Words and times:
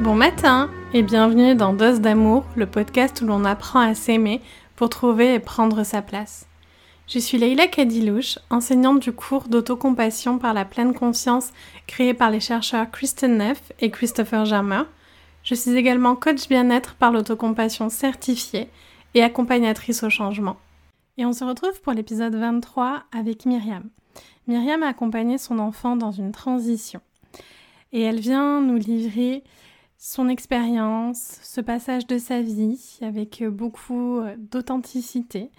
Bon 0.00 0.14
matin 0.14 0.70
et 0.94 1.02
bienvenue 1.02 1.54
dans 1.54 1.74
Dose 1.74 2.00
d'amour, 2.00 2.46
le 2.56 2.64
podcast 2.64 3.20
où 3.20 3.26
l'on 3.26 3.44
apprend 3.44 3.80
à 3.80 3.94
s'aimer 3.94 4.40
pour 4.74 4.88
trouver 4.88 5.34
et 5.34 5.40
prendre 5.40 5.84
sa 5.84 6.00
place. 6.00 6.48
Je 7.06 7.18
suis 7.18 7.36
Leïla 7.36 7.66
Kadilouche, 7.66 8.38
enseignante 8.48 9.00
du 9.00 9.12
cours 9.12 9.48
d'autocompassion 9.48 10.38
par 10.38 10.54
la 10.54 10.64
pleine 10.64 10.94
conscience 10.94 11.52
créé 11.86 12.14
par 12.14 12.30
les 12.30 12.40
chercheurs 12.40 12.90
Kristen 12.90 13.36
Neff 13.36 13.72
et 13.80 13.90
Christopher 13.90 14.46
Germer. 14.46 14.84
Je 15.42 15.54
suis 15.54 15.76
également 15.76 16.16
coach 16.16 16.48
bien-être 16.48 16.94
par 16.94 17.12
l'autocompassion 17.12 17.90
certifiée 17.90 18.70
et 19.12 19.22
accompagnatrice 19.22 20.02
au 20.02 20.08
changement. 20.08 20.56
Et 21.18 21.26
on 21.26 21.34
se 21.34 21.44
retrouve 21.44 21.78
pour 21.82 21.92
l'épisode 21.92 22.36
23 22.36 23.02
avec 23.12 23.44
Myriam. 23.44 23.90
Myriam 24.46 24.82
a 24.82 24.88
accompagné 24.88 25.36
son 25.36 25.58
enfant 25.58 25.94
dans 25.94 26.10
une 26.10 26.32
transition. 26.32 27.02
Et 27.92 28.00
elle 28.00 28.20
vient 28.20 28.62
nous 28.62 28.78
livrer 28.78 29.44
son 30.02 30.30
expérience, 30.30 31.38
ce 31.42 31.60
passage 31.60 32.06
de 32.06 32.16
sa 32.16 32.40
vie 32.40 32.98
avec 33.02 33.44
beaucoup 33.44 34.20
euh, 34.20 34.34
d'authenticité, 34.38 35.50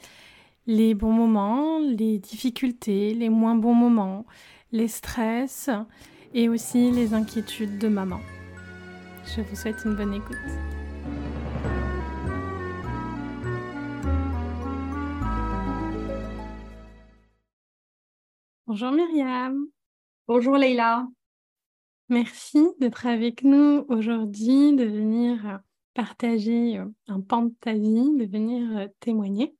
les 0.66 0.96
bons 0.96 1.14
moments, 1.14 1.78
les 1.78 2.18
difficultés, 2.18 3.14
les 3.14 3.30
moins 3.30 3.54
bons 3.54 3.76
moments, 3.76 4.26
les 4.72 4.88
stress 4.88 5.70
et 6.34 6.50
aussi 6.50 6.90
les 6.90 7.14
inquiétudes 7.14 7.78
de 7.78 7.88
maman. 7.88 8.20
Je 9.26 9.42
vous 9.42 9.56
souhaite 9.56 9.86
une 9.86 9.96
bonne 9.96 10.16
écoute. 10.16 10.38
Bonjour 18.66 18.92
Myriam. 18.92 19.68
Bonjour 20.28 20.58
Leïla. 20.58 21.06
Merci 22.12 22.60
d'être 22.82 23.06
avec 23.06 23.42
nous 23.46 23.86
aujourd'hui, 23.88 24.76
de 24.76 24.84
venir 24.84 25.62
partager 25.94 26.78
euh, 26.78 26.86
un 27.08 27.22
pan 27.22 27.44
de 27.44 27.54
ta 27.62 27.72
vie, 27.72 28.18
de 28.18 28.26
venir 28.30 28.80
euh, 28.80 28.88
témoigner. 29.00 29.56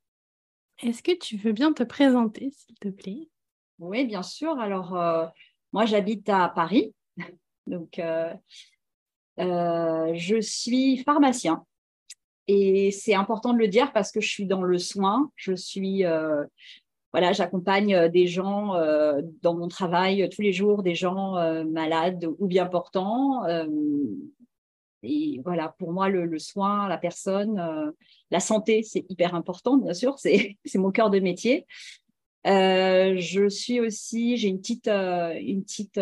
Est-ce 0.80 1.02
que 1.02 1.18
tu 1.18 1.38
veux 1.38 1.54
bien 1.54 1.72
te 1.72 1.84
présenter, 1.84 2.52
s'il 2.52 2.78
te 2.78 2.90
plaît? 2.90 3.30
Oui, 3.80 4.04
bien 4.04 4.22
sûr. 4.22 4.60
Alors, 4.60 4.98
euh, 4.98 5.28
moi, 5.72 5.86
j'habite 5.86 6.28
à 6.28 6.50
Paris. 6.50 6.94
Donc, 7.68 8.02
je 9.38 10.38
suis 10.42 10.98
pharmacien. 11.06 11.66
Et 12.48 12.92
c'est 12.92 13.16
important 13.16 13.54
de 13.54 13.60
le 13.60 13.70
dire 13.70 13.94
parce 13.94 14.12
que 14.12 14.20
je 14.20 14.28
suis 14.28 14.46
dans 14.46 14.64
le 14.64 14.78
soin. 14.78 15.32
Je 15.38 15.54
suis 15.56 16.04
voilà, 17.12 17.34
j'accompagne 17.34 17.94
euh, 17.94 18.10
des 18.10 18.28
gens 18.28 18.76
euh, 18.76 19.22
dans 19.42 19.54
mon 19.54 19.68
travail 19.68 20.24
euh, 20.24 20.28
tous 20.30 20.42
les 20.42 20.54
jours, 20.54 20.82
des 20.82 20.96
gens 20.96 21.34
malades 21.66 22.28
ou 22.40 22.48
bien 22.48 22.66
portants. 22.66 23.46
et 25.04 25.42
voilà, 25.44 25.76
pour 25.78 25.92
moi, 25.92 26.10
le, 26.10 26.40
soin, 26.40 26.88
la 26.88 26.98
personne, 26.98 27.94
la 28.30 28.40
santé, 28.40 28.84
c'est 28.84 29.06
hyper 29.10 29.36
important, 29.36 29.78
bien 29.78 29.94
sûr, 29.94 30.18
c'est 30.20 30.58
mon 30.76 30.92
cœur 30.92 31.10
de 31.10 31.20
métier. 31.20 31.66
je 32.46 33.48
suis 33.50 33.80
aussi, 33.80 34.38
j'ai 34.38 34.48
une 34.50 34.60
petite, 34.60 34.88
une 34.88 35.64
petite, 35.64 36.00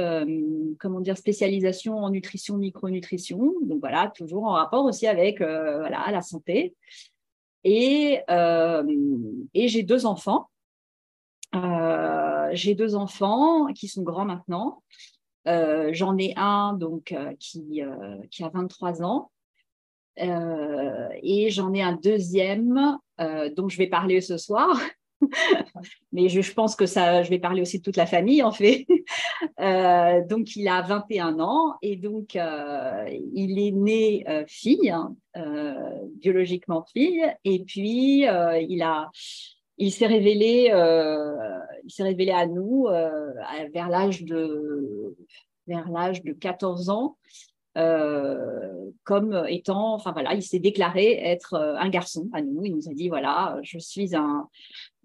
comment 0.79 1.01
dire, 1.01 1.17
spécialisation 1.17 1.97
en 1.97 2.09
nutrition, 2.09 2.57
micronutrition. 2.57 3.53
Donc 3.63 3.79
voilà, 3.79 4.11
toujours 4.15 4.43
en 4.43 4.53
rapport 4.53 4.85
aussi 4.85 5.07
avec 5.07 5.39
voilà 5.39 6.11
la 6.11 6.21
santé. 6.21 6.75
Et, 7.63 8.19
et 9.53 9.67
j'ai 9.67 9.83
deux 9.83 10.05
enfants. 10.05 10.49
Euh, 11.55 12.49
j'ai 12.53 12.75
deux 12.75 12.95
enfants 12.95 13.67
qui 13.67 13.87
sont 13.87 14.03
grands 14.03 14.25
maintenant. 14.25 14.83
Euh, 15.47 15.89
j'en 15.93 16.17
ai 16.17 16.33
un 16.35 16.73
donc 16.73 17.11
euh, 17.11 17.33
qui, 17.39 17.81
qui 18.29 18.43
a 18.43 18.49
23 18.49 19.03
ans 19.03 19.31
et 20.17 21.49
j'en 21.49 21.73
ai 21.73 21.81
un 21.81 21.93
deuxième 21.93 22.97
dont 23.55 23.69
je 23.69 23.77
vais 23.77 23.87
parler 23.87 24.19
ce 24.19 24.37
soir. 24.37 24.77
Mais 26.11 26.27
je, 26.27 26.53
pense 26.53 26.75
que 26.75 26.85
ça, 26.85 27.23
je 27.23 27.29
vais 27.29 27.39
parler 27.39 27.61
aussi 27.61 27.79
de 27.79 27.83
toute 27.83 27.95
la 27.95 28.05
famille 28.05 28.43
en 28.43 28.51
fait. 28.51 28.85
donc 30.29 30.57
il 30.57 30.67
a 30.67 30.81
21 30.81 31.39
ans 31.39 31.75
et 31.81 31.95
donc 31.95 32.35
il 32.35 33.59
est 33.59 33.71
né 33.71 34.25
fille, 34.47 34.89
hein, 34.89 35.15
biologiquement 36.15 36.85
fille, 36.93 37.25
et 37.45 37.63
puis 37.63 38.25
il 38.25 38.81
a 38.81 39.09
il 39.79 39.91
s'est 39.91 40.05
révélé, 40.05 40.69
euh, 40.73 41.35
il 41.85 41.91
s'est 41.91 42.03
révélé 42.03 42.31
à 42.31 42.45
nous 42.45 42.87
euh, 42.87 43.33
vers 43.73 43.89
l'âge 43.89 44.23
de 44.23 45.15
vers 45.67 45.89
l'âge 45.89 46.23
de 46.23 46.33
14 46.33 46.89
ans 46.89 47.17
euh, 47.77 48.89
comme 49.03 49.45
étant, 49.47 49.93
enfin 49.93 50.11
voilà, 50.11 50.33
il 50.33 50.43
s'est 50.43 50.59
déclaré 50.59 51.13
être 51.13 51.53
un 51.53 51.87
garçon 51.89 52.27
à 52.33 52.41
nous. 52.41 52.65
Il 52.65 52.75
nous 52.75 52.89
a 52.89 52.93
dit 52.93 53.07
voilà, 53.07 53.57
je 53.63 53.79
suis 53.79 54.15
un 54.15 54.49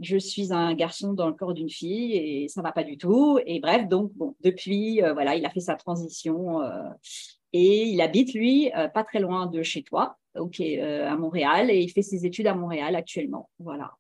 je 0.01 0.17
suis 0.17 0.53
un 0.53 0.75
garçon 0.75 1.13
dans 1.13 1.29
le 1.29 1.35
corps 1.35 1.55
d'une 1.55 1.71
fille 1.71 2.17
et 2.17 2.49
ça 2.49 2.61
va 2.61 2.73
pas 2.73 2.83
du 2.83 2.99
tout. 2.99 3.39
Et 3.47 3.61
bref, 3.61 3.87
donc 3.89 4.13
bon, 4.15 4.35
depuis 4.41 5.01
voilà, 5.01 5.37
il 5.37 5.47
a 5.47 5.51
fait 5.51 5.61
sa 5.61 5.77
transition 5.77 6.61
et 7.53 7.85
il 7.85 8.01
habite 8.01 8.35
lui 8.35 8.73
pas 8.93 9.05
très 9.05 9.21
loin 9.21 9.47
de 9.47 9.63
chez 9.63 9.83
toi, 9.85 10.17
ok, 10.37 10.61
à 10.61 11.17
Montréal 11.17 11.71
et 11.71 11.79
il 11.79 11.91
fait 11.91 12.03
ses 12.03 12.27
études 12.27 12.49
à 12.49 12.55
Montréal 12.55 12.97
actuellement. 12.97 13.49
Voilà. 13.61 13.93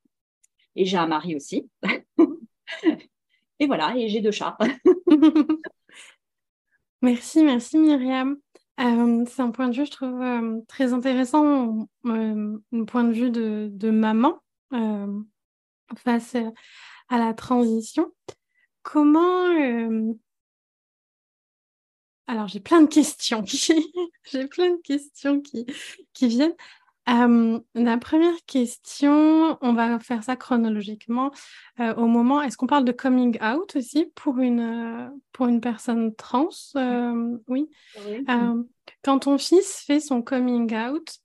Et 0.76 0.84
j'ai 0.84 0.96
un 0.96 1.06
mari 1.06 1.36
aussi. 1.36 1.68
et 3.58 3.66
voilà, 3.66 3.96
et 3.96 4.08
j'ai 4.08 4.20
deux 4.20 4.30
chats. 4.30 4.56
merci, 7.02 7.44
merci 7.44 7.78
Myriam. 7.78 8.36
Euh, 8.80 9.24
c'est 9.28 9.42
un 9.42 9.50
point 9.50 9.68
de 9.68 9.76
vue, 9.76 9.86
je 9.86 9.90
trouve, 9.90 10.20
euh, 10.20 10.60
très 10.66 10.92
intéressant, 10.92 11.86
euh, 12.06 12.58
un 12.72 12.84
point 12.84 13.04
de 13.04 13.12
vue 13.12 13.30
de, 13.30 13.68
de 13.72 13.90
maman 13.90 14.40
face 15.96 16.36
à 17.08 17.18
la 17.18 17.34
transition. 17.34 18.12
Comment... 18.82 20.14
Alors, 22.26 22.48
j'ai 22.48 22.58
plein 22.58 22.82
de 22.82 22.88
questions. 22.88 23.44
j'ai 24.24 24.46
plein 24.48 24.70
de 24.70 24.80
questions 24.82 25.40
qui, 25.40 25.66
qui 26.12 26.26
viennent 26.26 26.56
la 27.06 27.98
première 27.98 28.44
question, 28.46 29.58
on 29.60 29.72
va 29.74 29.98
faire 29.98 30.24
ça 30.24 30.36
chronologiquement. 30.36 31.30
au 31.78 32.06
moment, 32.06 32.42
est-ce 32.42 32.56
qu'on 32.56 32.66
parle 32.66 32.84
de 32.84 32.92
coming 32.92 33.38
out 33.42 33.76
aussi 33.76 34.06
pour 34.14 34.38
une, 34.38 35.12
pour 35.32 35.46
une 35.46 35.60
personne 35.60 36.14
trans 36.14 36.48
Oui. 37.48 37.68
quand 39.02 39.18
ton 39.20 39.38
fils 39.38 39.84
fait 39.86 40.00
son 40.00 40.22
coming 40.22 40.74
out, 40.74 41.18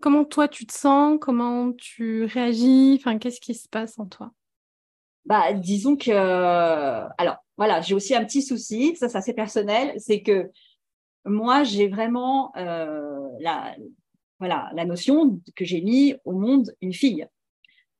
comment 0.00 0.24
toi 0.24 0.48
tu 0.48 0.66
te 0.66 0.72
sens 0.72 1.18
Comment 1.20 1.72
tu 1.72 2.24
réagis 2.24 2.96
Enfin, 3.00 3.18
qu'est-ce 3.18 3.40
qui 3.40 3.54
se 3.54 3.68
passe 3.68 3.98
en 3.98 4.06
toi? 4.06 4.32
Bah, 5.24 5.52
disons 5.52 5.96
que, 5.96 6.10
alors 6.10 7.36
voilà, 7.56 7.80
j'ai 7.80 7.94
aussi 7.94 8.14
un 8.14 8.24
petit 8.24 8.42
souci, 8.42 8.96
ça 8.96 9.08
c'est 9.08 9.18
assez 9.18 9.34
personnel, 9.34 9.92
c'est 9.98 10.22
que 10.22 10.50
moi 11.24 11.64
j'ai 11.64 11.88
vraiment 11.88 12.52
la, 12.56 13.76
voilà, 14.38 14.70
la 14.74 14.84
notion 14.84 15.40
que 15.56 15.64
j'ai 15.64 15.80
mis 15.80 16.14
au 16.24 16.32
monde 16.32 16.74
une 16.80 16.92
fille. 16.92 17.26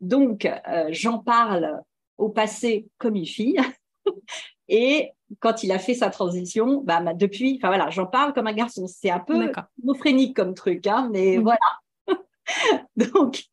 Donc, 0.00 0.44
euh, 0.44 0.88
j'en 0.90 1.18
parle 1.18 1.82
au 2.16 2.28
passé 2.28 2.88
comme 2.98 3.16
une 3.16 3.26
fille. 3.26 3.58
Et 4.68 5.12
quand 5.40 5.62
il 5.62 5.72
a 5.72 5.78
fait 5.78 5.94
sa 5.94 6.10
transition, 6.10 6.82
bah, 6.84 7.00
depuis, 7.14 7.56
enfin 7.56 7.68
voilà, 7.68 7.90
j'en 7.90 8.06
parle 8.06 8.32
comme 8.32 8.46
un 8.46 8.52
garçon. 8.52 8.86
C'est 8.86 9.10
un 9.10 9.20
peu 9.20 9.50
mophrénique 9.82 10.36
comme 10.36 10.54
truc, 10.54 10.86
hein, 10.86 11.08
mais 11.12 11.38
mm. 11.38 11.42
voilà. 11.42 11.58
donc, 12.96 13.44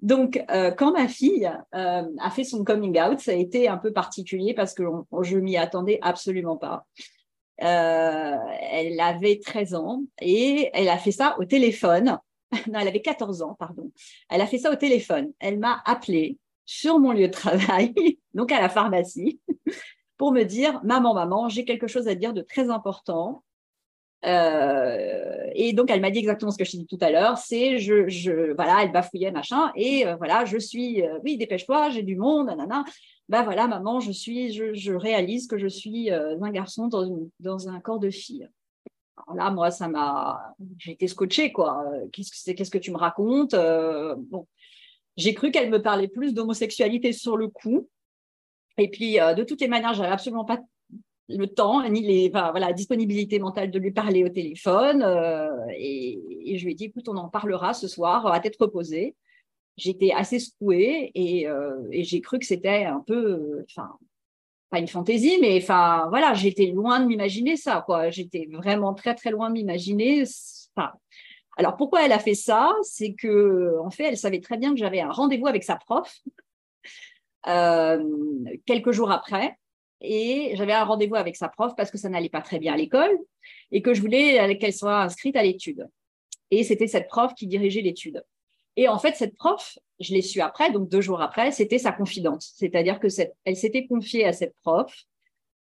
donc 0.00 0.42
euh, 0.50 0.70
quand 0.70 0.92
ma 0.92 1.08
fille 1.08 1.50
euh, 1.74 2.02
a 2.18 2.30
fait 2.30 2.44
son 2.44 2.64
coming 2.64 3.00
out, 3.00 3.20
ça 3.20 3.32
a 3.32 3.34
été 3.34 3.68
un 3.68 3.78
peu 3.78 3.92
particulier 3.92 4.54
parce 4.54 4.74
que 4.74 4.82
je 5.22 5.36
m'y 5.38 5.56
attendais 5.56 5.98
absolument 6.02 6.56
pas. 6.56 6.86
Euh, 7.62 8.36
elle 8.72 8.98
avait 9.00 9.38
13 9.38 9.74
ans 9.74 10.02
et 10.20 10.70
elle 10.74 10.88
a 10.88 10.98
fait 10.98 11.12
ça 11.12 11.36
au 11.38 11.44
téléphone. 11.44 12.18
Non, 12.70 12.80
elle 12.80 12.88
avait 12.88 13.00
14 13.00 13.40
ans, 13.40 13.56
pardon. 13.58 13.90
Elle 14.28 14.42
a 14.42 14.46
fait 14.46 14.58
ça 14.58 14.70
au 14.70 14.76
téléphone. 14.76 15.32
Elle 15.38 15.58
m'a 15.58 15.80
appelé 15.86 16.36
sur 16.66 16.98
mon 16.98 17.12
lieu 17.12 17.28
de 17.28 17.32
travail, 17.32 17.94
donc 18.34 18.52
à 18.52 18.60
la 18.60 18.68
pharmacie, 18.68 19.40
pour 20.18 20.32
me 20.32 20.42
dire 20.42 20.78
Maman, 20.84 21.14
maman, 21.14 21.48
j'ai 21.48 21.64
quelque 21.64 21.86
chose 21.86 22.08
à 22.08 22.14
dire 22.14 22.34
de 22.34 22.42
très 22.42 22.68
important. 22.68 23.42
Euh, 24.26 25.50
et 25.54 25.72
donc, 25.72 25.90
elle 25.90 26.02
m'a 26.02 26.10
dit 26.10 26.18
exactement 26.18 26.50
ce 26.50 26.58
que 26.58 26.64
je 26.64 26.72
t'ai 26.72 26.78
dit 26.78 26.86
tout 26.86 26.98
à 27.00 27.10
l'heure. 27.10 27.38
C'est, 27.38 27.78
je, 27.78 28.06
je, 28.08 28.52
voilà, 28.54 28.82
elle 28.82 28.92
bafouillait, 28.92 29.32
machin. 29.32 29.72
Et 29.74 30.06
euh, 30.06 30.16
voilà, 30.16 30.44
je 30.44 30.58
suis, 30.58 31.02
oui, 31.24 31.38
dépêche-toi, 31.38 31.90
j'ai 31.90 32.02
du 32.02 32.16
monde, 32.16 32.48
nanana. 32.48 32.84
Ben 33.28 33.42
voilà, 33.44 33.66
maman, 33.66 34.00
je 34.00 34.12
suis, 34.12 34.52
je, 34.52 34.92
réalise 34.92 35.46
que 35.46 35.56
je 35.56 35.68
suis 35.68 36.10
un 36.10 36.50
garçon 36.50 36.88
dans, 36.88 37.04
une, 37.04 37.30
dans 37.40 37.68
un 37.68 37.80
corps 37.80 38.00
de 38.00 38.10
fille. 38.10 38.48
Alors 39.16 39.36
là, 39.36 39.50
moi, 39.50 39.70
ça 39.70 39.88
m'a, 39.88 40.54
j'ai 40.78 40.92
été 40.92 41.06
scotchée, 41.06 41.52
quoi. 41.52 41.84
Qu'est-ce 42.12 42.30
que 42.30 42.56
qu'est-ce 42.56 42.70
que 42.70 42.78
tu 42.78 42.90
me 42.90 42.98
racontes 42.98 43.54
Bon, 43.54 44.46
j'ai 45.16 45.34
cru 45.34 45.50
qu'elle 45.50 45.70
me 45.70 45.80
parlait 45.80 46.08
plus 46.08 46.34
d'homosexualité 46.34 47.12
sur 47.12 47.36
le 47.36 47.48
coup. 47.48 47.88
Et 48.78 48.90
puis, 48.90 49.14
de 49.14 49.44
toutes 49.44 49.60
les 49.60 49.68
manières, 49.68 49.94
j'avais 49.94 50.08
absolument 50.08 50.44
pas 50.44 50.60
le 51.28 51.46
temps, 51.46 51.88
ni 51.88 52.02
les, 52.02 52.28
voilà, 52.28 52.58
la 52.58 52.72
disponibilité 52.72 53.38
mentale 53.38 53.70
de 53.70 53.78
lui 53.78 53.92
parler 53.92 54.24
au 54.24 54.28
téléphone. 54.28 55.02
et, 55.76 56.52
et, 56.52 56.58
je 56.58 56.64
lui 56.64 56.72
ai 56.72 56.74
dit, 56.74 56.84
écoute, 56.84 57.08
on 57.08 57.16
en 57.16 57.28
parlera 57.28 57.74
ce 57.74 57.88
soir 57.88 58.26
à 58.26 58.40
tête 58.40 58.56
reposée. 58.58 59.14
J'étais 59.76 60.12
assez 60.12 60.38
secouée 60.38 61.10
et, 61.14 61.46
et 61.90 62.04
j'ai 62.04 62.20
cru 62.20 62.38
que 62.38 62.46
c'était 62.46 62.84
un 62.84 63.00
peu, 63.00 63.64
enfin, 63.70 63.98
pas 64.72 64.78
une 64.78 64.88
fantaisie, 64.88 65.38
mais 65.40 65.58
enfin, 65.62 66.06
voilà, 66.08 66.32
j'étais 66.32 66.66
loin 66.66 66.98
de 66.98 67.06
m'imaginer 67.06 67.56
ça, 67.56 67.82
quoi. 67.84 68.08
J'étais 68.10 68.48
vraiment 68.50 68.94
très, 68.94 69.14
très 69.14 69.30
loin 69.30 69.50
de 69.50 69.54
m'imaginer. 69.54 70.24
Enfin, 70.74 70.92
alors, 71.58 71.76
pourquoi 71.76 72.04
elle 72.06 72.12
a 72.12 72.18
fait 72.18 72.34
ça? 72.34 72.74
C'est 72.82 73.12
que, 73.12 73.78
en 73.80 73.90
fait, 73.90 74.04
elle 74.04 74.16
savait 74.16 74.40
très 74.40 74.56
bien 74.56 74.72
que 74.72 74.78
j'avais 74.78 75.00
un 75.00 75.10
rendez-vous 75.10 75.46
avec 75.46 75.62
sa 75.62 75.76
prof 75.76 76.20
euh, 77.48 78.02
quelques 78.64 78.92
jours 78.92 79.12
après. 79.12 79.58
Et 80.00 80.54
j'avais 80.56 80.72
un 80.72 80.84
rendez-vous 80.84 81.16
avec 81.16 81.36
sa 81.36 81.48
prof 81.48 81.74
parce 81.76 81.90
que 81.90 81.98
ça 81.98 82.08
n'allait 82.08 82.30
pas 82.30 82.40
très 82.40 82.58
bien 82.58 82.72
à 82.72 82.76
l'école 82.76 83.16
et 83.70 83.82
que 83.82 83.94
je 83.94 84.00
voulais 84.00 84.58
qu'elle 84.58 84.72
soit 84.72 85.02
inscrite 85.02 85.36
à 85.36 85.42
l'étude. 85.42 85.86
Et 86.50 86.64
c'était 86.64 86.88
cette 86.88 87.08
prof 87.08 87.34
qui 87.34 87.46
dirigeait 87.46 87.82
l'étude. 87.82 88.24
Et 88.76 88.88
en 88.88 88.98
fait, 88.98 89.14
cette 89.14 89.36
prof, 89.36 89.78
je 90.00 90.14
l'ai 90.14 90.22
su 90.22 90.40
après, 90.40 90.70
donc 90.70 90.88
deux 90.88 91.00
jours 91.00 91.20
après, 91.20 91.50
c'était 91.52 91.78
sa 91.78 91.92
confidente. 91.92 92.42
C'est-à-dire 92.42 92.98
que 92.98 93.08
elle 93.44 93.56
s'était 93.56 93.86
confiée 93.86 94.24
à 94.24 94.32
cette 94.32 94.54
prof 94.62 94.92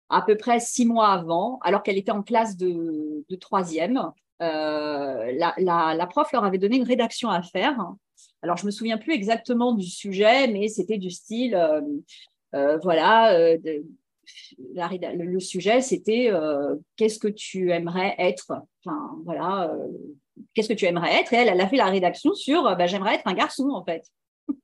à 0.10 0.22
peu 0.22 0.38
près 0.38 0.60
six 0.60 0.86
mois 0.86 1.10
avant, 1.10 1.60
alors 1.64 1.82
qu'elle 1.82 1.98
était 1.98 2.12
en 2.12 2.24
classe 2.24 2.56
de, 2.58 3.26
troisième. 3.40 4.12
Euh, 4.42 5.32
la, 5.58 6.08
prof 6.08 6.32
leur 6.32 6.44
avait 6.44 6.58
donné 6.58 6.78
une 6.78 6.84
rédaction 6.84 7.30
à 7.30 7.42
faire. 7.42 7.78
Alors, 8.42 8.58
je 8.58 8.66
me 8.66 8.72
souviens 8.72 8.98
plus 8.98 9.14
exactement 9.14 9.74
du 9.74 9.88
sujet, 9.88 10.48
mais 10.48 10.68
c'était 10.68 10.98
du 10.98 11.10
style, 11.10 11.56
euh, 11.56 11.82
euh, 12.54 12.78
voilà, 12.84 13.56
le, 13.56 15.40
sujet, 15.40 15.82
c'était 15.82 16.30
qu'est-ce 16.96 17.20
que 17.20 17.28
tu 17.28 17.72
aimerais 17.72 18.16
être? 18.20 18.52
Enfin, 18.86 19.18
voilà, 19.26 19.76
qu'est-ce 20.54 20.70
que 20.70 20.74
tu 20.74 20.86
aimerais 20.86 21.22
être? 21.22 21.34
Et 21.34 21.38
elle, 21.38 21.50
elle 21.50 21.62
a 21.62 21.68
fait 21.68 21.78
la 21.78 21.86
rédaction 21.86 22.34
sur 22.34 22.64
bah, 22.64 22.88
j'aimerais 22.88 23.16
être 23.16 23.28
un 23.28 23.34
garçon, 23.34 23.70
en 23.70 23.84
fait. 23.84 24.06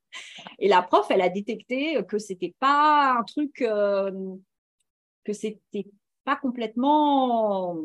Et 0.60 0.68
la 0.68 0.82
prof, 0.82 1.06
elle 1.10 1.22
a 1.22 1.30
détecté 1.30 2.04
que 2.08 2.18
c'était 2.18 2.56
pas 2.60 3.16
un 3.20 3.24
truc, 3.24 3.54
que 3.54 5.34
c'était 5.34 5.86
pas 6.30 6.36
complètement. 6.36 7.78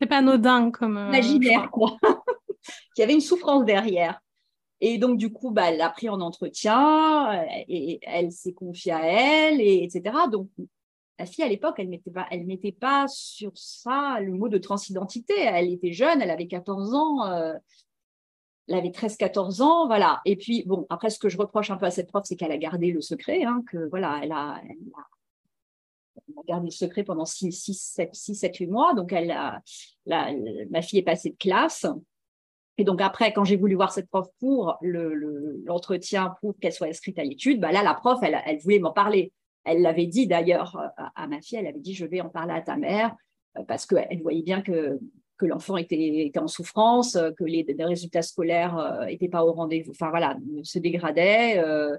C'est 0.00 0.06
pas 0.06 0.18
anodin 0.18 0.70
comme. 0.70 0.96
Euh, 0.96 1.08
imaginaire, 1.08 1.70
quoi. 1.70 1.96
Qu'il 2.94 3.00
y 3.00 3.02
avait 3.02 3.14
une 3.14 3.20
souffrance 3.20 3.64
derrière. 3.64 4.20
Et 4.80 4.98
donc, 4.98 5.18
du 5.18 5.32
coup, 5.32 5.50
bah, 5.50 5.70
elle 5.70 5.78
l'a 5.78 5.90
pris 5.90 6.08
en 6.08 6.20
entretien 6.20 7.44
et 7.68 7.98
elle 8.02 8.32
s'est 8.32 8.52
confiée 8.52 8.92
à 8.92 9.04
elle, 9.04 9.60
et, 9.60 9.84
etc. 9.84 10.14
Donc, 10.30 10.48
la 11.20 11.26
fille, 11.26 11.44
à 11.44 11.48
l'époque, 11.48 11.74
elle 11.76 11.90
mettait, 11.90 12.10
pas, 12.10 12.26
mettait 12.46 12.72
pas 12.72 13.06
sur 13.06 13.52
ça 13.54 14.18
le 14.20 14.32
mot 14.32 14.48
de 14.48 14.56
transidentité. 14.56 15.34
Elle 15.36 15.70
était 15.70 15.92
jeune, 15.92 16.22
elle 16.22 16.30
avait 16.30 16.46
14 16.46 16.94
ans. 16.94 17.26
Euh, 17.26 17.52
elle 18.68 18.78
avait 18.78 18.88
13-14 18.88 19.60
ans, 19.60 19.86
voilà. 19.86 20.22
Et 20.24 20.36
puis, 20.36 20.64
bon, 20.64 20.86
après, 20.88 21.10
ce 21.10 21.18
que 21.18 21.28
je 21.28 21.36
reproche 21.36 21.70
un 21.70 21.76
peu 21.76 21.84
à 21.84 21.90
cette 21.90 22.08
prof, 22.08 22.24
c'est 22.24 22.36
qu'elle 22.36 22.52
a 22.52 22.56
gardé 22.56 22.90
le 22.90 23.02
secret, 23.02 23.44
hein, 23.44 23.62
que 23.70 23.86
voilà, 23.90 24.20
elle 24.22 24.32
a, 24.32 24.62
elle 26.48 26.62
le 26.64 26.70
secret 26.70 27.04
pendant 27.04 27.26
6, 27.26 27.52
7, 27.52 28.14
6, 28.14 28.34
7, 28.36 28.56
8 28.56 28.66
mois. 28.68 28.94
Donc, 28.94 29.12
elle 29.12 29.36
ma 30.06 30.80
fille 30.80 31.00
est 31.00 31.02
passée 31.02 31.30
de 31.30 31.36
classe. 31.36 31.84
Et 32.78 32.84
donc, 32.84 33.02
après, 33.02 33.34
quand 33.34 33.44
j'ai 33.44 33.56
voulu 33.56 33.74
voir 33.74 33.92
cette 33.92 34.08
prof 34.08 34.26
pour 34.38 34.78
l'entretien 34.80 36.24
le, 36.28 36.30
pour 36.40 36.58
qu'elle 36.58 36.72
soit 36.72 36.86
inscrite 36.86 37.18
à 37.18 37.24
l'étude, 37.24 37.60
bah 37.60 37.72
là, 37.72 37.82
la 37.82 37.92
prof, 37.92 38.18
elle 38.22 38.58
voulait 38.60 38.78
m'en 38.78 38.92
parler. 38.92 39.34
Elle 39.64 39.82
l'avait 39.82 40.06
dit 40.06 40.26
d'ailleurs 40.26 40.78
à, 41.14 41.26
ma 41.26 41.40
fille, 41.40 41.58
elle 41.58 41.66
avait 41.66 41.80
dit, 41.80 41.94
je 41.94 42.06
vais 42.06 42.20
en 42.20 42.28
parler 42.28 42.54
à 42.54 42.62
ta 42.62 42.76
mère, 42.76 43.14
euh, 43.58 43.62
parce 43.64 43.86
qu'elle 43.86 44.20
voyait 44.22 44.42
bien 44.42 44.62
que, 44.62 44.98
l'enfant 45.42 45.78
était, 45.78 46.30
en 46.36 46.48
souffrance, 46.48 47.16
que 47.38 47.44
les, 47.44 47.64
résultats 47.78 48.20
scolaires 48.20 49.06
n'étaient 49.06 49.26
euh, 49.26 49.30
pas 49.30 49.44
au 49.44 49.52
rendez-vous, 49.52 49.92
enfin 49.92 50.10
voilà, 50.10 50.36
se 50.62 50.78
dégradaient. 50.78 51.58
Euh. 51.58 51.96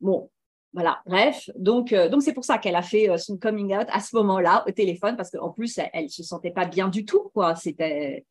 bon, 0.00 0.30
voilà, 0.76 1.00
bref, 1.06 1.48
donc 1.56 1.94
euh, 1.94 2.10
c'est 2.20 2.34
pour 2.34 2.44
ça 2.44 2.58
qu'elle 2.58 2.76
a 2.76 2.82
fait 2.82 3.08
euh, 3.08 3.16
son 3.16 3.38
coming 3.38 3.74
out 3.74 3.86
à 3.88 3.98
ce 4.00 4.14
moment-là 4.16 4.62
au 4.68 4.72
téléphone 4.72 5.16
parce 5.16 5.30
qu'en 5.30 5.48
plus 5.48 5.78
elle, 5.78 6.04
ne 6.04 6.08
se 6.08 6.22
sentait 6.22 6.50
pas 6.50 6.66
bien 6.66 6.88
du 6.90 7.06
tout 7.06 7.30
quoi. 7.32 7.54
C'était 7.56 8.26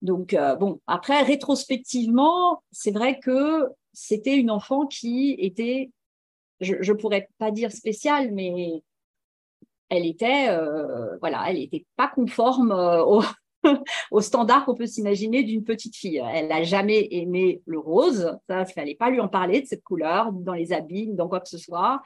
donc 0.00 0.32
euh, 0.32 0.56
bon 0.56 0.80
après 0.86 1.20
rétrospectivement 1.20 2.62
c'est 2.72 2.92
vrai 2.92 3.20
que 3.20 3.68
c'était 3.92 4.38
une 4.38 4.50
enfant 4.50 4.86
qui 4.86 5.36
était 5.38 5.90
je 6.60 6.74
ne 6.74 6.98
pourrais 6.98 7.28
pas 7.38 7.50
dire 7.50 7.72
spéciale 7.72 8.32
mais 8.32 8.82
elle 9.88 10.06
était 10.06 10.48
voilà 11.20 11.44
elle 11.48 11.56
n'était 11.56 11.86
pas 11.96 12.08
conforme 12.08 12.72
au, 12.72 13.22
au 14.10 14.20
standard 14.20 14.64
qu'on 14.64 14.74
peut 14.74 14.86
s'imaginer 14.86 15.42
d'une 15.42 15.64
petite 15.64 15.96
fille. 15.96 16.22
Elle 16.32 16.48
n'a 16.48 16.62
jamais 16.62 17.08
aimé 17.10 17.62
le 17.66 17.78
rose, 17.78 18.36
ça, 18.48 18.62
il 18.62 18.72
fallait 18.72 18.94
pas 18.94 19.10
lui 19.10 19.20
en 19.20 19.28
parler 19.28 19.62
de 19.62 19.66
cette 19.66 19.82
couleur, 19.82 20.32
dans 20.32 20.54
les 20.54 20.72
habits, 20.72 21.08
dans 21.14 21.28
quoi 21.28 21.40
que 21.40 21.48
ce 21.48 21.58
soit. 21.58 22.02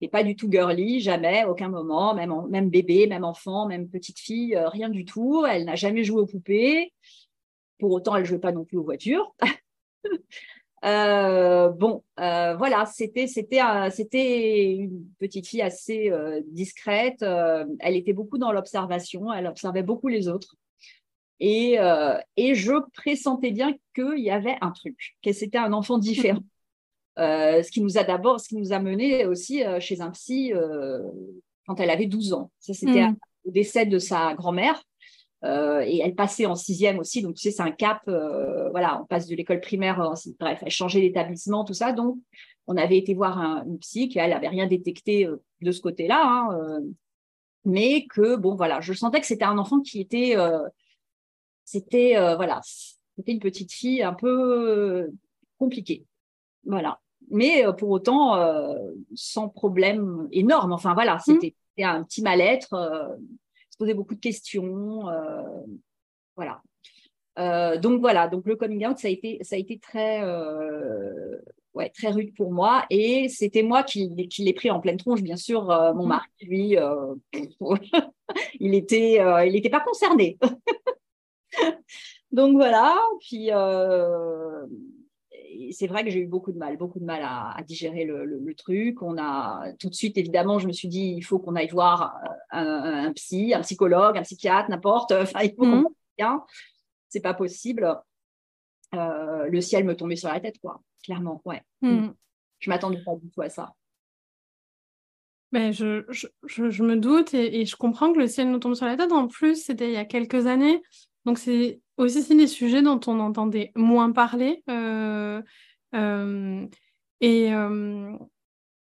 Et 0.00 0.08
pas 0.08 0.22
du 0.22 0.36
tout 0.36 0.50
girly, 0.50 1.00
jamais, 1.00 1.44
aucun 1.44 1.68
moment, 1.68 2.14
même, 2.14 2.34
même 2.50 2.68
bébé, 2.68 3.06
même 3.06 3.24
enfant, 3.24 3.66
même 3.66 3.88
petite 3.88 4.18
fille, 4.18 4.54
euh, 4.54 4.68
rien 4.68 4.88
du 4.88 5.04
tout. 5.04 5.46
Elle 5.46 5.64
n'a 5.64 5.76
jamais 5.76 6.04
joué 6.04 6.20
aux 6.20 6.26
poupées. 6.26 6.92
Pour 7.78 7.92
autant, 7.92 8.14
elle 8.14 8.22
ne 8.22 8.26
jouait 8.26 8.38
pas 8.38 8.52
non 8.52 8.64
plus 8.64 8.76
aux 8.76 8.84
voitures. 8.84 9.34
Euh, 10.84 11.70
bon, 11.70 12.02
euh, 12.20 12.54
voilà, 12.56 12.84
c'était 12.86 13.26
c'était 13.26 13.60
c'était 13.90 14.72
une 14.72 15.06
petite 15.18 15.46
fille 15.46 15.62
assez 15.62 16.12
discrète. 16.46 17.22
elle 17.22 17.96
était 17.96 18.12
beaucoup 18.12 18.38
dans 18.38 18.52
l'observation. 18.52 19.32
Elle 19.32 19.46
observait 19.46 19.82
beaucoup 19.82 20.08
les 20.08 20.28
autres. 20.28 20.56
Et, 21.40 21.78
euh, 21.78 22.16
et 22.36 22.54
je 22.54 22.72
pressentais 22.94 23.50
bien 23.50 23.74
qu'il 23.94 24.20
y 24.20 24.30
avait 24.30 24.56
un 24.60 24.70
truc, 24.70 25.16
que 25.22 25.32
c'était 25.32 25.58
un 25.58 25.72
enfant 25.72 25.98
différent. 25.98 26.40
Euh, 27.16 27.62
ce 27.62 27.70
qui 27.70 27.80
nous 27.80 27.96
a 27.96 28.02
d'abord, 28.02 28.40
ce 28.40 28.48
qui 28.48 28.56
nous 28.56 28.72
a 28.72 28.80
mené 28.80 29.24
aussi 29.24 29.62
euh, 29.62 29.78
chez 29.78 30.00
un 30.00 30.10
psy 30.10 30.52
quand 31.64 31.78
elle 31.78 31.90
avait 31.90 32.06
12 32.06 32.32
ans. 32.32 32.50
Ça, 32.58 32.74
c'était 32.74 33.06
mm. 33.06 33.16
au 33.44 33.50
décès 33.52 33.86
de 33.86 34.00
sa 34.00 34.34
grand-mère. 34.34 34.82
Et 35.44 36.00
elle 36.02 36.14
passait 36.14 36.46
en 36.46 36.54
sixième 36.54 36.98
aussi, 36.98 37.20
donc 37.20 37.34
tu 37.34 37.42
sais, 37.42 37.50
c'est 37.50 37.62
un 37.62 37.70
cap. 37.70 38.00
voilà, 38.06 39.00
on 39.02 39.04
passe 39.04 39.26
de 39.26 39.36
l'école 39.36 39.60
primaire, 39.60 40.12
bref, 40.40 40.62
elle 40.64 40.70
changeait 40.70 41.00
d'établissement, 41.00 41.64
tout 41.64 41.74
ça. 41.74 41.92
Donc, 41.92 42.18
on 42.66 42.76
avait 42.76 42.96
été 42.96 43.12
voir 43.12 43.38
un, 43.38 43.64
une 43.66 43.78
psy 43.78 44.08
qui, 44.08 44.18
elle, 44.18 44.32
avait 44.32 44.48
rien 44.48 44.66
détecté 44.66 45.28
de 45.60 45.70
ce 45.70 45.80
côté-là, 45.80 46.22
hein, 46.24 46.80
mais 47.64 48.06
que, 48.06 48.36
bon, 48.36 48.54
voilà, 48.54 48.80
je 48.80 48.92
sentais 48.92 49.20
que 49.20 49.26
c'était 49.26 49.44
un 49.44 49.58
enfant 49.58 49.80
qui 49.80 50.00
était 50.00 50.34
c'était 51.64 52.16
euh, 52.16 52.36
voilà, 52.36 52.60
c'était 53.16 53.32
une 53.32 53.40
petite 53.40 53.72
fille 53.72 54.02
un 54.02 54.14
peu 54.14 54.28
euh, 54.28 55.12
compliquée. 55.58 56.04
Voilà. 56.64 57.00
Mais 57.30 57.66
euh, 57.66 57.72
pour 57.72 57.90
autant, 57.90 58.38
sans 59.14 59.48
problème 59.48 60.28
énorme. 60.30 60.72
Enfin 60.72 60.94
voilà, 60.94 61.16
mmh. 61.16 61.20
c'était 61.40 61.54
un 61.82 62.04
petit 62.04 62.22
mal-être, 62.22 63.16
se 63.74 63.78
posait 63.78 63.94
beaucoup 63.94 64.14
de 64.14 64.20
questions. 64.20 65.04
voilà. 66.36 66.62
donc 67.78 68.00
voilà, 68.00 68.28
donc 68.28 68.46
le 68.46 68.56
coming 68.56 68.86
out, 68.86 68.98
ça 68.98 69.08
a 69.08 69.10
été, 69.10 69.38
ça 69.42 69.56
a 69.56 69.58
été 69.58 69.78
très, 69.78 70.22
ouais, 71.74 71.90
très 71.90 72.08
rude 72.08 72.34
pour 72.34 72.52
moi. 72.52 72.86
Et 72.90 73.28
c'était 73.28 73.62
moi 73.62 73.82
qui, 73.82 74.28
qui 74.28 74.44
l'ai 74.44 74.54
pris 74.54 74.70
en 74.70 74.80
pleine 74.80 74.96
tronche, 74.96 75.22
bien 75.22 75.36
sûr. 75.36 75.64
mon 75.94 76.04
mmh. 76.04 76.08
mari, 76.08 76.28
lui, 76.42 76.76
il 78.60 78.74
était, 78.74 79.20
il 79.46 79.52
n'était 79.52 79.70
pas 79.70 79.80
concerné. 79.80 80.38
Donc 82.34 82.56
voilà, 82.56 82.96
puis 83.20 83.52
euh, 83.52 84.66
c'est 85.72 85.86
vrai 85.86 86.04
que 86.04 86.10
j'ai 86.10 86.20
eu 86.20 86.26
beaucoup 86.26 86.52
de 86.52 86.58
mal, 86.58 86.76
beaucoup 86.76 86.98
de 86.98 87.04
mal 87.04 87.22
à, 87.22 87.56
digérer 87.66 88.04
le, 88.04 88.54
truc. 88.54 89.02
On 89.02 89.18
a 89.18 89.72
tout 89.78 89.88
de 89.88 89.94
suite, 89.94 90.16
évidemment, 90.16 90.58
je 90.58 90.66
me 90.66 90.72
suis 90.72 90.88
dit, 90.88 91.14
il 91.16 91.22
faut 91.22 91.38
qu'on 91.38 91.56
aille 91.56 91.68
voir 91.68 92.18
un, 92.50 93.12
psy, 93.12 93.54
un 93.54 93.60
psychologue, 93.62 94.16
un 94.16 94.22
psychiatre, 94.22 94.70
n'importe. 94.70 95.12
Enfin, 95.22 95.40
il 95.42 95.54
faut 95.54 95.64
mmh. 95.64 95.84
qu'on 96.18 96.40
C'est 97.08 97.20
pas 97.20 97.34
possible. 97.34 97.96
Euh, 98.94 99.46
le 99.48 99.60
ciel 99.60 99.84
me 99.84 99.96
tombait 99.96 100.16
sur 100.16 100.28
la 100.28 100.40
tête, 100.40 100.58
quoi. 100.60 100.80
Clairement, 101.02 101.42
ouais. 101.44 101.62
Mmh. 101.82 101.90
Mmh. 101.90 102.14
Je 102.60 102.70
m'attendais 102.70 103.02
pas 103.04 103.14
du 103.16 103.30
tout 103.30 103.42
à 103.42 103.48
ça. 103.48 103.74
Ben, 105.52 105.72
je, 105.72 106.04
je, 106.10 106.26
je, 106.42 106.82
me 106.82 106.96
doute 106.96 107.32
et, 107.32 107.60
et, 107.60 107.66
je 107.66 107.76
comprends 107.76 108.12
que 108.12 108.18
le 108.18 108.26
ciel 108.26 108.50
nous 108.50 108.58
tombe 108.58 108.74
sur 108.74 108.86
la 108.86 108.96
tête. 108.96 109.12
En 109.12 109.28
plus, 109.28 109.64
c'était 109.64 109.88
il 109.88 109.94
y 109.94 109.98
a 109.98 110.04
quelques 110.04 110.46
années. 110.46 110.82
Donc, 111.24 111.38
c'est 111.38 111.80
aussi 111.96 112.36
des 112.36 112.46
sujets 112.46 112.82
dont 112.82 113.00
on 113.06 113.20
entendait 113.20 113.72
moins 113.76 114.12
parler. 114.12 114.62
Euh, 114.68 115.42
euh, 115.94 116.66
et 117.20 117.54
euh, 117.54 118.16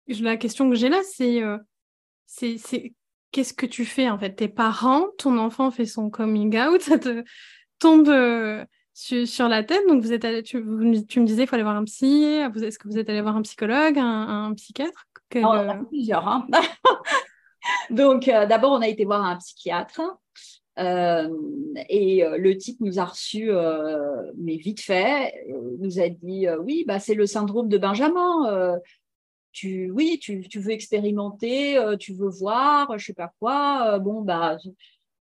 la 0.08 0.38
question 0.38 0.70
que 0.70 0.76
j'ai 0.76 0.90
là, 0.90 1.02
c'est 1.04 1.42
c'est 2.26 2.94
qu'est-ce 3.32 3.54
que 3.54 3.66
tu 3.66 3.86
fais 3.86 4.10
en 4.10 4.18
fait? 4.18 4.36
Tes 4.36 4.48
parents, 4.48 5.08
ton 5.18 5.38
enfant 5.38 5.72
fait 5.72 5.86
son 5.86 6.10
coming 6.10 6.58
out, 6.58 6.82
ça 6.82 6.98
te 6.98 7.24
tombe 7.80 8.10
sur, 8.94 9.50
la 9.50 9.64
tête. 9.64 9.86
Donc, 9.88 10.02
vous 10.02 10.14
êtes 10.14 10.24
allé, 10.24 10.42
tu, 10.42 10.64
tu 11.08 11.20
me 11.20 11.26
disais 11.26 11.42
qu'il 11.42 11.48
faut 11.48 11.56
aller 11.56 11.64
voir 11.64 11.76
un 11.76 11.84
psy. 11.84 12.24
Est-ce 12.24 12.80
que 12.80 12.88
vous 12.88 12.98
êtes 12.98 13.10
allé 13.10 13.22
voir 13.22 13.36
un 13.36 13.42
psychologue, 13.42 13.98
un, 13.98 14.54
psychiatre? 14.56 15.06
Plusieurs. 15.90 16.28
Hein. 16.28 16.48
Donc, 17.90 18.26
d'abord, 18.26 18.72
on 18.72 18.82
a 18.82 18.88
été 18.88 19.04
voir 19.06 19.24
un 19.24 19.36
psychiatre. 19.38 20.02
Et 20.78 22.24
le 22.38 22.58
type 22.58 22.82
nous 22.82 23.00
a 23.00 23.06
reçus, 23.06 23.50
mais 24.38 24.58
vite 24.58 24.82
fait, 24.82 25.34
nous 25.80 26.00
a 26.00 26.10
dit 26.10 26.48
oui, 26.62 26.84
bah, 26.88 27.00
c'est 27.00 27.14
le 27.14 27.26
syndrome 27.26 27.70
de 27.70 27.78
Benjamin 27.78 28.80
tu, 29.56 29.90
oui, 29.90 30.20
tu, 30.22 30.60
veux 30.60 30.72
expérimenter, 30.72 31.78
euh, 31.78 31.96
tu 31.96 32.14
veux 32.14 32.28
voir, 32.28 33.00
je 33.00 33.06
sais 33.06 33.14
pas 33.14 33.32
quoi. 33.40 33.94
Euh, 33.94 34.00
bon, 34.00 34.22
bah, 34.22 34.58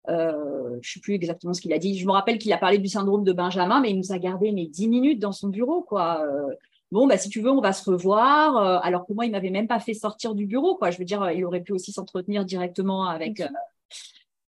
euh, 0.09 0.77
je 0.81 0.91
sais 0.91 0.99
plus 0.99 1.15
exactement 1.15 1.53
ce 1.53 1.61
qu'il 1.61 1.73
a 1.73 1.79
dit. 1.79 1.97
Je 1.97 2.05
me 2.05 2.11
rappelle 2.11 2.37
qu'il 2.37 2.53
a 2.53 2.57
parlé 2.57 2.77
du 2.77 2.87
syndrome 2.87 3.23
de 3.23 3.33
Benjamin, 3.33 3.81
mais 3.81 3.89
il 3.89 3.97
nous 3.97 4.11
a 4.13 4.19
gardé 4.19 4.51
mes 4.51 4.67
dix 4.67 4.87
minutes 4.87 5.19
dans 5.19 5.31
son 5.31 5.49
bureau, 5.49 5.81
quoi. 5.81 6.23
Euh, 6.23 6.53
bon, 6.91 7.07
bah, 7.07 7.17
si 7.17 7.29
tu 7.29 7.41
veux, 7.41 7.49
on 7.49 7.61
va 7.61 7.73
se 7.73 7.89
revoir. 7.89 8.83
alors 8.85 9.07
que 9.07 9.13
moi, 9.13 9.25
il 9.25 9.31
m'avait 9.31 9.49
même 9.49 9.67
pas 9.67 9.79
fait 9.79 9.95
sortir 9.95 10.35
du 10.35 10.45
bureau, 10.45 10.75
quoi. 10.75 10.91
Je 10.91 10.99
veux 10.99 11.05
dire, 11.05 11.31
il 11.31 11.43
aurait 11.43 11.61
pu 11.61 11.73
aussi 11.73 11.91
s'entretenir 11.91 12.45
directement 12.45 13.05
avec, 13.05 13.41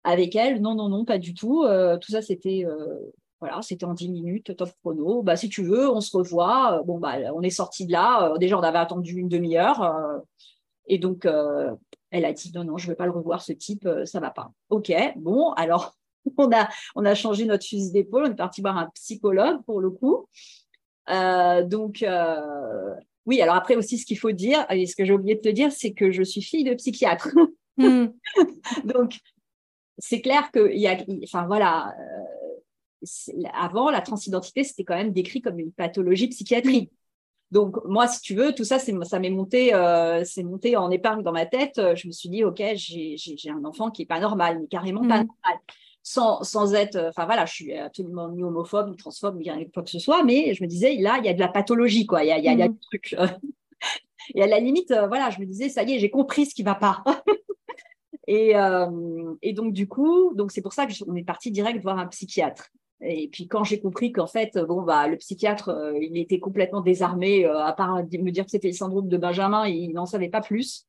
avec 0.05 0.35
elle. 0.35 0.61
Non, 0.61 0.75
non, 0.75 0.87
non, 0.87 1.03
pas 1.03 1.17
du 1.17 1.33
tout. 1.33 1.65
tout 2.01 2.11
ça, 2.11 2.21
c'était 2.21 2.65
voilà, 3.41 3.61
c'était 3.61 3.85
en 3.85 3.93
10 3.93 4.09
minutes, 4.09 4.55
top 4.55 4.71
chrono. 4.81 5.21
Bah, 5.21 5.35
si 5.35 5.49
tu 5.49 5.63
veux, 5.63 5.89
on 5.89 6.01
se 6.01 6.15
revoit. 6.15 6.79
Euh, 6.79 6.83
bon, 6.83 6.99
bah, 6.99 7.17
on 7.33 7.41
est 7.41 7.49
sorti 7.49 7.85
de 7.85 7.91
là. 7.91 8.31
Euh, 8.31 8.37
déjà, 8.37 8.57
on 8.57 8.63
avait 8.63 8.77
attendu 8.77 9.17
une 9.17 9.27
demi-heure. 9.27 9.83
Euh, 9.83 10.17
et 10.87 10.99
donc, 10.99 11.27
elle 12.11 12.25
a 12.25 12.33
dit 12.33 12.51
non, 12.53 12.63
non, 12.63 12.77
je 12.77 12.85
ne 12.85 12.91
veux 12.91 12.95
pas 12.95 13.05
le 13.05 13.11
revoir, 13.11 13.41
ce 13.41 13.53
type, 13.53 13.89
ça 14.05 14.19
ne 14.19 14.23
va 14.23 14.29
pas. 14.29 14.51
OK, 14.69 14.93
bon, 15.15 15.51
alors, 15.53 15.95
on 16.37 16.51
a, 16.51 16.69
on 16.95 17.05
a 17.05 17.15
changé 17.15 17.45
notre 17.45 17.65
fusil 17.65 17.91
d'épaule. 17.91 18.25
On 18.27 18.31
est 18.31 18.35
parti 18.35 18.61
voir 18.61 18.77
un 18.77 18.89
psychologue 18.93 19.63
pour 19.65 19.81
le 19.81 19.89
coup. 19.89 20.27
donc, 21.07 22.05
oui, 23.25 23.41
alors 23.41 23.55
après 23.55 23.75
aussi, 23.75 23.97
ce 23.97 24.05
qu'il 24.05 24.19
faut 24.19 24.31
dire, 24.31 24.65
et 24.69 24.85
ce 24.85 24.95
que 24.95 25.03
j'ai 25.03 25.13
oublié 25.13 25.35
de 25.35 25.41
te 25.41 25.49
dire, 25.49 25.71
c'est 25.71 25.93
que 25.93 26.11
je 26.11 26.21
suis 26.21 26.41
fille 26.41 26.63
de 26.63 26.75
psychiatre. 26.75 27.29
Hmm. 27.77 28.05
donc, 28.85 29.19
c'est 29.97 30.21
clair 30.21 30.51
qu'il 30.51 30.77
y 30.77 30.87
a, 30.87 30.97
enfin 31.23 31.45
voilà, 31.47 31.95
avant, 33.53 33.89
la 33.89 34.01
transidentité, 34.01 34.63
c'était 34.63 34.83
quand 34.83 34.95
même 34.95 35.11
décrit 35.11 35.41
comme 35.41 35.59
une 35.59 35.71
pathologie 35.71 36.27
psychiatrique. 36.27 36.91
Donc, 37.51 37.77
moi, 37.85 38.07
si 38.07 38.21
tu 38.21 38.33
veux, 38.33 38.53
tout 38.53 38.63
ça, 38.63 38.79
ça 38.79 39.19
m'est 39.19 39.29
monté, 39.29 39.73
euh, 39.73 40.23
monté 40.43 40.75
en 40.75 40.89
épargne 40.89 41.23
dans 41.23 41.31
ma 41.31 41.45
tête. 41.45 41.79
Je 41.95 42.07
me 42.07 42.11
suis 42.11 42.29
dit, 42.29 42.43
OK, 42.43 42.61
j'ai 42.75 43.49
un 43.49 43.63
enfant 43.63 43.91
qui 43.91 44.01
n'est 44.01 44.07
pas 44.07 44.19
normal, 44.19 44.59
mais 44.59 44.67
carrément 44.67 45.01
pas 45.01 45.23
mm. 45.23 45.27
normal. 45.27 45.59
Sans, 46.01 46.43
sans 46.43 46.75
être, 46.75 46.97
enfin 47.09 47.25
voilà, 47.25 47.45
je 47.45 47.53
suis 47.53 47.73
absolument 47.73 48.29
ni 48.29 48.43
homophobe, 48.43 48.89
ni 48.89 48.95
transphobe, 48.95 49.37
ni 49.37 49.71
quoi 49.71 49.81
que 49.81 49.89
ce 49.89 49.97
soit, 49.97 50.23
mais 50.23 50.53
je 50.53 50.63
me 50.63 50.67
disais, 50.67 50.95
là, 50.97 51.17
il 51.17 51.25
y 51.25 51.29
a 51.29 51.33
de 51.33 51.39
la 51.39 51.47
pathologie, 51.47 52.05
quoi. 52.05 52.23
Il 52.23 52.27
y 52.27 52.31
a, 52.31 52.37
y 52.37 52.47
a, 52.47 52.67
mm. 52.67 52.73
des 52.73 52.79
trucs. 52.79 53.15
Et 54.33 54.41
à 54.41 54.47
la 54.47 54.59
limite, 54.59 54.91
euh, 54.91 55.07
voilà, 55.07 55.29
je 55.29 55.39
me 55.39 55.45
disais, 55.45 55.69
ça 55.69 55.83
y 55.83 55.93
est, 55.93 55.99
j'ai 55.99 56.09
compris 56.09 56.47
ce 56.47 56.55
qui 56.55 56.63
ne 56.63 56.69
va 56.69 56.75
pas. 56.75 57.03
et, 58.27 58.55
euh, 58.55 59.33
et, 59.41 59.53
donc, 59.53 59.73
du 59.73 59.87
coup, 59.87 60.33
donc 60.35 60.51
c'est 60.51 60.61
pour 60.61 60.73
ça 60.73 60.87
qu'on 60.87 61.15
est 61.15 61.23
parti 61.23 61.51
direct 61.51 61.81
voir 61.81 61.99
un 61.99 62.07
psychiatre. 62.07 62.71
Et 63.01 63.27
puis 63.27 63.47
quand 63.47 63.63
j'ai 63.63 63.79
compris 63.79 64.11
qu'en 64.11 64.27
fait, 64.27 64.57
bon 64.57 64.81
bah 64.81 65.07
le 65.07 65.17
psychiatre, 65.17 65.69
euh, 65.69 65.97
il 66.01 66.17
était 66.17 66.39
complètement 66.39 66.81
désarmé, 66.81 67.45
euh, 67.45 67.59
à 67.59 67.73
part 67.73 67.95
me 67.97 68.31
dire 68.31 68.45
que 68.45 68.51
c'était 68.51 68.69
le 68.69 68.73
syndrome 68.73 69.09
de 69.09 69.17
Benjamin, 69.17 69.67
il 69.67 69.91
n'en 69.93 70.05
savait 70.05 70.29
pas 70.29 70.41
plus. 70.41 70.85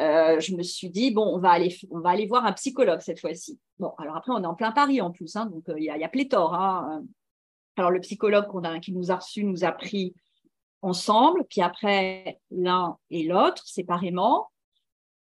Euh, 0.00 0.40
je 0.40 0.54
me 0.54 0.62
suis 0.62 0.90
dit 0.90 1.10
bon, 1.10 1.26
on 1.26 1.38
va 1.38 1.50
aller, 1.50 1.76
on 1.90 2.00
va 2.00 2.10
aller 2.10 2.26
voir 2.26 2.46
un 2.46 2.52
psychologue 2.52 3.00
cette 3.00 3.20
fois-ci. 3.20 3.58
Bon, 3.78 3.92
alors 3.98 4.16
après 4.16 4.32
on 4.32 4.42
est 4.42 4.46
en 4.46 4.54
plein 4.54 4.72
Paris 4.72 5.00
en 5.00 5.10
plus, 5.10 5.36
hein, 5.36 5.46
donc 5.46 5.64
il 5.76 5.84
y, 5.84 5.90
a, 5.90 5.98
y 5.98 6.04
a 6.04 6.08
pléthore. 6.08 6.54
Hein. 6.54 7.04
Alors 7.76 7.90
le 7.90 8.00
psychologue 8.00 8.46
qui 8.80 8.92
nous 8.92 9.10
a 9.12 9.16
reçus 9.16 9.44
nous 9.44 9.64
a 9.64 9.72
pris 9.72 10.14
ensemble, 10.80 11.44
puis 11.50 11.60
après 11.60 12.40
l'un 12.50 12.96
et 13.10 13.24
l'autre 13.24 13.66
séparément. 13.66 14.48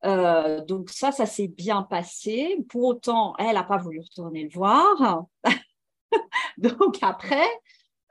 Donc 0.03 0.91
ça, 0.91 1.13
ça 1.13 1.27
s'est 1.27 1.49
bien 1.49 1.83
passé. 1.83 2.57
Pour 2.69 2.85
autant, 2.85 3.35
elle 3.39 3.55
n'a 3.55 3.65
pas 3.65 3.79
voulu 3.79 4.01
retourner 4.01 4.45
le 4.45 4.51
voir. 4.51 5.25
Donc 6.59 6.99
après, 7.03 7.47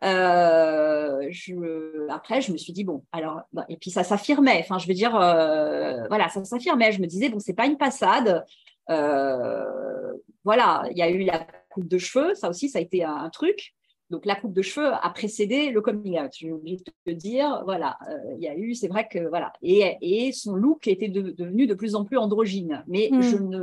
euh, 0.03 1.27
je, 1.32 2.10
après, 2.10 2.41
je 2.41 2.51
me 2.51 2.58
suis 2.58 2.74
dit, 2.74 2.84
bon, 2.84 3.03
alors, 3.12 3.41
et 3.70 3.77
puis 3.77 3.89
ça 3.89 4.03
s'affirmait, 4.03 4.60
enfin, 4.60 4.77
je 4.77 4.88
veux 4.88 4.94
dire, 4.94 5.15
euh, 5.15 6.08
voilà, 6.08 6.29
ça 6.29 6.44
s'affirmait. 6.44 6.91
Je 6.91 7.01
me 7.01 7.08
disais, 7.08 7.29
bon, 7.29 7.39
c'est 7.39 7.53
pas 7.53 7.65
une 7.65 7.77
passade. 7.77 8.46
Euh, 8.89 10.13
voilà, 10.44 10.84
il 10.91 10.98
y 10.98 11.01
a 11.01 11.10
eu 11.10 11.24
la 11.24 11.46
coupe 11.70 11.88
de 11.88 11.98
cheveux, 11.98 12.36
ça 12.36 12.50
aussi, 12.50 12.70
ça 12.70 12.79
a 12.79 12.82
été 12.82 13.03
un, 13.03 13.29
truc. 13.29 13.74
Donc, 14.10 14.26
la 14.26 14.36
coupe 14.36 14.54
de 14.54 14.62
cheveux 14.62 14.92
a 14.94 15.10
précédé 15.10 15.70
le 15.70 15.82
coming 15.82 16.20
out. 16.20 16.32
J'ai 16.38 16.52
oublié 16.52 16.78
de 16.78 16.84
te 17.06 17.16
dire, 17.16 17.62
voilà, 17.66 17.98
il 18.38 18.44
y 18.44 18.48
a 18.48 18.56
eu, 18.56 18.74
c'est 18.74 18.88
vrai 18.88 19.08
que, 19.10 19.28
voilà, 19.28 19.52
et, 19.62 19.98
et 20.02 20.32
son 20.32 20.56
look 20.56 20.88
était 20.88 21.10
devenu 21.10 21.68
de 21.68 21.74
plus 21.74 21.96
en 21.96 22.06
plus 22.06 22.18
androgyne. 22.18 22.84
Mais 22.88 23.10
je 23.12 23.36
hmm. 23.36 23.50
ne, 23.50 23.58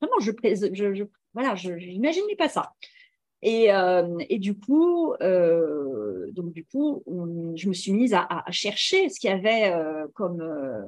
vraiment, 0.00 0.18
je, 0.20 0.32
je, 0.72 0.94
je 0.94 1.04
voilà, 1.34 1.54
je 1.54 1.72
n'imaginais 1.72 2.36
pas 2.36 2.48
ça. 2.48 2.72
Et, 3.46 3.70
euh, 3.70 4.16
et, 4.30 4.38
du 4.38 4.58
coup, 4.58 5.12
euh, 5.20 6.30
donc 6.32 6.54
du 6.54 6.64
coup, 6.64 7.02
je 7.54 7.68
me 7.68 7.74
suis 7.74 7.92
mise 7.92 8.14
à, 8.14 8.42
chercher 8.50 9.10
ce 9.10 9.20
qu'il 9.20 9.28
y 9.28 9.32
avait 9.34 9.70
euh, 9.70 10.06
comme, 10.14 10.42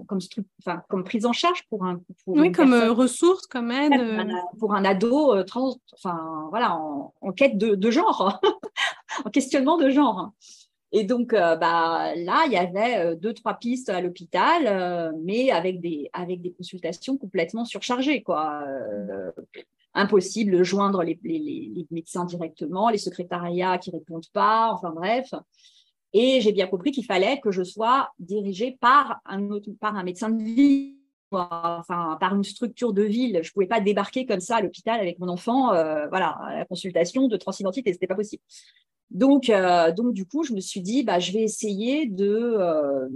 comme, 0.07 0.21
enfin, 0.61 0.83
comme 0.89 1.05
prise 1.05 1.27
en 1.27 1.35
charge 1.35 1.65
pour 1.69 1.85
un. 1.85 2.01
oui, 2.27 2.53
comme 2.53 2.73
ressource, 2.73 3.47
comme 3.47 3.71
aide. 3.71 3.93
Pour 4.59 4.75
un 4.75 4.87
ado 4.87 5.43
trans, 5.43 5.77
enfin 5.93 6.47
voilà, 6.49 6.75
en, 6.75 7.33
quête 7.33 7.59
de, 7.59 7.75
de 7.75 7.91
genre, 7.91 8.41
en 9.27 9.29
questionnement 9.29 9.77
de 9.77 9.91
genre. 9.91 10.31
Et 10.93 11.05
donc, 11.05 11.33
bah, 11.33 12.15
là, 12.17 12.45
il 12.47 12.53
y 12.53 12.57
avait 12.57 13.17
deux, 13.17 13.35
trois 13.35 13.55
pistes 13.55 13.91
à 13.91 14.01
l'hôpital, 14.01 15.13
mais 15.23 15.51
avec 15.51 15.83
des, 15.83 16.09
avec 16.15 16.41
des 16.41 16.55
consultations 16.55 17.19
complètement 17.19 17.67
surchargées. 17.67 18.23
Quoi 18.23 18.65
impossible 19.97 20.53
de 20.53 20.62
joindre 20.62 21.03
les, 21.03 21.19
médecins 21.91 22.25
directement, 22.25 22.91
les 22.91 22.99
secrétariats 22.99 23.79
qui 23.79 23.91
répondent 23.91 24.29
pas, 24.33 24.71
enfin 24.73 24.91
bref. 24.91 25.35
Et 26.12 26.41
j'ai 26.41 26.53
bien 26.53 26.67
compris 26.67 26.93
qu'il 26.93 27.05
fallait 27.05 27.41
que 27.41 27.50
je 27.50 27.62
sois 27.62 28.11
dirigée 28.19 28.76
par 28.81 29.21
un, 29.26 29.49
par 29.81 29.97
un 29.97 30.05
médecin 30.05 30.31
de 30.31 30.43
ville, 30.43 30.97
enfin 31.33 32.17
par 32.21 32.35
une 32.35 32.45
structure 32.45 32.93
de 32.93 33.03
ville. 33.03 33.41
Je 33.43 33.49
ne 33.49 33.53
pouvais 33.53 33.67
pas 33.67 33.81
débarquer 33.81 34.26
comme 34.26 34.41
ça 34.41 34.57
à 34.57 34.61
l'hôpital 34.61 35.00
avec 35.00 35.19
mon 35.19 35.29
enfant, 35.29 35.73
euh, 35.73 36.07
voilà, 36.09 36.31
à 36.43 36.59
la 36.59 36.65
consultation 36.65 37.26
de 37.26 37.37
transidentité, 37.37 37.93
c'était 37.93 38.07
pas 38.07 38.15
possible. 38.15 38.43
Donc, 39.11 39.50
euh, 39.50 39.93
donc 39.93 40.12
du 40.12 40.26
coup, 40.26 40.45
je 40.45 40.53
me 40.53 40.61
suis 40.61 40.81
dit, 40.81 41.05
bah, 41.05 41.19
je 41.19 41.33
vais 41.33 41.43
essayer 41.43 42.07
de, 42.07 42.57
euh, 42.59 43.09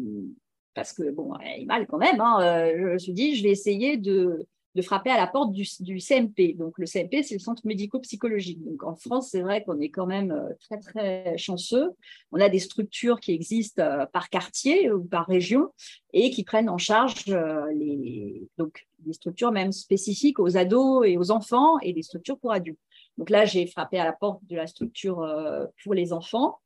parce 0.75 0.93
que 0.93 1.11
bon, 1.11 1.35
il 1.59 1.67
mal 1.67 1.87
quand 1.87 1.99
même. 1.99 2.21
Hein, 2.21 2.71
je 2.77 2.85
me 2.85 2.99
suis 2.99 3.13
dit, 3.13 3.35
je 3.37 3.43
vais 3.43 3.51
essayer 3.51 3.97
de 3.97 4.47
de 4.75 4.83
frapper 4.83 5.11
à 5.11 5.17
la 5.17 5.27
porte 5.27 5.53
du, 5.53 5.65
CMP. 5.65 6.57
Donc, 6.57 6.79
le 6.79 6.87
CMP, 6.87 7.23
c'est 7.23 7.35
le 7.35 7.41
centre 7.41 7.62
médico-psychologique. 7.67 8.62
Donc, 8.65 8.85
en 8.85 8.95
France, 8.95 9.31
c'est 9.31 9.43
vrai 9.43 9.65
qu'on 9.65 9.81
est 9.81 9.91
quand 9.91 10.07
même 10.07 10.31
euh, 10.31 10.55
très, 10.61 10.79
très 10.79 11.37
chanceux. 11.39 11.91
On 12.31 12.41
a 12.41 12.49
des 12.49 12.61
structures 12.61 13.19
qui 13.19 13.33
existent 13.33 13.83
euh, 13.83 14.07
par 14.07 14.31
quartier 14.31 14.91
ou 14.93 15.05
par 15.05 15.27
région 15.27 15.71
et 16.12 16.31
qui 16.31 16.45
prennent 16.45 16.69
en 16.69 16.79
charge 16.79 17.25
euh, 17.29 17.67
les, 17.73 18.47
donc, 18.59 18.87
des 19.00 19.12
structures 19.12 19.50
même 19.50 19.73
spécifiques 19.73 20.39
aux 20.39 20.57
ados 20.57 21.05
et 21.07 21.17
aux 21.17 21.33
enfants 21.33 21.79
et 21.81 21.93
des 21.93 22.03
structures 22.03 22.39
pour 22.39 22.53
adultes. 22.53 22.79
Donc 23.19 23.29
là, 23.29 23.45
j'ai 23.45 23.67
frappé 23.67 23.99
à 23.99 24.05
la 24.05 24.12
porte 24.12 24.41
de 24.49 24.57
la 24.57 24.67
structure 24.67 25.27
pour 25.83 25.95
les 25.95 26.12
enfants 26.12 26.59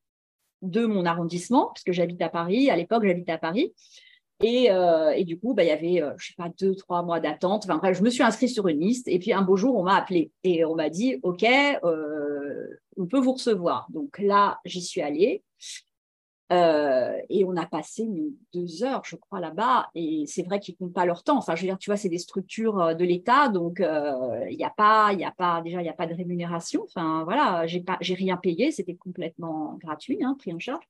de 0.62 0.86
mon 0.86 1.04
arrondissement, 1.04 1.70
puisque 1.74 1.92
j'habite 1.92 2.22
à 2.22 2.28
Paris. 2.28 2.70
À 2.70 2.76
l'époque, 2.76 3.04
j'habitais 3.04 3.32
à 3.32 3.38
Paris. 3.38 3.72
Euh, 4.42 5.10
et, 5.10 5.24
du 5.24 5.38
coup, 5.38 5.54
bah, 5.54 5.64
il 5.64 5.68
y 5.68 5.70
avait, 5.70 6.02
euh, 6.02 6.12
je 6.18 6.28
sais 6.28 6.34
pas, 6.36 6.50
deux, 6.58 6.74
trois 6.74 7.02
mois 7.02 7.20
d'attente. 7.20 7.64
Enfin, 7.64 7.78
bref, 7.78 7.96
je 7.96 8.02
me 8.02 8.10
suis 8.10 8.22
inscrite 8.22 8.50
sur 8.50 8.68
une 8.68 8.80
liste. 8.80 9.08
Et 9.08 9.18
puis, 9.18 9.32
un 9.32 9.42
beau 9.42 9.56
jour, 9.56 9.76
on 9.76 9.84
m'a 9.84 9.96
appelé 9.96 10.32
et 10.42 10.64
on 10.64 10.74
m'a 10.74 10.90
dit, 10.90 11.18
OK, 11.22 11.44
euh, 11.44 12.66
on 12.96 13.06
peut 13.06 13.20
vous 13.20 13.32
recevoir. 13.32 13.86
Donc 13.90 14.18
là, 14.18 14.58
j'y 14.64 14.82
suis 14.82 15.00
allée. 15.00 15.42
et 16.50 17.44
on 17.44 17.56
a 17.56 17.66
passé 17.66 18.06
deux 18.52 18.84
heures, 18.84 19.02
je 19.04 19.16
crois, 19.16 19.40
là-bas. 19.40 19.88
Et 19.94 20.24
c'est 20.26 20.42
vrai 20.42 20.60
qu'ils 20.60 20.74
ne 20.78 20.86
comptent 20.86 20.94
pas 20.94 21.06
leur 21.06 21.22
temps. 21.22 21.38
Enfin, 21.38 21.54
je 21.54 21.62
veux 21.62 21.68
dire, 21.68 21.78
tu 21.78 21.90
vois, 21.90 21.96
c'est 21.96 22.08
des 22.08 22.18
structures 22.18 22.94
de 22.94 23.04
l'État. 23.04 23.48
Donc, 23.48 23.80
il 23.80 24.56
n'y 24.56 24.64
a 24.64 24.70
pas, 24.76 25.12
il 25.12 25.24
a 25.24 25.32
pas, 25.32 25.62
déjà, 25.62 25.80
il 25.80 25.84
n'y 25.84 25.88
a 25.88 25.94
pas 25.94 26.06
de 26.06 26.14
rémunération. 26.14 26.82
Enfin, 26.84 27.24
voilà, 27.24 27.66
j'ai 27.66 27.80
pas, 27.80 27.98
j'ai 28.00 28.14
rien 28.14 28.36
payé. 28.36 28.70
C'était 28.72 28.94
complètement 28.94 29.78
gratuit, 29.80 30.22
hein, 30.22 30.36
pris 30.38 30.52
en 30.52 30.58
charge. 30.58 30.84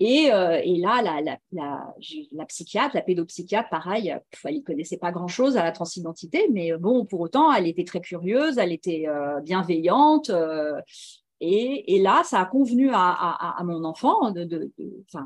Et, 0.00 0.32
euh, 0.32 0.60
et, 0.64 0.76
là, 0.78 1.02
la, 1.02 1.38
la, 1.52 2.46
psychiatre, 2.46 2.96
la 2.96 3.02
pédopsychiatre, 3.02 3.68
pareil, 3.68 4.12
elle 4.44 4.56
ne 4.56 4.60
connaissait 4.60 4.96
pas 4.96 5.12
grand-chose 5.12 5.56
à 5.56 5.62
la 5.62 5.70
transidentité, 5.70 6.48
mais 6.52 6.72
euh, 6.72 6.78
bon, 6.78 7.04
pour 7.04 7.20
autant, 7.20 7.52
elle 7.52 7.68
était 7.68 7.84
très 7.84 8.00
curieuse, 8.00 8.58
elle 8.58 8.72
était 8.72 9.04
euh, 9.06 9.40
bienveillante. 9.40 10.32
Et, 11.40 12.00
là, 12.00 12.22
ça 12.24 12.40
a 12.40 12.44
convenu 12.46 12.90
à, 12.92 13.56
mon 13.64 13.84
enfant. 13.84 14.32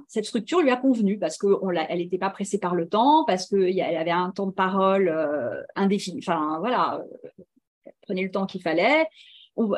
Cette 0.07 0.25
structure 0.27 0.61
lui 0.61 0.71
a 0.71 0.77
convenu 0.77 1.19
parce 1.19 1.39
qu'elle 1.39 1.99
n'était 1.99 2.19
pas 2.19 2.31
pressée 2.31 2.59
par 2.59 2.75
le 2.75 2.89
temps, 2.89 3.25
parce 3.25 3.47
qu'elle 3.47 3.81
avait 3.81 4.11
un 4.11 4.31
temps 4.31 4.47
de 4.47 4.53
parole 4.53 5.15
indéfini. 5.77 6.19
Enfin, 6.19 6.59
voilà, 6.59 7.03
elle 7.85 7.93
prenait 8.03 8.25
le 8.25 8.31
temps 8.33 8.47
qu'il 8.47 8.63
fallait. 8.63 9.07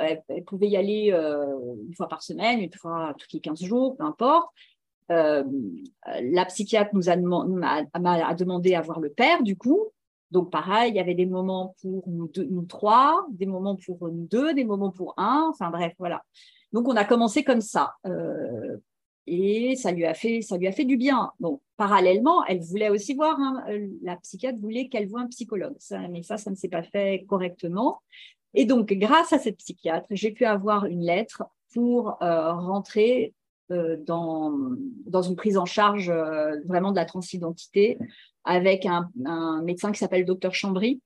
elle, 0.01 0.45
pouvait 0.47 0.69
y 0.69 0.79
aller 0.79 1.11
une 1.11 1.95
fois 1.95 2.09
par 2.09 2.23
semaine, 2.23 2.61
une 2.61 2.73
fois 2.73 3.15
tous 3.19 3.29
les 3.35 3.41
15 3.41 3.63
jours, 3.63 3.97
peu 3.99 4.05
importe. 4.05 4.49
Euh, 5.11 5.45
la 6.23 6.45
psychiatre 6.47 6.91
nous 6.95 7.09
a, 7.11 7.17
demandé 7.17 8.75
à 8.75 8.81
voir 8.81 9.01
le 9.01 9.11
père, 9.11 9.43
du 9.43 9.57
coup. 9.57 9.87
Donc, 10.31 10.51
pareil, 10.51 10.93
il 10.93 10.97
y 10.97 11.01
avait 11.01 11.15
des 11.15 11.27
moments 11.27 11.75
pour 11.83 12.09
nous, 12.09 12.31
nous 12.49 12.63
trois, 12.63 13.27
des 13.31 13.47
moments 13.47 13.77
pour 13.77 14.09
nous 14.09 14.27
deux, 14.27 14.55
des 14.55 14.65
moments 14.65 14.91
pour 14.91 15.15
un. 15.17 15.49
Enfin, 15.51 15.71
bref, 15.71 15.93
voilà. 15.99 16.23
Donc, 16.73 16.87
on 16.87 16.95
a 16.97 17.05
commencé 17.05 17.43
comme 17.43 17.61
ça. 17.61 17.95
Euh, 18.07 18.77
et 19.27 19.77
ça 19.77 19.93
lui 19.93 20.07
a 20.07 20.15
fait 20.15 20.41
ça 20.41 20.57
lui 20.57 20.67
a 20.67 20.73
fait 20.73 20.85
du 20.85 20.97
bien. 20.97 21.31
Bon, 21.41 21.61
parallèlement, 21.77 22.45
elle 22.47 22.61
voulait 22.61 22.89
aussi 22.89 23.15
voir 23.15 23.39
la 24.03 24.17
psychiatre 24.17 24.59
voulait 24.59 24.89
qu'elle 24.89 25.09
voie 25.09 25.21
un 25.21 25.29
psychologue. 25.29 25.77
mais 26.11 26.23
ça, 26.23 26.37
ça 26.37 26.51
ne 26.51 26.57
s'est 26.57 26.69
pas 26.69 26.83
fait 26.83 27.25
correctement. 27.29 28.01
Et 28.55 28.65
donc, 28.65 28.93
grâce 28.93 29.33
à 29.33 29.39
cette 29.39 29.59
psychiatre, 29.59 30.07
j'ai 30.11 30.33
pu 30.33 30.45
avoir 30.45 30.87
une 30.87 31.03
lettre 31.03 31.45
pour 31.73 32.21
euh, 32.23 32.53
rentrer 32.53 33.35
dans, 34.07 34.59
dans 35.07 35.23
une 35.23 35.37
prise 35.37 35.57
en 35.57 35.65
charge 35.65 36.11
euh, 36.11 36.61
vraiment 36.67 36.91
de 36.91 36.97
la 36.97 37.05
transidentité 37.05 37.99
avec 38.45 38.87
un, 38.87 39.11
médecin 39.63 39.93
qui 39.93 39.99
s'appelle 39.99 40.25
docteur 40.25 40.55
Chambry, 40.55 41.01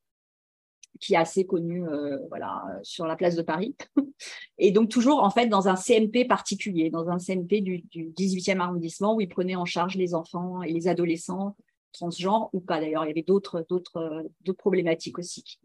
qui 1.01 1.15
est 1.15 1.19
assez 1.19 1.45
connu 1.45 1.87
euh, 1.87 2.19
voilà, 2.29 2.63
sur 2.83 3.07
la 3.07 3.17
place 3.17 3.35
de 3.35 3.43
Paris. 3.43 3.75
Et 4.59 4.71
donc 4.71 4.89
toujours 4.89 5.23
en 5.23 5.31
fait 5.31 5.49
dans 5.49 5.69
un 5.69 5.77
CMP 5.77 6.27
particulier, 6.27 6.91
dans 6.91 7.09
un 7.09 7.19
CMP 7.19 7.61
du, 7.61 7.83
du 7.91 8.11
18e 8.11 8.61
arrondissement 8.61 9.17
où 9.17 9.21
il 9.21 9.29
prenait 9.29 9.57
en 9.57 9.65
charge 9.65 9.97
les 9.97 10.15
enfants 10.15 10.63
et 10.63 10.73
les 10.73 10.87
adolescents 10.87 11.57
transgenres 11.95 12.51
ou 12.53 12.61
pas 12.61 12.81
d'ailleurs. 12.81 13.05
Il 13.05 13.09
y 13.09 13.11
avait 13.11 13.23
d'autres 13.23 13.65
d'autres 13.69 14.23
problématiques 14.59 15.19
aussi. 15.19 15.59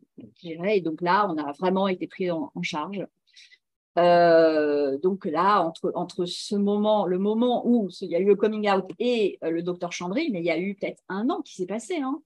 Et 0.43 0.81
donc 0.81 1.01
là, 1.01 1.27
on 1.29 1.37
a 1.37 1.51
vraiment 1.53 1.87
été 1.87 2.07
pris 2.07 2.31
en, 2.31 2.51
charge. 2.61 3.05
Euh, 3.99 4.97
donc 4.97 5.25
là, 5.25 5.61
entre, 5.61 5.91
entre 5.95 6.25
ce 6.25 6.55
moment, 6.55 7.05
le 7.05 7.19
moment 7.19 7.67
où 7.67 7.89
il 8.01 8.09
y 8.09 8.15
a 8.15 8.19
eu 8.19 8.25
le 8.25 8.35
coming 8.35 8.69
out 8.69 8.85
et 8.97 9.37
euh, 9.43 9.51
le 9.51 9.61
docteur 9.61 9.91
Chambry, 9.91 10.29
mais 10.31 10.39
il 10.39 10.45
y 10.45 10.51
a 10.51 10.57
eu 10.57 10.75
peut-être 10.75 11.03
un 11.09 11.29
an 11.29 11.41
qui 11.41 11.55
s'est 11.55 11.65
passé. 11.65 11.97
Hein. 11.97 12.21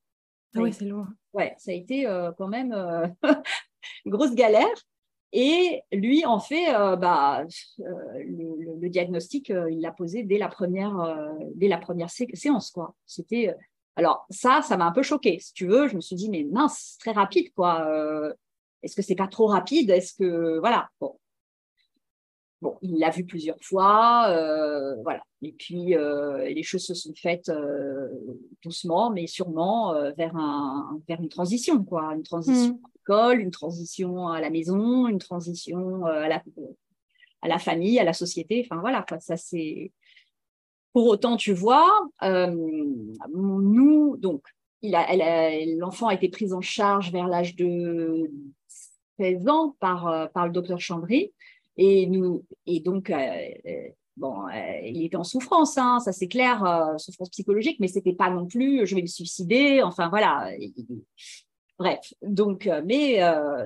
Ah 0.56 0.62
oui, 0.62 0.72
c'est 0.72 0.86
loin. 0.86 1.08
Ouais, 1.34 1.56
ça 1.58 1.72
a 1.72 1.74
été 1.74 2.06
euh, 2.06 2.32
quand 2.38 2.48
même 2.48 2.74
une 4.06 4.12
grosse 4.12 4.36
galère. 4.36 4.68
Et 5.36 5.82
lui, 5.92 6.25
en 6.25 6.38
fait, 6.38 6.72
bah, 7.00 7.44
le, 7.80 8.88
diagnostic, 8.88 9.50
il 9.50 9.82
l'a 9.82 9.92
posé 9.92 10.22
dès 10.22 10.38
la 10.38 10.48
première, 10.48 11.34
dès 11.56 11.68
la 11.68 11.80
première 11.80 12.12
séance. 12.12 12.70
Quoi. 12.70 12.94
C'était, 13.08 13.56
alors 13.96 14.27
ça, 14.30 14.62
ça 14.62 14.77
m'a 14.77 14.86
un 14.86 14.92
peu 14.92 15.01
choqué. 15.01 15.39
Si 15.39 15.51
tu 15.53 15.65
veux, 15.65 15.88
je 15.88 15.96
me 15.96 16.01
suis 16.01 16.15
dit, 16.15 16.30
mais 16.30 16.44
mince, 16.44 16.92
c'est 16.92 17.00
très 17.00 17.20
rapide. 17.20 17.51
quoi. 17.56 18.36
Est-ce 18.84 18.96
que 18.96 19.01
c'est 19.01 19.15
pas 19.15 19.27
trop 19.27 19.48
rapide? 19.48 19.89
Est-ce 19.89 20.13
que 20.13 20.60
voilà 20.60 20.88
bon. 21.00 21.18
Bon, 22.63 22.77
il 22.82 22.98
l'a 22.98 23.10
vu 23.10 23.25
plusieurs 23.25 23.62
fois, 23.62 24.29
euh, 24.29 24.96
voilà. 25.03 25.22
Et 25.41 25.51
puis 25.51 25.98
euh, 25.98 26.48
les 26.48 26.63
choses 26.63 26.86
se 26.86 26.93
sont 26.93 27.12
faites 27.13 27.50
euh, 27.50 28.08
doucement, 28.63 29.12
mais 29.12 29.27
sûrement 29.27 29.93
vers 30.15 30.34
un 30.38 30.98
vers 31.05 31.20
une 31.20 31.27
transition, 31.27 31.84
quoi, 31.84 32.13
une 32.15 32.24
transition 32.24 32.75
mm. 32.75 32.86
à 32.86 32.89
l'école, 32.96 33.41
une 33.41 33.51
transition 33.51 34.29
à 34.29 34.39
la 34.39 34.50
maison, 34.50 35.10
une 35.10 35.17
transition 35.17 36.05
à 36.05 36.29
la 36.29 36.41
à 37.41 37.50
la 37.50 37.60
famille, 37.60 38.00
à 38.00 38.05
la 38.05 38.13
société. 38.13 38.65
Enfin 38.65 38.79
voilà, 38.79 39.03
quoi, 39.05 39.20
ça 39.20 39.36
c'est. 39.36 39.91
Pour 40.93 41.08
autant, 41.08 41.36
tu 41.36 41.51
vois, 41.51 41.91
nous 43.34 44.15
donc, 44.15 44.41
il 44.82 44.96
a, 44.96 45.05
l'enfant 45.77 46.08
a 46.08 46.13
été 46.13 46.29
pris 46.29 46.53
en 46.53 46.62
charge 46.62 47.12
vers 47.12 47.27
l'âge 47.27 47.58
de 47.58 48.32
16 49.20 49.50
ans 49.50 49.75
par 49.82 50.32
par 50.32 50.46
le 50.46 50.53
docteur 50.53 50.79
Chambry. 50.79 51.34
Et, 51.77 52.06
nous, 52.08 52.46
et 52.65 52.80
donc, 52.80 53.10
euh, 53.10 53.15
euh, 53.15 53.89
bon, 54.18 54.48
euh, 54.48 54.80
il 54.84 55.03
était 55.03 55.15
en 55.15 55.24
souffrance, 55.24 55.77
hein, 55.77 56.00
ça 56.00 56.12
c'est 56.12 56.27
clair, 56.27 56.94
souffrance 56.98 57.30
psychologique, 57.30 57.77
mais 57.80 57.88
c'était 57.88 58.13
pas 58.13 58.30
non 58.30 58.46
plus 58.46 58.86
je 58.86 58.96
vais 58.96 59.01
me 59.01 59.08
suicider, 59.08 59.82
enfin 59.82 60.10
voilà. 60.10 60.51
Bref, 61.80 62.13
donc, 62.22 62.70
mais 62.86 63.20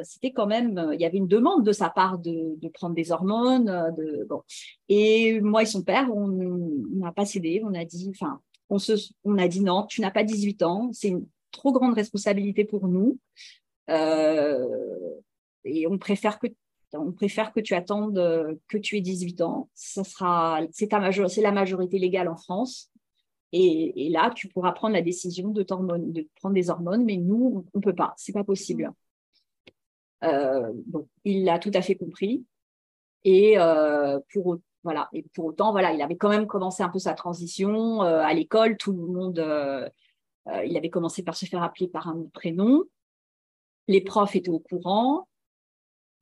c'était 0.03 0.31
quand 0.31 0.47
même, 0.47 0.91
il 0.93 1.01
y 1.01 1.05
avait 1.05 1.17
une 1.17 1.27
demande 1.27 1.65
de 1.65 1.73
sa 1.73 1.89
part 1.89 2.17
de, 2.17 2.57
prendre 2.73 2.95
des 2.95 3.11
hormones. 3.11 3.93
De, 3.97 4.25
bon. 4.27 4.41
Et 4.87 5.41
moi 5.41 5.63
et 5.63 5.65
son 5.65 5.83
père, 5.83 6.09
on 6.15 6.27
n'a 6.27 7.11
pas 7.11 7.25
cédé, 7.25 7.61
on 7.65 7.73
a 7.73 7.83
dit, 7.83 8.09
enfin, 8.09 8.39
on, 8.69 8.79
se, 8.79 8.93
on 9.25 9.37
a 9.37 9.47
dit 9.49 9.61
non, 9.61 9.85
tu 9.85 9.99
n'as 10.01 10.11
pas 10.11 10.23
18 10.23 10.63
ans, 10.63 10.89
c'est 10.93 11.09
une 11.09 11.27
trop 11.51 11.73
grande 11.73 11.93
responsabilité 11.95 12.63
pour 12.63 12.87
nous. 12.87 13.19
et 13.89 15.87
on 15.87 15.97
préfère 15.97 16.39
que 16.39 16.47
on 16.93 17.11
préfère 17.11 17.51
que 17.51 17.59
tu 17.59 17.73
attendes 17.73 18.17
euh, 18.17 18.55
que 18.67 18.77
tu 18.77 18.97
aies 18.97 19.01
18 19.01 19.41
ans. 19.41 19.69
Ça 19.73 20.03
sera, 20.03 20.61
c'est 20.71 20.89
c'est 21.27 21.41
la 21.41 21.51
majorité 21.51 21.99
légale 21.99 22.29
en 22.29 22.37
France. 22.37 22.89
Et, 23.53 24.09
là, 24.11 24.29
tu 24.35 24.49
pourras 24.49 24.73
prendre 24.73 24.93
la 24.93 25.01
décision 25.01 25.49
de, 25.49 25.63
de 25.63 26.27
prendre 26.35 26.53
des 26.53 26.69
hormones, 26.69 27.05
mais 27.05 27.15
nous, 27.15 27.65
on 27.73 27.77
ne 27.77 27.81
peut 27.81 27.95
pas, 27.95 28.13
c'est 28.17 28.33
pas 28.33 28.43
possible. 28.43 28.91
Euh, 30.23 30.73
bon, 30.85 31.07
il 31.23 31.45
l'a 31.45 31.57
tout 31.57 31.71
à 31.73 31.81
fait 31.81 31.95
compris. 31.95 32.45
Et 33.23 33.57
euh, 33.57 34.19
pour 34.33 34.57
voilà, 34.83 35.09
et 35.13 35.23
pour 35.33 35.45
autant, 35.45 35.71
voilà, 35.71 35.93
il 35.93 36.01
avait 36.01 36.17
quand 36.17 36.29
même 36.29 36.45
commencé 36.45 36.83
un 36.83 36.89
peu 36.89 36.99
sa 36.99 37.13
transition 37.13 38.01
à 38.01 38.33
l'école. 38.33 38.77
Tout 38.77 38.93
le 38.93 39.05
monde, 39.05 39.91
il 40.65 40.77
avait 40.77 40.89
commencé 40.89 41.23
par 41.23 41.35
se 41.35 41.45
faire 41.45 41.63
appeler 41.63 41.87
par 41.87 42.07
un 42.07 42.23
prénom. 42.33 42.83
Les 43.87 44.01
profs 44.01 44.35
étaient 44.35 44.49
au 44.49 44.59
courant. 44.59 45.27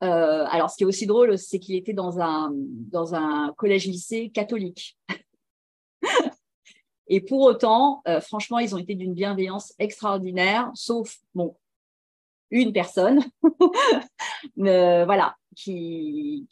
Euh, 0.03 0.45
alors, 0.49 0.69
ce 0.69 0.77
qui 0.77 0.83
est 0.83 0.87
aussi 0.87 1.07
drôle, 1.07 1.37
c'est 1.37 1.59
qu'il 1.59 1.75
était 1.75 1.93
dans 1.93 2.19
un, 2.19 3.53
collège-lycée 3.57 4.29
catholique. 4.29 4.97
Et 7.07 7.21
pour 7.21 7.41
autant, 7.41 8.01
euh, 8.07 8.19
franchement, 8.19 8.59
ils 8.59 8.73
ont 8.73 8.79
été 8.79 8.95
d'une 8.95 9.13
bienveillance 9.13 9.73
extraordinaire, 9.77 10.71
sauf, 10.73 11.17
bon, 11.35 11.55
une 12.49 12.73
personne, 12.73 13.23
euh, 14.59 15.05
voilà, 15.05 15.35
qui, 15.55 16.47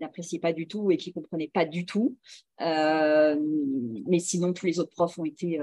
n'appréciait 0.00 0.38
pas 0.38 0.52
du 0.52 0.66
tout 0.66 0.90
et 0.90 0.96
qui 0.96 1.12
comprenait 1.12 1.50
pas 1.52 1.66
du 1.66 1.84
tout. 1.84 2.16
mais 2.58 4.18
sinon, 4.18 4.52
tous 4.52 4.66
les 4.66 4.80
autres 4.80 4.92
profs 4.92 5.18
ont 5.18 5.24
été 5.24 5.60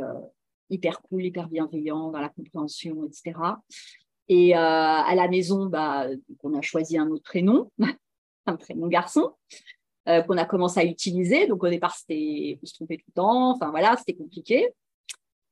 hyper 0.70 1.02
cool, 1.02 1.26
hyper 1.26 1.50
bienveillants 1.50 2.12
dans 2.12 2.22
la 2.22 2.30
compréhension, 2.30 3.06
etc. 3.06 3.34
Et 4.30 4.56
euh, 4.56 4.60
à 4.60 5.16
la 5.16 5.28
maison, 5.28 5.66
bah, 5.66 6.08
on 6.44 6.54
a 6.54 6.62
choisi 6.62 6.98
un 6.98 7.10
autre 7.10 7.24
prénom, 7.24 7.72
un 8.46 8.56
prénom 8.56 8.88
garçon, 8.88 9.32
euh, 10.08 10.22
qu'on 10.22 10.38
a 10.38 10.46
commencé 10.46 10.80
à 10.80 10.86
utiliser. 10.86 11.48
Donc 11.48 11.64
au 11.64 11.68
départ, 11.68 11.96
c'était, 11.96 12.60
se 12.64 12.76
trompait 12.76 12.98
tout 12.98 13.06
le 13.08 13.14
temps. 13.14 13.52
Enfin 13.52 13.72
voilà, 13.72 13.98
c'était 13.98 14.14
compliqué. 14.14 14.70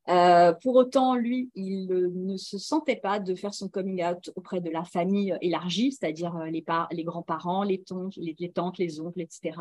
Euh, 0.09 0.53
pour 0.61 0.75
autant, 0.75 1.15
lui, 1.15 1.49
il 1.55 1.87
ne 1.87 2.37
se 2.37 2.59
sentait 2.59 2.95
pas 2.95 3.19
de 3.19 3.33
faire 3.35 3.53
son 3.53 3.67
coming 3.67 4.05
out 4.05 4.31
auprès 4.35 4.61
de 4.61 4.69
la 4.69 4.85
famille 4.85 5.35
élargie, 5.41 5.91
c'est-à-dire 5.91 6.37
les, 6.45 6.63
les 6.91 7.03
grands-parents, 7.03 7.63
les, 7.63 7.81
tantes, 7.81 8.15
les, 8.15 8.51
tantes, 8.51 8.77
les 8.77 9.01
oncles, 9.01 9.19
etc. 9.19 9.57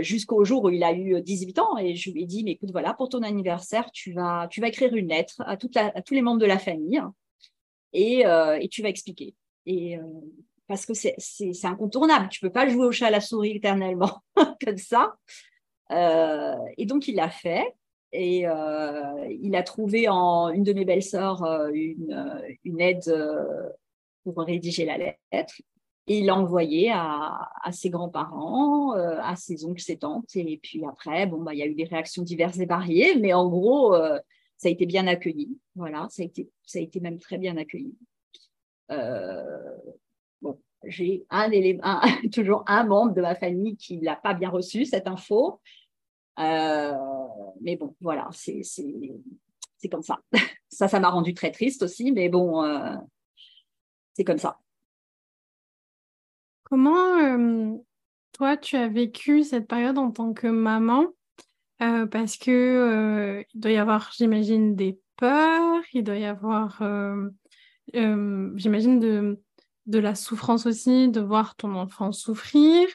jusqu'au 0.00 0.44
jour 0.44 0.64
où 0.64 0.70
il 0.70 0.82
a 0.82 0.92
eu 0.92 1.22
18 1.22 1.58
ans 1.60 1.78
et 1.78 1.94
je 1.94 2.10
lui 2.10 2.22
ai 2.22 2.26
dit 2.26 2.42
mais 2.42 2.52
écoute 2.52 2.72
voilà 2.72 2.92
pour 2.92 3.08
ton 3.08 3.22
anniversaire 3.22 3.90
tu 3.90 4.12
vas 4.12 4.46
tu 4.50 4.60
vas 4.60 4.68
écrire 4.68 4.94
une 4.94 5.08
lettre 5.08 5.42
toute 5.58 5.78
à 5.78 6.02
tous 6.02 6.12
les 6.12 6.20
membres 6.20 6.40
de 6.40 6.44
la 6.44 6.58
famille 6.58 7.02
euh, 7.94 8.58
et, 8.60 8.68
tu 8.68 8.82
vas 8.82 8.88
expliquer. 8.88 9.34
Et, 9.66 9.96
euh, 9.96 10.02
parce 10.66 10.86
que 10.86 10.94
c'est 10.94 11.16
incontournable. 11.64 12.28
Tu 12.28 12.40
peux 12.40 12.50
pas 12.50 12.68
jouer 12.68 12.86
au 12.86 12.92
chat 12.92 13.06
à 13.06 13.10
la 13.10 13.20
souris 13.20 13.56
éternellement 13.56 14.20
comme 14.64 14.78
ça. 14.78 15.14
Euh, 15.90 16.54
et 16.76 16.86
donc, 16.86 17.08
il 17.08 17.16
l'a 17.16 17.30
fait. 17.30 17.74
Et 18.12 18.40
il 18.40 19.54
a 19.54 19.62
trouvé 19.62 20.08
en 20.08 20.48
une 20.48 20.64
de 20.64 20.72
mes 20.72 20.84
belles-sœurs 20.84 21.44
une, 21.72 22.42
une, 22.64 22.80
aide 22.80 23.04
pour 24.24 24.36
rédiger 24.38 24.84
la 24.84 24.98
lettre. 24.98 25.54
Et 26.08 26.18
il 26.18 26.26
l'a 26.26 26.34
envoyé 26.34 26.90
à, 26.90 27.48
à 27.62 27.70
ses 27.70 27.88
grands-parents, 27.88 28.94
à 28.94 29.36
ses 29.36 29.64
oncles, 29.64 29.80
ses 29.80 29.98
tantes. 29.98 30.34
Et 30.34 30.58
puis 30.60 30.84
après, 30.84 31.26
bon, 31.26 31.40
bah, 31.40 31.54
il 31.54 31.60
y 31.60 31.62
a 31.62 31.66
eu 31.66 31.74
des 31.74 31.84
réactions 31.84 32.24
diverses 32.24 32.58
et 32.58 32.66
variées. 32.66 33.14
Mais 33.14 33.32
en 33.32 33.48
gros, 33.48 33.94
ça 34.60 34.68
a 34.68 34.72
été 34.72 34.84
bien 34.84 35.06
accueilli. 35.06 35.58
Voilà, 35.74 36.06
ça 36.10 36.20
a 36.20 36.26
été, 36.26 36.50
ça 36.66 36.78
a 36.78 36.82
été 36.82 37.00
même 37.00 37.18
très 37.18 37.38
bien 37.38 37.56
accueilli. 37.56 37.96
Euh, 38.90 39.74
bon, 40.42 40.60
j'ai 40.84 41.24
un 41.30 41.50
élément, 41.50 41.98
toujours 42.32 42.62
un 42.66 42.84
membre 42.84 43.14
de 43.14 43.22
ma 43.22 43.34
famille 43.34 43.78
qui 43.78 44.00
l'a 44.00 44.16
pas 44.16 44.34
bien 44.34 44.50
reçu 44.50 44.84
cette 44.84 45.06
info. 45.06 45.62
Euh, 46.38 46.92
mais 47.62 47.76
bon, 47.76 47.96
voilà, 48.02 48.28
c'est 48.32 48.60
c'est 48.62 49.88
comme 49.90 50.02
ça. 50.02 50.20
Ça, 50.72 50.86
ça 50.86 51.00
m'a 51.00 51.10
rendu 51.10 51.34
très 51.34 51.50
triste 51.50 51.82
aussi, 51.82 52.12
mais 52.12 52.28
bon, 52.28 52.62
euh, 52.62 52.94
c'est 54.12 54.22
comme 54.22 54.38
ça. 54.38 54.60
Comment 56.62 57.82
toi 58.30 58.56
tu 58.56 58.76
as 58.76 58.86
vécu 58.86 59.42
cette 59.42 59.66
période 59.66 59.98
en 59.98 60.12
tant 60.12 60.32
que 60.32 60.46
maman? 60.46 61.06
Euh, 61.82 62.06
parce 62.06 62.36
que 62.36 62.50
euh, 62.50 63.44
il 63.54 63.60
doit 63.60 63.72
y 63.72 63.76
avoir, 63.76 64.10
j'imagine, 64.16 64.76
des 64.76 65.00
peurs, 65.16 65.82
il 65.92 66.04
doit 66.04 66.18
y 66.18 66.26
avoir, 66.26 66.82
euh, 66.82 67.30
j'imagine, 67.92 69.00
de, 69.00 69.40
de 69.86 69.98
la 69.98 70.14
souffrance 70.14 70.66
aussi, 70.66 71.08
de 71.08 71.20
voir 71.20 71.56
ton 71.56 71.74
enfant 71.74 72.12
souffrir, 72.12 72.86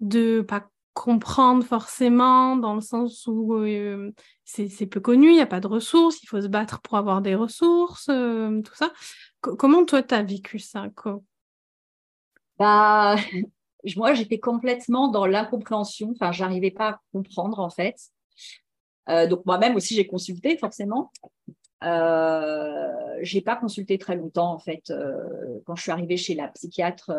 de 0.00 0.40
pas 0.40 0.68
comprendre 0.92 1.64
forcément, 1.64 2.56
dans 2.56 2.74
le 2.74 2.80
sens 2.80 3.26
où 3.26 3.62
c'est 4.44 4.86
peu 4.86 5.00
connu, 5.00 5.28
il 5.28 5.34
n'y 5.34 5.40
a 5.40 5.46
pas 5.46 5.60
de 5.60 5.66
ressources, 5.66 6.22
il 6.22 6.26
faut 6.26 6.40
se 6.40 6.46
battre 6.48 6.80
pour 6.80 6.96
avoir 6.96 7.20
des 7.20 7.34
ressources, 7.34 8.06
tout 8.06 8.74
ça. 8.74 8.92
comment 9.40 9.84
toi, 9.84 10.02
tu 10.02 10.14
as 10.14 10.22
vécu 10.22 10.58
ça 10.58 10.86
bah, 12.58 13.16
Moi, 13.96 14.14
j'étais 14.14 14.40
complètement 14.40 15.08
dans 15.08 15.26
l'incompréhension, 15.26 16.12
enfin, 16.12 16.32
j'arrivais 16.32 16.72
pas 16.72 16.88
à 16.88 17.00
comprendre 17.12 17.60
en 17.60 17.70
fait. 17.70 17.96
Euh, 19.08 19.26
donc 19.26 19.44
moi-même 19.46 19.76
aussi, 19.76 19.94
j'ai 19.94 20.06
consulté 20.06 20.56
forcément. 20.56 21.10
Euh, 21.84 23.18
j'ai 23.20 23.42
pas 23.42 23.56
consulté 23.56 23.98
très 23.98 24.16
longtemps 24.16 24.52
en 24.52 24.58
fait. 24.58 24.92
quand 25.64 25.76
je 25.76 25.82
suis 25.82 25.92
arrivée 25.92 26.16
chez 26.16 26.34
la 26.34 26.48
psychiatre 26.48 27.12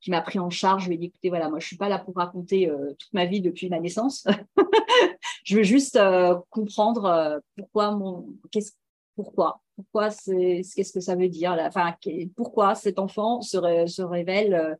qui 0.00 0.10
m'a 0.10 0.22
pris 0.22 0.38
en 0.38 0.50
charge. 0.50 0.84
Je 0.84 0.88
lui 0.88 0.94
ai 0.96 0.98
dit, 0.98 1.06
écoutez, 1.06 1.28
voilà, 1.28 1.48
moi, 1.48 1.58
je 1.58 1.66
suis 1.66 1.76
pas 1.76 1.88
là 1.88 1.98
pour 1.98 2.16
raconter 2.16 2.68
euh, 2.68 2.94
toute 2.98 3.12
ma 3.12 3.26
vie 3.26 3.40
depuis 3.40 3.68
ma 3.68 3.80
naissance. 3.80 4.26
je 5.44 5.56
veux 5.56 5.62
juste 5.62 5.96
euh, 5.96 6.36
comprendre 6.50 7.04
euh, 7.04 7.38
pourquoi 7.56 7.92
mon, 7.92 8.26
qu'est-ce, 8.50 8.72
pourquoi, 9.14 9.60
qu'est-ce 9.92 10.92
que 10.92 11.00
ça 11.00 11.14
veut 11.14 11.28
dire, 11.28 11.56
enfin, 11.60 11.94
pourquoi 12.36 12.74
cet 12.74 12.98
enfant 12.98 13.42
se, 13.42 13.86
se 13.86 14.02
révèle 14.02 14.78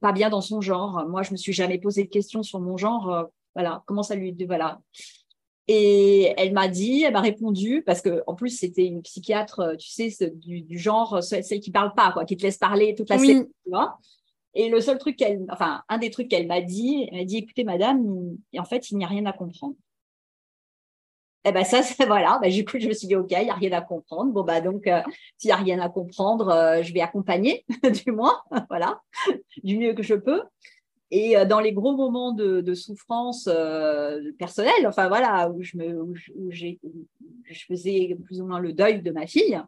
pas 0.00 0.12
bien 0.12 0.28
dans 0.28 0.40
son 0.40 0.60
genre? 0.60 1.06
Moi, 1.08 1.22
je 1.22 1.30
me 1.30 1.36
suis 1.36 1.52
jamais 1.52 1.78
posé 1.78 2.02
de 2.02 2.08
questions 2.08 2.42
sur 2.42 2.60
mon 2.60 2.76
genre. 2.76 3.28
voilà, 3.54 3.84
comment 3.86 4.02
ça 4.02 4.16
lui, 4.16 4.34
voilà. 4.44 4.80
Et 5.68 6.32
elle 6.36 6.52
m'a 6.52 6.68
dit, 6.68 7.02
elle 7.02 7.12
m'a 7.12 7.20
répondu, 7.20 7.82
parce 7.84 8.00
que 8.00 8.22
en 8.28 8.34
plus 8.34 8.50
c'était 8.50 8.86
une 8.86 9.02
psychiatre, 9.02 9.74
tu 9.78 9.88
sais, 9.88 10.30
du, 10.30 10.60
du 10.60 10.78
genre 10.78 11.22
celle 11.22 11.60
qui 11.60 11.72
parle 11.72 11.92
pas, 11.94 12.12
quoi, 12.12 12.24
qui 12.24 12.36
te 12.36 12.42
laisse 12.42 12.58
parler 12.58 12.94
toute 12.94 13.10
la 13.10 13.16
oui. 13.16 13.44
tu 13.64 13.70
vois. 13.70 13.98
Et 14.58 14.70
le 14.70 14.80
seul 14.80 14.96
truc 14.96 15.16
qu'elle, 15.16 15.44
enfin, 15.50 15.82
un 15.90 15.98
des 15.98 16.10
trucs 16.10 16.28
qu'elle 16.28 16.46
m'a 16.46 16.62
dit, 16.62 17.08
elle 17.12 17.18
m'a 17.18 17.24
dit, 17.24 17.36
écoutez, 17.36 17.62
madame, 17.62 18.36
en 18.56 18.64
fait, 18.64 18.90
il 18.90 18.96
n'y 18.96 19.04
a 19.04 19.08
rien 19.08 19.26
à 19.26 19.32
comprendre. 19.34 19.76
Et 21.44 21.50
eh 21.50 21.52
ben 21.52 21.62
ça, 21.62 21.82
voilà. 22.06 22.38
Ben, 22.40 22.50
du 22.50 22.64
coup, 22.64 22.78
je 22.80 22.88
me 22.88 22.94
suis 22.94 23.06
dit, 23.06 23.14
ok, 23.14 23.30
il 23.30 23.44
n'y 23.44 23.50
a 23.50 23.54
rien 23.54 23.72
à 23.72 23.82
comprendre. 23.82 24.32
Bon, 24.32 24.42
bah 24.42 24.62
donc, 24.62 24.86
euh, 24.86 25.02
s'il 25.36 25.48
n'y 25.48 25.52
a 25.52 25.56
rien 25.56 25.78
à 25.78 25.90
comprendre, 25.90 26.48
euh, 26.48 26.82
je 26.82 26.92
vais 26.92 27.02
accompagner, 27.02 27.66
du 28.04 28.12
moins, 28.12 28.40
voilà, 28.70 29.00
du 29.62 29.76
mieux 29.78 29.92
que 29.92 30.02
je 30.02 30.14
peux. 30.14 30.42
Et 31.10 31.36
euh, 31.36 31.44
dans 31.44 31.60
les 31.60 31.72
gros 31.72 31.96
moments 31.96 32.32
de, 32.32 32.74
souffrance 32.74 33.48
personnelle, 34.38 34.86
enfin 34.86 35.08
voilà, 35.08 35.50
où 35.50 35.62
je 35.62 35.76
me, 35.76 36.02
où 36.02 36.14
je 36.50 37.64
faisais 37.66 38.16
plus 38.24 38.40
ou 38.40 38.46
moins 38.46 38.58
le 38.58 38.72
deuil 38.72 39.02
de 39.02 39.10
ma 39.10 39.26
fille, 39.26 39.60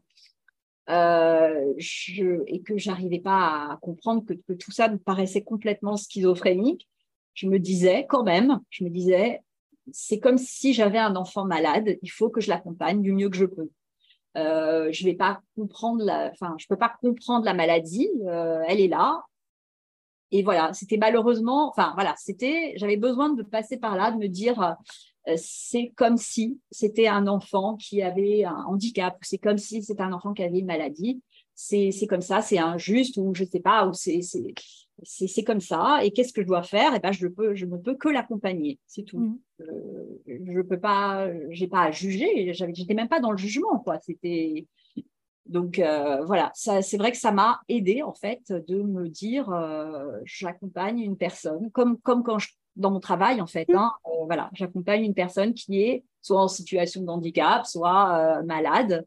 euh, 0.89 1.75
je, 1.77 2.43
et 2.47 2.63
que 2.63 2.79
j'arrivais 2.79 3.21
pas 3.21 3.73
à 3.73 3.79
comprendre 3.83 4.25
que, 4.25 4.33
que, 4.33 4.55
tout 4.55 4.71
ça 4.71 4.89
me 4.89 4.97
paraissait 4.97 5.43
complètement 5.43 5.99
schizophrénique, 5.99 6.89
je 7.35 7.47
me 7.47 7.59
disais 7.59 8.07
quand 8.09 8.23
même, 8.25 8.61
je 8.71 8.85
me 8.85 8.89
disais, 8.89 9.43
c'est 9.93 10.19
comme 10.19 10.39
si 10.39 10.73
j'avais 10.73 10.99
un 10.99 11.15
enfant 11.15 11.45
malade, 11.45 11.99
il 12.03 12.11
faut 12.11 12.31
que 12.31 12.41
je 12.41 12.49
l'accompagne 12.49 13.03
du 13.03 13.13
mieux 13.13 13.29
que 13.29 13.37
je 13.37 13.45
peux. 13.45 13.69
Euh, 14.39 14.91
je 14.91 15.05
vais 15.05 15.15
pas 15.15 15.43
comprendre 15.57 16.03
la, 16.03 16.31
enfin, 16.33 16.55
je 16.59 16.67
peux 16.67 16.77
pas 16.77 16.95
comprendre 17.03 17.45
la 17.45 17.55
maladie, 17.55 18.09
euh, 18.27 18.63
elle 18.67 18.81
est 18.81 18.89
là. 18.89 19.23
Et 20.31 20.43
voilà, 20.43 20.73
c'était 20.75 20.99
malheureusement, 20.99 21.69
enfin 21.71 21.93
voilà, 21.95 22.15
c'était, 22.19 22.75
j'avais 22.77 22.97
besoin 22.97 23.31
de 23.33 23.43
passer 23.43 23.79
par 23.79 23.97
là, 23.97 24.11
de 24.11 24.19
me 24.19 24.29
dire, 24.29 24.77
euh, 25.29 25.35
c'est 25.37 25.93
comme 25.97 26.17
si 26.17 26.59
c'était 26.71 27.09
un 27.09 27.27
enfant 27.27 27.77
qui 27.77 28.03
avait 28.03 28.45
un 28.45 28.65
handicap, 28.67 29.17
c'est 29.23 29.39
comme 29.39 29.59
si 29.59 29.83
c'était 29.83 30.03
un 30.03 30.13
enfant 30.13 30.35
qui 30.35 30.43
avait 30.43 30.59
une 30.59 30.67
maladie. 30.67 31.23
C'est 31.55 32.07
comme 32.09 32.21
ça, 32.21 32.41
c'est 32.41 32.59
injuste 32.59 33.17
ou 33.17 33.35
je 33.35 33.43
ne 33.43 33.49
sais 33.49 33.59
pas, 33.59 33.89
ou 33.89 33.93
c'est 33.93 35.43
comme 35.45 35.61
ça. 35.61 35.99
Et 36.05 36.13
qu'est-ce 36.13 36.33
que 36.33 36.43
je 36.43 36.47
dois 36.47 36.63
faire? 36.63 36.93
Et 36.93 36.99
eh 36.99 37.01
ben, 37.01 37.11
je, 37.11 37.27
peux, 37.27 37.57
je 37.57 37.67
ne 37.67 37.77
peux 37.77 37.97
que 37.97 38.09
l'accompagner, 38.09 38.79
c'est 38.87 39.03
tout. 39.03 39.19
Mmh. 39.19 39.39
Euh, 39.63 40.21
je 40.27 40.61
peux 40.61 40.79
pas, 40.79 41.27
j'ai 41.51 41.67
pas 41.67 41.83
à 41.83 41.91
juger. 41.91 42.53
J'étais 42.53 42.95
même 42.95 43.09
pas 43.09 43.19
dans 43.19 43.33
le 43.33 43.39
jugement, 43.39 43.81
quoi. 43.81 43.99
C'était 43.99 44.69
donc 45.49 45.79
euh, 45.79 46.25
voilà, 46.25 46.53
c'est 46.55 46.97
vrai 46.97 47.11
que 47.11 47.19
ça 47.19 47.33
m'a 47.33 47.61
aidé 47.69 48.03
en 48.03 48.15
fait 48.15 48.53
de 48.53 48.83
me 48.83 49.09
dire 49.09 49.51
j'accompagne 50.25 51.01
une 51.01 51.17
personne 51.17 51.71
comme 51.71 51.99
comme 51.99 52.23
quand 52.23 52.39
je 52.39 52.49
dans 52.79 52.91
mon 52.91 53.01
travail 53.01 53.41
en 53.43 53.47
fait. 53.47 53.69
Mmh. 53.69 53.77
Hein, 53.77 53.93
euh, 54.07 54.25
voilà, 54.25 54.49
j'accompagne 54.55 55.05
une 55.05 55.15
personne 55.15 55.53
qui 55.53 55.83
est 55.83 56.05
soit 56.23 56.41
en 56.41 56.49
situation 56.49 57.03
de 57.03 57.09
handicap, 57.09 57.67
soit 57.67 58.39
euh, 58.39 58.43
malade. 58.45 59.05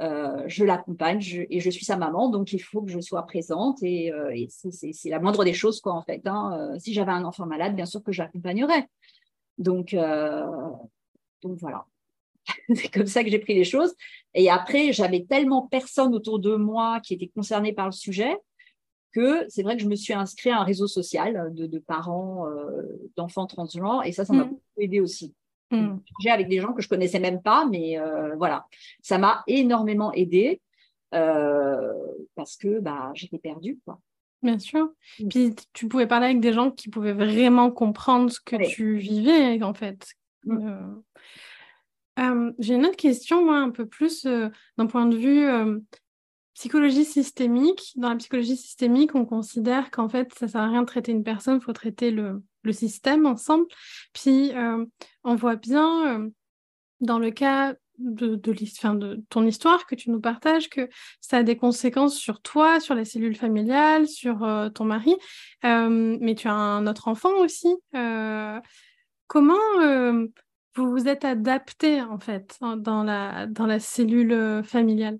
Euh, 0.00 0.44
je 0.46 0.64
l'accompagne 0.64 1.20
et 1.50 1.58
je 1.58 1.70
suis 1.70 1.84
sa 1.84 1.96
maman, 1.96 2.28
donc 2.28 2.52
il 2.52 2.60
faut 2.60 2.82
que 2.82 2.90
je 2.90 3.00
sois 3.00 3.26
présente 3.26 3.82
et, 3.82 4.12
c'est 4.48 5.10
la 5.10 5.18
moindre 5.18 5.44
des 5.44 5.52
choses 5.52 5.80
quoi 5.80 5.92
en 5.92 6.02
fait. 6.02 6.22
Hein. 6.24 6.76
si 6.78 6.94
j'avais 6.94 7.10
un 7.10 7.24
enfant 7.24 7.46
malade, 7.46 7.74
bien 7.74 7.84
sûr 7.84 8.00
que 8.04 8.12
j'accompagnerais. 8.12 8.86
Donc, 9.58 9.96
donc 11.42 11.58
voilà, 11.58 11.84
c'est 12.74 12.88
comme 12.88 13.06
ça 13.06 13.24
que 13.24 13.30
j'ai 13.30 13.38
pris 13.38 13.54
les 13.54 13.64
choses. 13.64 13.94
Et 14.34 14.50
après, 14.50 14.92
j'avais 14.92 15.24
tellement 15.28 15.66
personne 15.66 16.14
autour 16.14 16.38
de 16.38 16.54
moi 16.56 17.00
qui 17.00 17.14
était 17.14 17.28
concerné 17.28 17.72
par 17.72 17.86
le 17.86 17.92
sujet 17.92 18.36
que 19.12 19.46
c'est 19.48 19.62
vrai 19.62 19.76
que 19.76 19.82
je 19.82 19.88
me 19.88 19.96
suis 19.96 20.12
inscrite 20.12 20.52
à 20.52 20.60
un 20.60 20.64
réseau 20.64 20.86
social 20.86 21.52
de, 21.54 21.78
parents 21.78 22.46
euh, 22.46 22.82
d'enfants 23.16 23.46
transgenres 23.46 24.02
et 24.04 24.12
ça, 24.12 24.24
ça 24.24 24.32
m'a 24.32 24.44
mm. 24.44 24.48
beaucoup 24.48 24.62
aidé 24.78 25.00
aussi. 25.00 25.34
Mm. 25.70 25.96
J'ai 26.20 26.30
avec 26.30 26.48
des 26.48 26.60
gens 26.60 26.72
que 26.72 26.82
je 26.82 26.88
connaissais 26.88 27.20
même 27.20 27.42
pas, 27.42 27.66
mais 27.66 27.98
euh, 27.98 28.36
voilà, 28.36 28.66
ça 29.02 29.18
m'a 29.18 29.42
énormément 29.46 30.12
aidé 30.12 30.60
euh, 31.14 31.92
parce 32.34 32.56
que 32.56 32.80
bah, 32.80 33.10
j'étais 33.14 33.38
perdue. 33.38 33.78
Quoi. 33.84 33.98
Bien 34.42 34.58
sûr. 34.58 34.90
Mm. 35.20 35.28
Puis 35.28 35.54
tu 35.72 35.88
pouvais 35.88 36.06
parler 36.06 36.26
avec 36.26 36.40
des 36.40 36.52
gens 36.52 36.70
qui 36.70 36.88
pouvaient 36.88 37.12
vraiment 37.12 37.70
comprendre 37.70 38.30
ce 38.30 38.40
que 38.40 38.68
tu 38.68 38.96
vivais, 38.96 39.62
en 39.62 39.74
fait. 39.74 40.06
J'ai 42.58 42.74
une 42.74 42.84
autre 42.84 42.96
question, 42.96 43.44
moi, 43.44 43.58
un 43.58 43.70
peu 43.70 43.86
plus 43.86 44.24
d'un 44.24 44.86
point 44.86 45.06
de 45.06 45.16
vue 45.16 45.46
psychologie 46.58 47.04
systémique, 47.04 47.92
dans 47.94 48.08
la 48.08 48.16
psychologie 48.16 48.56
systémique, 48.56 49.14
on 49.14 49.24
considère 49.24 49.92
qu'en 49.92 50.08
fait, 50.08 50.34
ça 50.34 50.48
sert 50.48 50.60
à 50.60 50.66
rien 50.66 50.80
de 50.80 50.86
traiter 50.86 51.12
une 51.12 51.22
personne, 51.22 51.58
il 51.58 51.64
faut 51.64 51.72
traiter 51.72 52.10
le, 52.10 52.42
système 52.72 53.24
ensemble. 53.26 53.64
Puis, 54.12 54.52
euh, 54.54 54.84
on 55.24 55.36
voit 55.36 55.54
bien, 55.54 56.18
euh, 56.18 56.28
dans 57.00 57.20
le 57.20 57.30
cas 57.30 57.76
de, 57.98 58.34
ton 59.30 59.46
histoire 59.46 59.86
que 59.86 59.94
tu 59.94 60.10
nous 60.10 60.20
partages, 60.20 60.68
que 60.68 60.88
ça 61.20 61.38
a 61.38 61.42
des 61.44 61.56
conséquences 61.56 62.16
sur 62.16 62.42
toi, 62.42 62.80
sur 62.80 62.96
la 62.96 63.04
cellule 63.04 63.36
familiale, 63.36 64.08
sur 64.08 64.42
euh, 64.42 64.68
ton 64.68 64.84
mari, 64.84 65.14
mais 65.62 66.34
tu 66.34 66.48
as 66.48 66.52
un 66.52 66.88
autre 66.88 67.06
enfant 67.06 67.36
aussi. 67.38 67.72
comment 69.28 69.54
vous 70.76 70.90
vous 70.90 71.08
êtes 71.08 71.24
adapté, 71.24 72.00
en 72.00 72.18
fait, 72.18 72.58
dans 72.60 73.02
la, 73.02 73.46
dans 73.46 73.66
la 73.66 73.80
cellule 73.80 74.62
familiale 74.64 75.18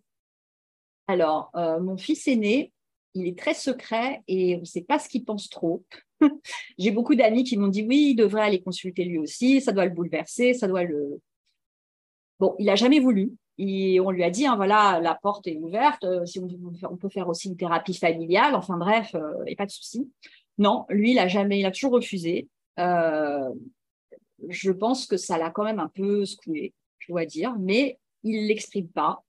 alors, 1.08 1.50
euh, 1.56 1.80
mon 1.80 1.96
fils 1.96 2.28
aîné, 2.28 2.70
il 3.14 3.26
est 3.26 3.36
très 3.36 3.54
secret 3.54 4.22
et 4.28 4.56
on 4.56 4.60
ne 4.60 4.64
sait 4.64 4.82
pas 4.82 4.98
ce 4.98 5.08
qu'il 5.08 5.24
pense 5.24 5.48
trop. 5.48 5.82
J'ai 6.78 6.90
beaucoup 6.90 7.14
d'amis 7.14 7.44
qui 7.44 7.56
m'ont 7.56 7.68
dit 7.68 7.82
oui, 7.82 8.10
il 8.10 8.14
devrait 8.14 8.42
aller 8.42 8.60
consulter 8.60 9.04
lui 9.04 9.18
aussi, 9.18 9.62
ça 9.62 9.72
doit 9.72 9.86
le 9.86 9.90
bouleverser, 9.90 10.52
ça 10.52 10.68
doit 10.68 10.84
le. 10.84 11.20
Bon, 12.38 12.54
il 12.58 12.66
n'a 12.66 12.76
jamais 12.76 13.00
voulu. 13.00 13.32
Et 13.56 13.98
on 13.98 14.10
lui 14.10 14.22
a 14.22 14.30
dit, 14.30 14.46
hein, 14.46 14.54
voilà, 14.54 15.00
la 15.00 15.16
porte 15.16 15.48
est 15.48 15.56
ouverte, 15.56 16.04
euh, 16.04 16.24
si 16.26 16.38
on, 16.38 16.96
peut 16.96 17.08
faire 17.08 17.28
aussi 17.28 17.48
une 17.48 17.56
thérapie 17.56 17.94
familiale, 17.94 18.54
enfin 18.54 18.76
bref, 18.76 19.10
il 19.14 19.18
euh, 19.18 19.44
n'y 19.46 19.52
a 19.54 19.56
pas 19.56 19.66
de 19.66 19.72
souci. 19.72 20.08
Non, 20.58 20.84
lui, 20.90 21.12
il 21.12 21.18
a 21.18 21.26
jamais, 21.26 21.58
il 21.58 21.66
a 21.66 21.72
toujours 21.72 21.92
refusé. 21.92 22.48
Je 24.48 24.70
pense 24.70 25.06
que 25.06 25.16
ça 25.16 25.38
l'a 25.38 25.50
quand 25.50 25.64
même 25.64 25.80
un 25.80 25.88
peu 25.88 26.24
secoué, 26.24 26.74
je 26.98 27.12
dois 27.12 27.24
dire, 27.24 27.54
mais 27.58 27.98
il 28.22 28.46
l'exprime 28.46 28.88
pas. 28.88 29.22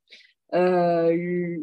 Euh, 0.54 1.58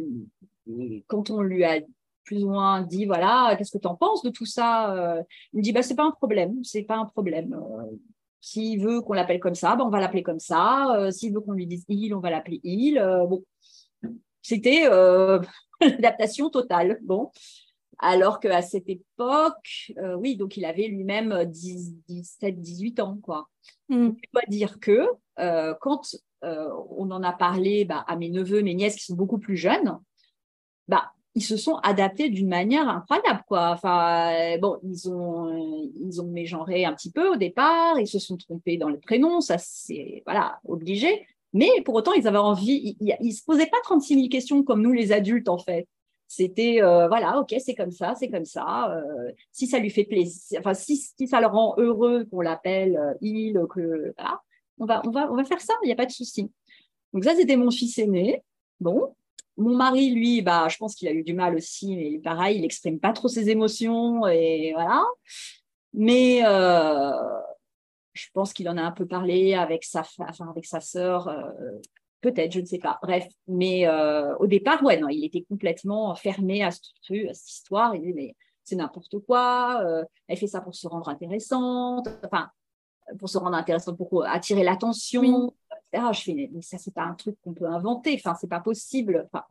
quand 1.06 1.30
on 1.30 1.42
lui 1.42 1.64
a 1.64 1.80
plus 2.24 2.42
ou 2.44 2.50
moins 2.50 2.82
dit 2.82 3.04
voilà 3.04 3.54
qu'est-ce 3.56 3.72
que 3.72 3.78
tu 3.78 3.86
en 3.86 3.96
penses 3.96 4.22
de 4.22 4.30
tout 4.30 4.46
ça 4.46 4.94
euh, 4.94 5.22
il 5.52 5.58
me 5.58 5.62
dit 5.62 5.72
bah 5.72 5.82
c'est 5.82 5.94
pas 5.94 6.04
un 6.04 6.12
problème 6.12 6.62
c'est 6.62 6.82
pas 6.82 6.96
un 6.96 7.06
problème. 7.06 7.54
Euh, 7.54 7.96
s'il 8.40 8.80
veut 8.80 9.00
qu'on 9.00 9.14
l'appelle 9.14 9.40
comme 9.40 9.54
ça 9.54 9.74
bah, 9.74 9.84
on 9.84 9.90
va 9.90 10.00
l'appeler 10.00 10.22
comme 10.22 10.38
ça. 10.38 11.08
S'il 11.10 11.34
veut 11.34 11.40
qu'on 11.40 11.52
lui 11.52 11.66
dise 11.66 11.84
il 11.88 12.14
on 12.14 12.20
va 12.20 12.30
l'appeler 12.30 12.60
il. 12.62 12.94
Bon 13.28 13.44
c'était 14.42 14.84
l'adaptation 15.80 16.50
totale. 16.50 16.98
Bon 17.02 17.30
alors 17.98 18.40
qu'à 18.40 18.62
cette 18.62 18.88
époque 18.88 19.92
oui 20.18 20.36
donc 20.36 20.56
il 20.56 20.64
avait 20.64 20.88
lui-même 20.88 21.44
17 21.44 22.60
18 22.60 23.00
ans 23.00 23.18
quoi 23.22 23.48
mmh. 23.88 23.94
on 23.94 24.16
doit 24.32 24.42
dire 24.48 24.78
que 24.80 25.06
quand 25.80 26.02
euh, 26.44 26.70
on 26.90 27.10
en 27.10 27.22
a 27.22 27.32
parlé 27.32 27.84
bah, 27.84 28.04
à 28.06 28.16
mes 28.16 28.28
neveux, 28.28 28.62
mes 28.62 28.74
nièces 28.74 28.96
qui 28.96 29.04
sont 29.04 29.14
beaucoup 29.14 29.38
plus 29.38 29.56
jeunes, 29.56 29.98
bah, 30.86 31.12
ils 31.34 31.42
se 31.42 31.56
sont 31.56 31.76
adaptés 31.76 32.28
d'une 32.28 32.48
manière 32.48 32.88
incroyable. 32.88 33.42
Quoi. 33.48 33.70
Enfin, 33.70 34.32
euh, 34.32 34.58
bon, 34.58 34.78
ils 34.82 35.10
ont, 35.10 35.90
ils 36.00 36.20
ont 36.20 36.26
mégenré 36.26 36.84
un 36.84 36.94
petit 36.94 37.10
peu 37.10 37.28
au 37.28 37.36
départ, 37.36 37.98
ils 37.98 38.06
se 38.06 38.18
sont 38.18 38.36
trompés 38.36 38.76
dans 38.76 38.88
le 38.88 38.98
prénom, 38.98 39.40
ça 39.40 39.56
c'est 39.58 40.22
voilà, 40.26 40.60
obligé. 40.64 41.26
Mais 41.52 41.70
pour 41.84 41.94
autant, 41.94 42.12
ils 42.12 42.28
avaient 42.28 42.36
envie, 42.38 42.96
ils 43.00 43.16
ne 43.20 43.30
se 43.30 43.42
posaient 43.44 43.66
pas 43.66 43.78
36 43.82 44.14
000 44.14 44.28
questions 44.28 44.62
comme 44.62 44.82
nous 44.82 44.92
les 44.92 45.12
adultes 45.12 45.48
en 45.48 45.58
fait. 45.58 45.88
C'était 46.28 46.82
euh, 46.82 47.06
voilà, 47.08 47.38
ok, 47.38 47.54
c'est 47.64 47.74
comme 47.74 47.92
ça, 47.92 48.14
c'est 48.18 48.28
comme 48.28 48.44
ça. 48.44 48.92
Euh, 48.96 49.32
si 49.52 49.66
ça 49.66 49.78
lui 49.78 49.90
fait 49.90 50.04
plaisir, 50.04 50.58
enfin 50.58 50.74
si, 50.74 50.96
si 50.96 51.28
ça 51.28 51.40
le 51.40 51.46
rend 51.46 51.74
heureux 51.78 52.24
qu'on 52.24 52.40
l'appelle 52.40 52.96
euh, 52.96 53.14
il, 53.20 53.54
que 53.70 54.12
on 54.78 54.86
va 54.86 55.02
on 55.06 55.10
va 55.10 55.30
on 55.30 55.36
va 55.36 55.44
faire 55.44 55.60
ça, 55.60 55.74
il 55.82 55.86
n'y 55.86 55.92
a 55.92 55.96
pas 55.96 56.06
de 56.06 56.10
souci. 56.10 56.50
Donc 57.12 57.24
ça 57.24 57.36
c'était 57.36 57.56
mon 57.56 57.70
fils 57.70 57.98
aîné. 57.98 58.42
Bon, 58.80 59.14
mon 59.56 59.76
mari 59.76 60.10
lui, 60.10 60.42
bah 60.42 60.66
je 60.68 60.76
pense 60.78 60.96
qu'il 60.96 61.06
a 61.08 61.12
eu 61.12 61.22
du 61.22 61.32
mal 61.32 61.54
aussi, 61.54 61.96
mais 61.96 62.18
pareil, 62.18 62.58
il 62.58 62.64
exprime 62.64 62.98
pas 62.98 63.12
trop 63.12 63.28
ses 63.28 63.48
émotions 63.48 64.26
et 64.26 64.72
voilà. 64.74 65.04
Mais 65.94 66.40
je 68.14 68.26
pense 68.34 68.52
qu'il 68.52 68.68
en 68.68 68.76
a 68.76 68.82
un 68.82 68.92
peu 68.92 69.06
parlé 69.06 69.54
avec 69.54 69.84
sa 69.84 70.00
enfin 70.18 70.50
avec 70.50 70.66
sa 70.66 70.80
sœur 70.80 71.30
Peut-être, 72.26 72.50
je 72.50 72.58
ne 72.58 72.66
sais 72.66 72.80
pas. 72.80 72.98
Bref, 73.04 73.24
mais 73.46 73.86
euh, 73.86 74.36
au 74.38 74.48
départ, 74.48 74.82
ouais, 74.82 74.98
non, 74.98 75.08
il 75.08 75.24
était 75.24 75.44
complètement 75.48 76.12
fermé 76.16 76.64
à, 76.64 76.72
ce 76.72 76.80
truc, 77.04 77.28
à 77.28 77.34
cette 77.34 77.48
histoire. 77.48 77.94
Il 77.94 78.02
dit, 78.02 78.12
mais 78.14 78.34
c'est 78.64 78.74
n'importe 78.74 79.20
quoi, 79.20 79.80
euh, 79.84 80.04
elle 80.26 80.36
fait 80.36 80.48
ça 80.48 80.60
pour 80.60 80.74
se 80.74 80.88
rendre 80.88 81.08
intéressante, 81.08 82.08
enfin, 82.24 82.48
pour 83.20 83.28
se 83.28 83.38
rendre 83.38 83.56
intéressante, 83.56 83.96
pour 83.96 84.26
attirer 84.26 84.64
l'attention, 84.64 85.54
etc. 85.92 86.08
Je 86.14 86.20
fais, 86.20 86.50
mais 86.52 86.62
ça, 86.62 86.78
c'est 86.78 86.92
pas 86.92 87.04
un 87.04 87.14
truc 87.14 87.36
qu'on 87.44 87.54
peut 87.54 87.68
inventer, 87.68 88.14
enfin, 88.16 88.36
c'est 88.40 88.50
pas 88.50 88.58
possible. 88.58 89.28
Enfin, 89.32 89.44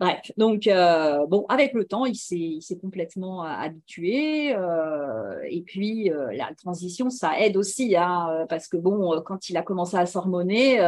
bref, 0.00 0.32
donc, 0.36 0.66
euh, 0.66 1.24
bon, 1.28 1.46
avec 1.48 1.74
le 1.74 1.84
temps, 1.84 2.06
il 2.06 2.16
s'est 2.16 2.78
complètement 2.82 3.42
habitué. 3.42 4.48
et 4.48 5.62
puis, 5.64 6.10
la 6.32 6.52
transition, 6.56 7.08
ça 7.08 7.38
aide 7.38 7.56
aussi, 7.56 7.94
hein, 7.94 8.46
parce 8.48 8.66
que, 8.66 8.78
bon, 8.78 9.22
quand 9.24 9.48
il 9.48 9.56
a 9.56 9.62
commencé 9.62 9.96
à 9.96 10.06
s'hormoner, 10.06 10.80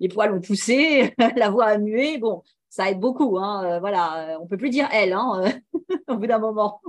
les 0.00 0.08
poils 0.08 0.32
ont 0.32 0.40
poussé, 0.40 1.14
la 1.36 1.50
voix 1.50 1.66
a 1.66 1.78
mué. 1.78 2.18
Bon, 2.18 2.42
ça 2.68 2.90
aide 2.90 3.00
beaucoup. 3.00 3.38
Hein. 3.38 3.64
Euh, 3.64 3.80
voilà, 3.80 4.38
on 4.40 4.46
peut 4.46 4.56
plus 4.56 4.70
dire 4.70 4.88
elle 4.92 5.12
hein, 5.12 5.44
au 6.08 6.16
bout 6.16 6.26
d'un 6.26 6.38
moment. 6.38 6.80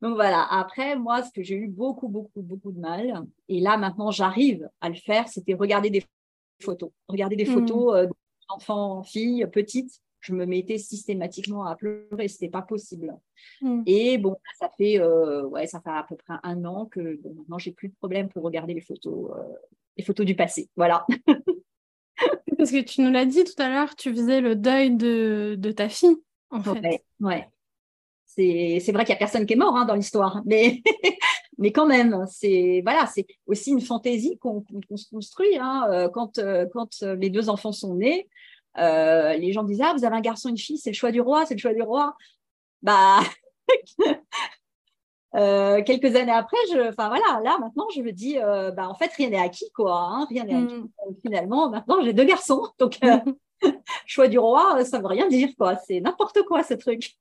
Donc 0.00 0.14
voilà. 0.14 0.46
Après, 0.50 0.96
moi, 0.96 1.22
ce 1.22 1.32
que 1.32 1.42
j'ai 1.42 1.56
eu 1.56 1.68
beaucoup, 1.68 2.08
beaucoup, 2.08 2.42
beaucoup 2.42 2.72
de 2.72 2.78
mal, 2.78 3.26
et 3.48 3.60
là 3.60 3.76
maintenant 3.76 4.10
j'arrive 4.10 4.68
à 4.80 4.88
le 4.88 4.94
faire, 4.94 5.28
c'était 5.28 5.54
regarder 5.54 5.90
des 5.90 6.04
photos. 6.62 6.90
Regarder 7.08 7.36
des 7.36 7.46
mmh. 7.46 7.54
photos 7.54 7.94
euh, 7.94 8.06
d'enfants, 8.48 9.02
filles, 9.02 9.46
petites. 9.52 10.00
Je 10.20 10.32
me 10.34 10.46
mettais 10.46 10.78
systématiquement 10.78 11.64
à 11.64 11.76
pleurer, 11.76 12.26
c'était 12.26 12.48
pas 12.48 12.62
possible. 12.62 13.16
Mmh. 13.60 13.82
Et 13.86 14.18
bon, 14.18 14.36
ça 14.58 14.68
fait, 14.76 15.00
euh, 15.00 15.44
ouais, 15.44 15.68
ça 15.68 15.80
fait 15.80 15.90
à 15.90 16.04
peu 16.08 16.16
près 16.16 16.34
un 16.42 16.64
an 16.64 16.86
que 16.86 17.16
bon, 17.22 17.34
maintenant 17.34 17.58
j'ai 17.58 17.70
plus 17.70 17.88
de 17.88 17.94
problème 17.94 18.28
pour 18.28 18.42
regarder 18.42 18.74
les 18.74 18.80
photos, 18.80 19.30
les 19.96 20.04
photos 20.04 20.26
du 20.26 20.34
passé. 20.34 20.68
Voilà. 20.76 21.06
Parce 22.58 22.70
que 22.70 22.80
tu 22.82 23.00
nous 23.02 23.10
l'as 23.10 23.24
dit 23.24 23.44
tout 23.44 23.60
à 23.62 23.68
l'heure, 23.68 23.94
tu 23.94 24.10
faisais 24.12 24.40
le 24.40 24.56
deuil 24.56 24.96
de, 24.96 25.56
de 25.58 25.72
ta 25.72 25.88
fille, 25.88 26.16
en 26.50 26.62
fait. 26.62 27.04
Ouais. 27.20 27.48
C'est 28.26 28.92
vrai 28.92 29.04
qu'il 29.04 29.12
n'y 29.12 29.16
a 29.16 29.18
personne 29.18 29.46
qui 29.46 29.54
est 29.54 29.56
mort 29.56 29.76
hein, 29.76 29.84
dans 29.84 29.96
l'histoire, 29.96 30.42
mais, 30.44 30.80
mais 31.58 31.72
quand 31.72 31.86
même, 31.86 32.24
c'est 32.30 32.82
voilà, 32.84 33.06
c'est 33.06 33.26
aussi 33.46 33.70
une 33.70 33.80
fantaisie 33.80 34.38
qu'on 34.38 34.64
se 34.94 35.08
construit. 35.10 35.58
Hein, 35.58 35.88
euh, 35.90 36.08
quand, 36.08 36.38
euh, 36.38 36.66
quand 36.72 37.02
les 37.02 37.30
deux 37.30 37.48
enfants 37.48 37.72
sont 37.72 37.96
nés, 37.96 38.28
euh, 38.78 39.34
les 39.34 39.52
gens 39.52 39.64
disaient 39.64 39.84
ah 39.86 39.94
vous 39.96 40.04
avez 40.04 40.14
un 40.14 40.20
garçon 40.20 40.50
une 40.50 40.58
fille, 40.58 40.78
c'est 40.78 40.90
le 40.90 40.94
choix 40.94 41.10
du 41.10 41.20
roi, 41.20 41.46
c'est 41.46 41.54
le 41.54 41.60
choix 41.60 41.74
du 41.74 41.82
roi. 41.82 42.16
Bah 42.82 43.20
Euh, 45.38 45.82
quelques 45.84 46.16
années 46.16 46.32
après, 46.32 46.56
je, 46.72 46.88
enfin 46.88 47.08
voilà, 47.08 47.40
là 47.44 47.58
maintenant, 47.60 47.86
je 47.94 48.02
me 48.02 48.10
dis, 48.10 48.38
euh, 48.38 48.72
bah, 48.72 48.88
en 48.88 48.94
fait, 48.94 49.12
rien 49.12 49.30
n'est 49.30 49.38
acquis, 49.38 49.70
quoi. 49.72 49.94
Hein, 49.94 50.26
rien 50.28 50.44
n'est 50.44 50.56
acquis. 50.56 50.74
Mm. 50.74 51.14
finalement, 51.22 51.70
maintenant, 51.70 52.02
j'ai 52.02 52.12
deux 52.12 52.24
garçons, 52.24 52.66
donc 52.78 52.98
euh, 53.04 53.18
choix 54.06 54.28
du 54.28 54.38
roi, 54.38 54.84
ça 54.84 54.98
veut 54.98 55.06
rien 55.06 55.28
dire, 55.28 55.50
quoi. 55.56 55.76
C'est 55.76 56.00
n'importe 56.00 56.42
quoi 56.42 56.62
ce 56.62 56.74
truc. 56.74 57.16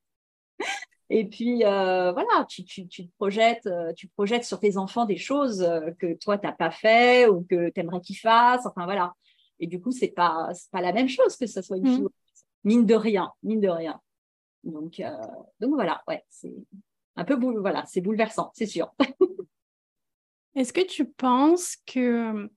Et 1.10 1.26
puis 1.26 1.62
voilà, 1.62 2.46
tu, 2.50 2.66
tu, 2.66 2.86
tu, 2.88 3.08
te 3.08 3.16
projettes, 3.16 3.70
tu 3.96 4.10
projettes 4.10 4.44
sur 4.44 4.60
tes 4.60 4.76
enfants 4.76 5.06
des 5.06 5.16
choses 5.16 5.66
que 6.00 6.16
toi 6.16 6.38
t'as 6.38 6.52
pas 6.52 6.70
fait 6.70 7.30
ou 7.30 7.46
que 7.50 7.70
tu 7.70 7.80
aimerais 7.80 8.02
qu'ils 8.02 8.18
fassent. 8.18 8.66
Enfin 8.66 8.84
voilà. 8.84 9.14
Et 9.62 9.68
du 9.68 9.80
coup, 9.80 9.92
c'est 9.92 10.10
pas 10.10 10.50
pas 10.70 10.82
la 10.82 10.92
même 10.92 11.08
chose 11.08 11.38
que 11.38 11.48
ce 11.48 11.62
soit 11.62 11.78
une 11.78 11.88
mm. 11.88 11.96
fille. 11.96 12.08
Mine 12.66 12.86
de 12.86 12.94
rien, 12.94 13.32
mine 13.42 13.62
de 13.62 13.70
rien. 13.70 14.02
Donc 14.66 15.02
donc 15.62 15.76
voilà, 15.76 16.04
ouais, 16.10 16.26
c'est 16.30 16.54
un 17.18 17.26
peu 17.26 17.36
voilà, 17.36 17.84
c'est 17.88 18.02
bouleversant, 18.02 18.52
c'est 18.54 18.66
sûr. 18.66 18.94
Est-ce 20.56 20.72
que 20.72 20.86
tu 20.86 21.06
penses 21.06 21.78
que 21.86 22.50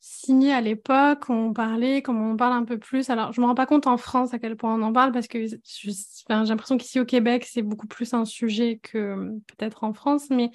si 0.00 0.50
à 0.50 0.60
l'époque 0.60 1.28
on 1.28 1.52
parlait 1.52 2.02
comme 2.02 2.20
on 2.20 2.36
parle 2.36 2.54
un 2.54 2.64
peu 2.64 2.78
plus, 2.78 3.10
alors 3.10 3.32
je 3.32 3.40
me 3.40 3.46
rends 3.46 3.54
pas 3.54 3.66
compte 3.66 3.86
en 3.86 3.96
France 3.96 4.34
à 4.34 4.38
quel 4.38 4.56
point 4.56 4.74
on 4.74 4.82
en 4.82 4.92
parle 4.92 5.12
parce 5.12 5.28
que 5.28 5.46
j'ai 5.46 5.92
l'impression 6.28 6.76
qu'ici 6.76 6.98
au 6.98 7.04
Québec 7.04 7.46
c'est 7.48 7.62
beaucoup 7.62 7.86
plus 7.86 8.12
un 8.14 8.24
sujet 8.24 8.80
que 8.82 9.32
peut-être 9.46 9.84
en 9.84 9.92
France, 9.92 10.28
mais 10.30 10.50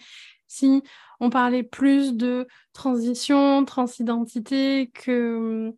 si 0.48 0.82
on 1.20 1.30
parlait 1.30 1.64
plus 1.64 2.14
de 2.14 2.48
transition, 2.74 3.64
transidentité, 3.66 4.92
que, 4.94 5.74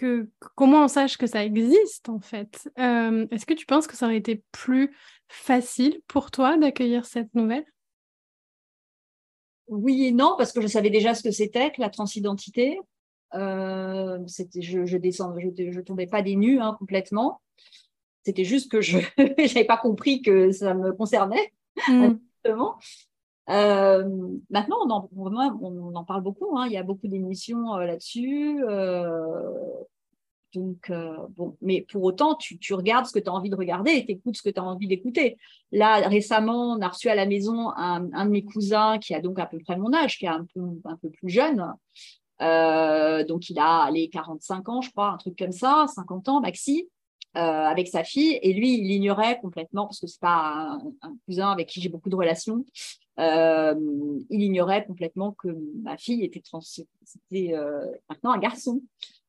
que 0.00 0.30
comment 0.54 0.84
on 0.84 0.88
sache 0.88 1.18
que 1.18 1.26
ça 1.26 1.44
existe 1.44 2.08
en 2.08 2.20
fait, 2.20 2.70
euh, 2.78 3.26
est-ce 3.30 3.44
que 3.44 3.52
tu 3.52 3.66
penses 3.66 3.86
que 3.86 3.96
ça 3.96 4.06
aurait 4.06 4.16
été 4.16 4.42
plus 4.50 4.96
facile 5.28 6.00
pour 6.08 6.30
toi 6.30 6.56
d'accueillir 6.56 7.04
cette 7.04 7.34
nouvelle? 7.34 7.66
Oui 9.68 10.06
et 10.06 10.12
non, 10.12 10.34
parce 10.38 10.52
que 10.52 10.62
je 10.62 10.66
savais 10.66 10.88
déjà 10.88 11.14
ce 11.14 11.22
que 11.22 11.30
c'était 11.30 11.70
que 11.70 11.80
la 11.80 11.90
transidentité. 11.90 12.80
Euh, 13.34 14.18
je, 14.58 14.86
je 14.86 14.96
descends, 14.96 15.34
je, 15.38 15.70
je, 15.70 15.80
tombais 15.80 16.06
pas 16.06 16.22
des 16.22 16.34
nues 16.34 16.60
hein, 16.60 16.74
complètement. 16.78 17.40
C'était 18.24 18.44
juste 18.44 18.70
que 18.70 18.80
je 18.80 18.98
n'avais 19.18 19.64
pas 19.64 19.76
compris 19.76 20.22
que 20.22 20.50
ça 20.50 20.74
me 20.74 20.92
concernait. 20.92 21.52
Hmm. 21.86 22.14
Euh, 23.48 24.04
maintenant, 24.50 24.76
on 24.86 25.94
en, 25.94 26.04
parle 26.04 26.22
beaucoup. 26.22 26.56
Hein. 26.56 26.66
Il 26.66 26.72
y 26.72 26.76
a 26.76 26.82
beaucoup 26.82 27.08
d'émissions 27.08 27.74
euh, 27.74 27.86
là-dessus. 27.86 28.62
Euh, 28.68 29.40
donc, 30.54 30.92
bon, 31.36 31.56
mais 31.60 31.86
pour 31.88 32.02
autant, 32.02 32.34
tu, 32.34 32.74
regardes 32.74 33.06
ce 33.06 33.12
que 33.12 33.20
tu 33.20 33.30
as 33.30 33.32
envie 33.32 33.50
de 33.50 33.56
regarder 33.56 33.92
et 33.92 34.04
tu 34.04 34.12
écoutes 34.12 34.36
ce 34.36 34.42
que 34.42 34.50
tu 34.50 34.58
as 34.58 34.64
envie 34.64 34.88
d'écouter. 34.88 35.36
Là, 35.70 36.08
récemment, 36.08 36.72
on 36.72 36.80
a 36.80 36.88
reçu 36.88 37.08
à 37.08 37.14
la 37.14 37.24
maison 37.24 37.70
un, 37.76 38.00
de 38.00 38.30
mes 38.30 38.44
cousins 38.44 38.98
qui 38.98 39.14
a 39.14 39.20
donc 39.20 39.38
à 39.38 39.46
peu 39.46 39.58
près 39.60 39.76
mon 39.76 39.92
âge, 39.94 40.18
qui 40.18 40.24
est 40.24 40.28
un 40.28 40.44
peu, 40.52 40.60
un 40.84 40.96
peu 40.96 41.08
plus 41.08 41.28
jeune. 41.28 41.72
Donc, 42.40 43.48
il 43.48 43.58
a 43.60 43.88
les 43.92 44.08
45 44.08 44.68
ans, 44.68 44.80
je 44.80 44.90
crois, 44.90 45.10
un 45.10 45.18
truc 45.18 45.38
comme 45.38 45.52
ça, 45.52 45.86
50 45.94 46.28
ans, 46.28 46.40
maxi, 46.40 46.88
avec 47.34 47.86
sa 47.86 48.02
fille. 48.02 48.40
Et 48.42 48.52
lui, 48.52 48.74
il 48.74 48.90
ignorait 48.90 49.38
complètement, 49.38 49.86
parce 49.86 50.00
que 50.00 50.08
c'est 50.08 50.20
pas 50.20 50.80
un, 51.02 51.16
cousin 51.26 51.52
avec 51.52 51.68
qui 51.68 51.80
j'ai 51.80 51.90
beaucoup 51.90 52.10
de 52.10 52.16
relations, 52.16 52.64
euh, 53.18 53.74
il 54.30 54.42
ignorait 54.42 54.86
complètement 54.86 55.32
que 55.32 55.48
ma 55.82 55.96
fille 55.96 56.24
était 56.24 56.42
euh, 57.54 57.86
maintenant 58.08 58.32
un 58.32 58.38
garçon. 58.38 58.80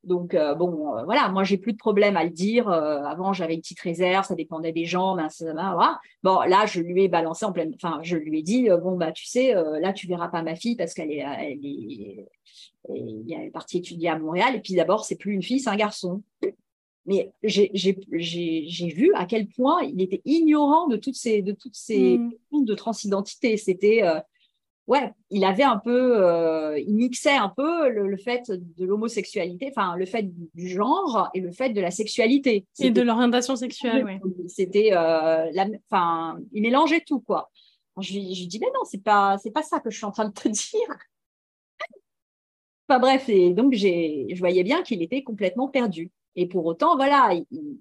Donc 0.03 0.33
euh, 0.33 0.55
bon, 0.55 1.03
voilà, 1.05 1.29
moi 1.29 1.43
j'ai 1.43 1.57
plus 1.57 1.73
de 1.73 1.77
problème 1.77 2.17
à 2.17 2.23
le 2.23 2.29
dire. 2.29 2.69
Avant 2.69 3.33
j'avais 3.33 3.53
une 3.53 3.61
petite 3.61 3.81
réserve, 3.81 4.25
ça 4.25 4.35
dépendait 4.35 4.71
des 4.71 4.85
gens, 4.85 5.15
ben, 5.15 5.29
ça, 5.29 5.53
voilà. 5.53 5.99
Bon 6.23 6.39
là 6.41 6.65
je 6.65 6.81
lui 6.81 7.03
ai 7.03 7.07
balancé 7.07 7.45
en 7.45 7.51
pleine, 7.51 7.73
enfin 7.75 7.99
je 8.01 8.17
lui 8.17 8.39
ai 8.39 8.41
dit 8.41 8.69
bon 8.69 8.97
bah 8.97 9.11
tu 9.11 9.25
sais 9.25 9.53
là 9.53 9.93
tu 9.93 10.07
verras 10.07 10.29
pas 10.29 10.41
ma 10.41 10.55
fille 10.55 10.75
parce 10.75 10.95
qu'elle 10.95 11.11
est, 11.11 11.19
elle 11.19 11.59
est, 11.63 12.27
elle 12.89 13.45
est 13.45 13.51
partie 13.51 13.77
étudier 13.77 14.09
à 14.09 14.17
Montréal 14.17 14.55
et 14.55 14.59
puis 14.59 14.73
d'abord 14.73 15.05
c'est 15.05 15.17
plus 15.17 15.33
une 15.33 15.43
fille, 15.43 15.59
c'est 15.59 15.69
un 15.69 15.75
garçon. 15.75 16.23
Mais 17.05 17.31
j'ai 17.43 18.93
vu 18.95 19.11
à 19.15 19.25
quel 19.25 19.47
point 19.47 19.81
il 19.83 20.01
était 20.01 20.21
ignorant 20.25 20.87
de 20.87 20.97
toutes 20.97 21.15
ces 21.15 21.41
de 21.41 21.51
toutes 21.51 21.75
ces 21.75 22.19
mmh. 22.19 22.65
de 22.65 22.73
transidentité. 22.75 23.57
C'était 23.57 24.03
ouais, 24.91 25.13
il 25.29 25.45
avait 25.45 25.63
un 25.63 25.77
peu, 25.77 26.21
euh, 26.21 26.77
il 26.79 26.95
mixait 26.95 27.37
un 27.37 27.49
peu 27.49 27.89
le, 27.89 28.17
fait 28.17 28.51
de 28.51 28.85
l'homosexualité, 28.85 29.71
enfin 29.75 29.95
le 29.95 30.05
fait 30.05 30.29
du 30.53 30.67
genre 30.67 31.29
et 31.33 31.39
le 31.39 31.51
fait 31.51 31.69
de 31.69 31.79
la 31.81 31.91
sexualité. 31.91 32.65
Et 32.79 32.91
de 32.91 33.01
l'orientation 33.01 33.55
sexuelle. 33.55 34.19
C'était, 34.47 34.89
euh, 34.93 35.49
enfin, 35.89 36.37
il 36.51 36.61
mélangeait 36.61 37.01
tout 37.01 37.21
quoi. 37.21 37.49
Je 37.99 38.13
lui, 38.13 38.35
je 38.35 38.47
dis 38.47 38.59
mais 38.59 38.71
non, 38.73 38.83
c'est 38.83 39.03
pas, 39.03 39.37
c'est 39.41 39.51
pas 39.51 39.63
ça 39.63 39.79
que 39.79 39.89
je 39.89 39.97
suis 39.97 40.05
en 40.05 40.11
train 40.11 40.27
de 40.27 40.33
te 40.33 40.49
dire. 40.49 40.97
enfin 42.87 42.99
bref, 42.99 43.29
et 43.29 43.53
donc 43.53 43.73
j'ai, 43.73 44.27
je 44.29 44.39
voyais 44.39 44.63
bien 44.63 44.83
qu'il 44.83 45.01
était 45.01 45.23
complètement 45.23 45.69
perdu. 45.69 46.11
Et 46.35 46.47
pour 46.47 46.65
autant, 46.65 46.95
voilà, 46.95 47.33
il, 47.33 47.79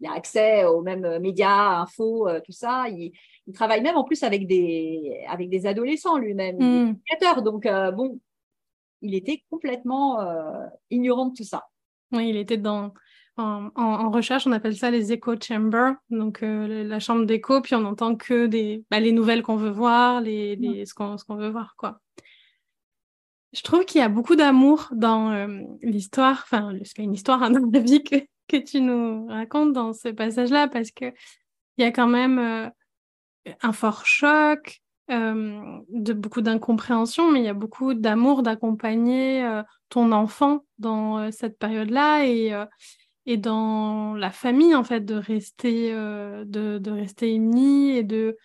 il 0.00 0.06
a 0.06 0.12
accès 0.12 0.64
aux 0.64 0.82
mêmes 0.82 1.18
médias, 1.20 1.80
infos, 1.80 2.28
euh, 2.28 2.40
tout 2.44 2.52
ça. 2.52 2.86
Il, 2.88 3.12
il 3.46 3.52
travaille 3.52 3.82
même 3.82 3.96
en 3.96 4.04
plus 4.04 4.22
avec 4.22 4.46
des, 4.46 5.24
avec 5.28 5.48
des 5.48 5.66
adolescents 5.66 6.18
lui-même, 6.18 6.56
mm. 6.58 7.42
Donc, 7.42 7.66
euh, 7.66 7.90
bon, 7.90 8.20
il 9.00 9.14
était 9.14 9.42
complètement 9.50 10.20
euh, 10.20 10.66
ignorant 10.90 11.26
de 11.26 11.34
tout 11.34 11.44
ça. 11.44 11.64
Oui, 12.12 12.28
il 12.28 12.36
était 12.36 12.56
dans, 12.56 12.92
en, 13.36 13.70
en, 13.74 14.10
recherche, 14.10 14.46
on 14.46 14.52
appelle 14.52 14.76
ça 14.76 14.90
les 14.90 15.12
echo 15.12 15.34
chambers, 15.40 15.94
donc 16.10 16.42
euh, 16.42 16.84
la 16.84 17.00
chambre 17.00 17.24
d'écho, 17.24 17.60
puis 17.62 17.74
on 17.74 17.84
entend 17.84 18.16
que 18.16 18.46
des, 18.46 18.84
bah, 18.90 19.00
les 19.00 19.12
nouvelles 19.12 19.42
qu'on 19.42 19.56
veut 19.56 19.70
voir, 19.70 20.20
les, 20.20 20.56
les, 20.56 20.84
ce 20.86 20.94
qu'on 20.94 21.16
veut 21.36 21.50
voir, 21.50 21.74
quoi. 21.76 22.00
Je 23.52 23.62
trouve 23.62 23.84
qu'il 23.84 24.00
y 24.00 24.04
a 24.04 24.08
beaucoup 24.08 24.36
d'amour 24.36 24.88
dans 24.92 25.46
l'histoire, 25.82 26.40
enfin, 26.44 26.72
c'est 26.84 27.02
une 27.02 27.12
histoire, 27.12 27.42
hein, 27.42 27.50
dans 27.50 27.70
la 27.70 27.80
vie 27.80 28.02
que, 28.02 28.16
tu 28.58 28.80
nous 28.82 29.26
racontes 29.28 29.72
dans 29.72 29.94
ce 29.94 30.08
passage-là, 30.08 30.68
parce 30.68 30.90
que 30.90 31.06
il 31.06 31.12
il 31.78 31.84
y 31.84 31.86
a 31.86 31.90
quand 31.90 32.06
même 32.06 32.70
un 33.62 33.72
fort 33.72 34.04
choc, 34.04 34.82
de 35.08 36.12
beaucoup 36.12 36.42
d'incompréhension, 36.42 37.30
mais 37.30 37.40
il 37.40 37.44
y 37.44 37.48
a 37.48 37.54
beaucoup 37.54 37.94
d'amour 37.94 38.42
d'accompagner 38.42 39.62
ton 39.88 40.12
enfant 40.12 40.64
dans 40.78 41.30
cette 41.30 41.58
période-là 41.58 42.26
et, 42.26 42.54
et 43.26 43.36
dans 43.36 44.14
la 44.14 44.30
famille, 44.30 44.74
en 44.74 44.84
fait, 44.84 45.00
de 45.00 45.14
rester, 45.14 45.92
de, 45.92 46.78
de, 46.78 46.90
rester 46.90 47.34
unis 47.34 47.96
et 47.96 48.02
de 48.02 48.36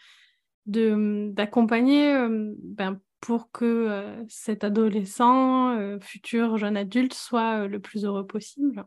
d'accompagner 0.65 2.13
ben, 2.59 2.99
pour 3.27 3.51
que 3.51 4.15
cet 4.29 4.63
adolescent, 4.63 5.99
futur 5.99 6.55
jeune 6.55 6.77
adulte, 6.77 7.13
soit 7.13 7.67
le 7.67 7.81
plus 7.81 8.05
heureux 8.05 8.25
possible. 8.25 8.85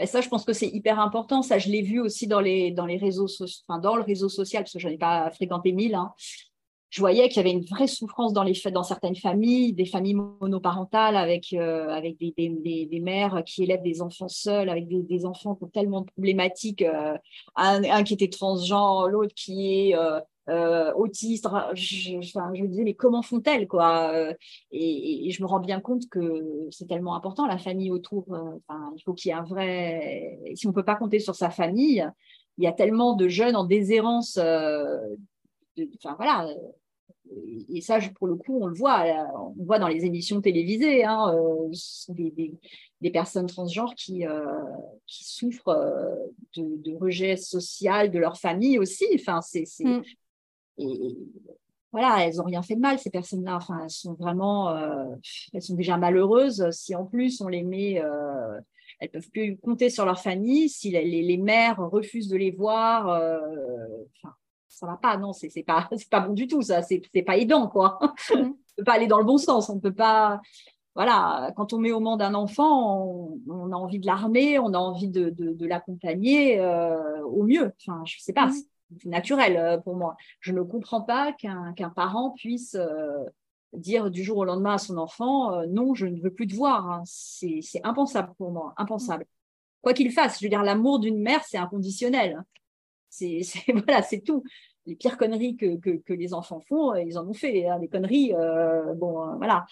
Et 0.00 0.06
ça, 0.06 0.20
je 0.20 0.28
pense 0.28 0.44
que 0.44 0.52
c'est 0.52 0.66
hyper 0.66 0.98
important. 0.98 1.42
Ça, 1.42 1.58
je 1.58 1.68
l'ai 1.68 1.82
vu 1.82 2.00
aussi 2.00 2.26
dans 2.26 2.40
les, 2.40 2.74
réseaux, 3.00 3.28
enfin, 3.68 3.78
dans 3.78 3.94
le 3.94 4.02
réseau 4.02 4.28
social, 4.28 4.64
parce 4.64 4.72
que 4.72 4.80
je 4.80 4.88
n'en 4.88 4.94
ai 4.94 4.98
pas 4.98 5.30
fréquenté 5.30 5.70
mille. 5.70 5.94
Hein 5.94 6.12
je 6.90 6.98
voyais 7.00 7.28
qu'il 7.28 7.36
y 7.36 7.40
avait 7.40 7.52
une 7.52 7.64
vraie 7.64 7.86
souffrance 7.86 8.32
dans, 8.32 8.42
les, 8.42 8.54
dans 8.72 8.82
certaines 8.82 9.14
familles, 9.14 9.74
des 9.74 9.84
familles 9.84 10.16
monoparentales 10.40 11.16
avec, 11.16 11.50
des, 11.50 13.00
mères 13.00 13.44
qui 13.46 13.62
élèvent 13.62 13.82
des 13.82 14.02
enfants 14.02 14.28
seuls, 14.28 14.68
avec 14.68 14.88
des, 14.88 15.24
enfants 15.24 15.54
qui 15.54 15.64
ont 15.64 15.68
tellement 15.68 16.00
de 16.00 16.06
problématiques, 16.06 16.84
un, 17.54 18.02
qui 18.02 18.14
était 18.14 18.28
transgenre, 18.28 19.06
l'autre 19.08 19.34
qui 19.36 19.90
est 19.92 19.96
autiste. 20.94 21.46
Je, 21.74 22.18
enfin, 22.18 22.50
je 22.54 22.62
me 22.62 22.68
disais, 22.68 22.84
mais 22.84 22.94
comment 22.94 23.22
font-elles 23.22 23.68
quoi 23.68 24.32
et, 24.70 25.28
et, 25.28 25.30
je 25.30 25.42
me 25.42 25.46
rends 25.46 25.60
bien 25.60 25.80
compte 25.80 26.08
que 26.08 26.68
c'est 26.70 26.86
tellement 26.86 27.14
important, 27.14 27.46
la 27.46 27.58
famille 27.58 27.90
autour. 27.90 28.24
Enfin, 28.28 28.92
il 28.96 29.02
faut 29.04 29.14
qu'il 29.14 29.30
y 29.30 29.32
ait 29.32 29.38
un 29.38 29.44
vrai... 29.44 30.38
Si 30.54 30.66
on 30.66 30.70
ne 30.70 30.74
peut 30.74 30.84
pas 30.84 30.96
compter 30.96 31.18
sur 31.18 31.34
sa 31.34 31.50
famille, 31.50 32.06
il 32.56 32.64
y 32.64 32.66
a 32.66 32.72
tellement 32.72 33.14
de 33.14 33.28
jeunes 33.28 33.56
en 33.56 33.64
déshérence 33.64 34.38
enfin 36.04 36.14
voilà. 36.16 36.48
Et 37.68 37.82
ça, 37.82 37.98
pour 38.18 38.26
le 38.26 38.36
coup, 38.36 38.58
on 38.62 38.66
le 38.68 38.74
voit, 38.74 39.04
on 39.58 39.64
voit 39.64 39.78
dans 39.78 39.88
les 39.88 40.06
émissions 40.06 40.40
télévisées, 40.40 41.04
hein, 41.04 41.34
euh, 41.34 41.68
des, 43.00 43.10
personnes 43.10 43.46
transgenres 43.46 43.94
qui, 43.94 44.26
euh, 44.26 44.46
qui 45.06 45.24
souffrent 45.24 45.68
euh, 45.68 46.14
de, 46.56 46.94
rejet 46.94 47.36
social 47.36 48.10
de 48.10 48.18
leur 48.18 48.38
famille 48.38 48.78
aussi. 48.78 49.04
Enfin, 49.14 49.42
c'est, 49.42 49.66
mm. 49.80 50.02
Et, 50.78 51.16
voilà, 51.92 52.26
elles 52.26 52.36
n'ont 52.36 52.44
rien 52.44 52.62
fait 52.62 52.74
de 52.74 52.80
mal, 52.80 52.98
ces 52.98 53.10
personnes-là. 53.10 53.56
Enfin, 53.56 53.80
elles 53.82 53.90
sont 53.90 54.14
vraiment, 54.14 54.76
elles 55.54 55.62
sont 55.62 55.74
déjà 55.74 55.96
malheureuses. 55.96 56.70
Si 56.70 56.94
en 56.94 57.06
plus 57.06 57.40
on 57.40 57.48
les 57.48 57.62
met, 57.62 58.02
elles 59.00 59.08
peuvent 59.08 59.30
plus 59.30 59.56
compter 59.56 59.88
sur 59.88 60.04
leur 60.04 60.20
famille. 60.20 60.68
Si 60.68 60.90
les, 60.90 61.22
les 61.22 61.36
mères 61.38 61.78
refusent 61.78 62.28
de 62.28 62.36
les 62.36 62.50
voir, 62.50 63.06
enfin, 63.06 64.34
ça 64.78 64.86
va 64.86 64.96
pas, 64.96 65.16
non, 65.16 65.32
c'est 65.32 65.50
pas, 65.62 65.88
pas 66.10 66.20
bon 66.20 66.32
du 66.32 66.46
tout, 66.46 66.62
ça, 66.62 66.82
c'est 66.82 67.02
pas 67.26 67.36
aidant, 67.36 67.68
quoi. 67.68 67.98
Mm. 68.30 68.34
on 68.34 68.54
peut 68.76 68.84
pas 68.84 68.92
aller 68.92 69.06
dans 69.06 69.18
le 69.18 69.24
bon 69.24 69.38
sens, 69.38 69.68
on 69.68 69.80
peut 69.80 69.94
pas. 69.94 70.40
Voilà, 70.94 71.52
quand 71.56 71.72
on 71.72 71.78
met 71.78 71.92
au 71.92 72.00
monde 72.00 72.22
un 72.22 72.34
enfant, 72.34 73.30
on, 73.48 73.72
a 73.72 73.76
envie 73.76 74.00
de 74.00 74.06
l'armer, 74.06 74.58
on 74.58 74.74
a 74.74 74.78
envie 74.78 75.08
de, 75.08 75.30
de, 75.30 75.66
l'accompagner 75.66 76.58
euh, 76.58 77.22
au 77.22 77.44
mieux. 77.44 77.72
Enfin, 77.80 78.02
je 78.04 78.18
sais 78.18 78.32
pas, 78.32 78.46
mm. 78.46 78.54
Naturel 79.04 79.56
euh, 79.56 79.78
pour 79.78 79.96
moi. 79.96 80.16
Je 80.40 80.52
ne 80.52 80.62
comprends 80.62 81.02
pas 81.02 81.32
qu'un 81.32 81.90
parent 81.94 82.30
puisse 82.30 82.74
euh, 82.74 83.24
dire 83.72 84.10
du 84.10 84.22
jour 84.22 84.38
au 84.38 84.44
lendemain 84.44 84.74
à 84.74 84.78
son 84.78 84.96
enfant 84.96 85.66
non, 85.66 85.94
je 85.94 86.06
ne 86.06 86.20
veux 86.20 86.32
plus 86.32 86.46
te 86.46 86.54
voir. 86.54 86.90
Hein. 86.90 87.02
C'est 87.04 87.62
impensable 87.84 88.32
pour 88.38 88.50
moi, 88.50 88.74
impensable. 88.76 89.26
Quoi 89.82 89.92
qu'il 89.92 90.10
fasse, 90.10 90.40
je 90.40 90.44
veux 90.44 90.50
dire, 90.50 90.62
l'amour 90.62 90.98
d'une 90.98 91.20
mère, 91.20 91.44
c'est 91.44 91.58
inconditionnel. 91.58 92.42
C'est 93.10 93.40
voilà, 93.72 94.02
c'est 94.02 94.20
tout 94.20 94.44
les 94.88 94.96
pires 94.96 95.18
conneries 95.18 95.56
que, 95.56 95.76
que, 95.76 96.12
les 96.14 96.32
enfants 96.32 96.60
font, 96.60 96.94
euh, 96.94 97.02
ils 97.02 97.18
en 97.18 97.28
ont 97.28 97.34
fait. 97.34 97.66
Hein, 97.66 97.78
des 97.78 97.88
conneries, 97.88 98.34
euh, 98.34 98.94
bon, 98.94 99.22
euh, 99.22 99.36
voilà. 99.36 99.66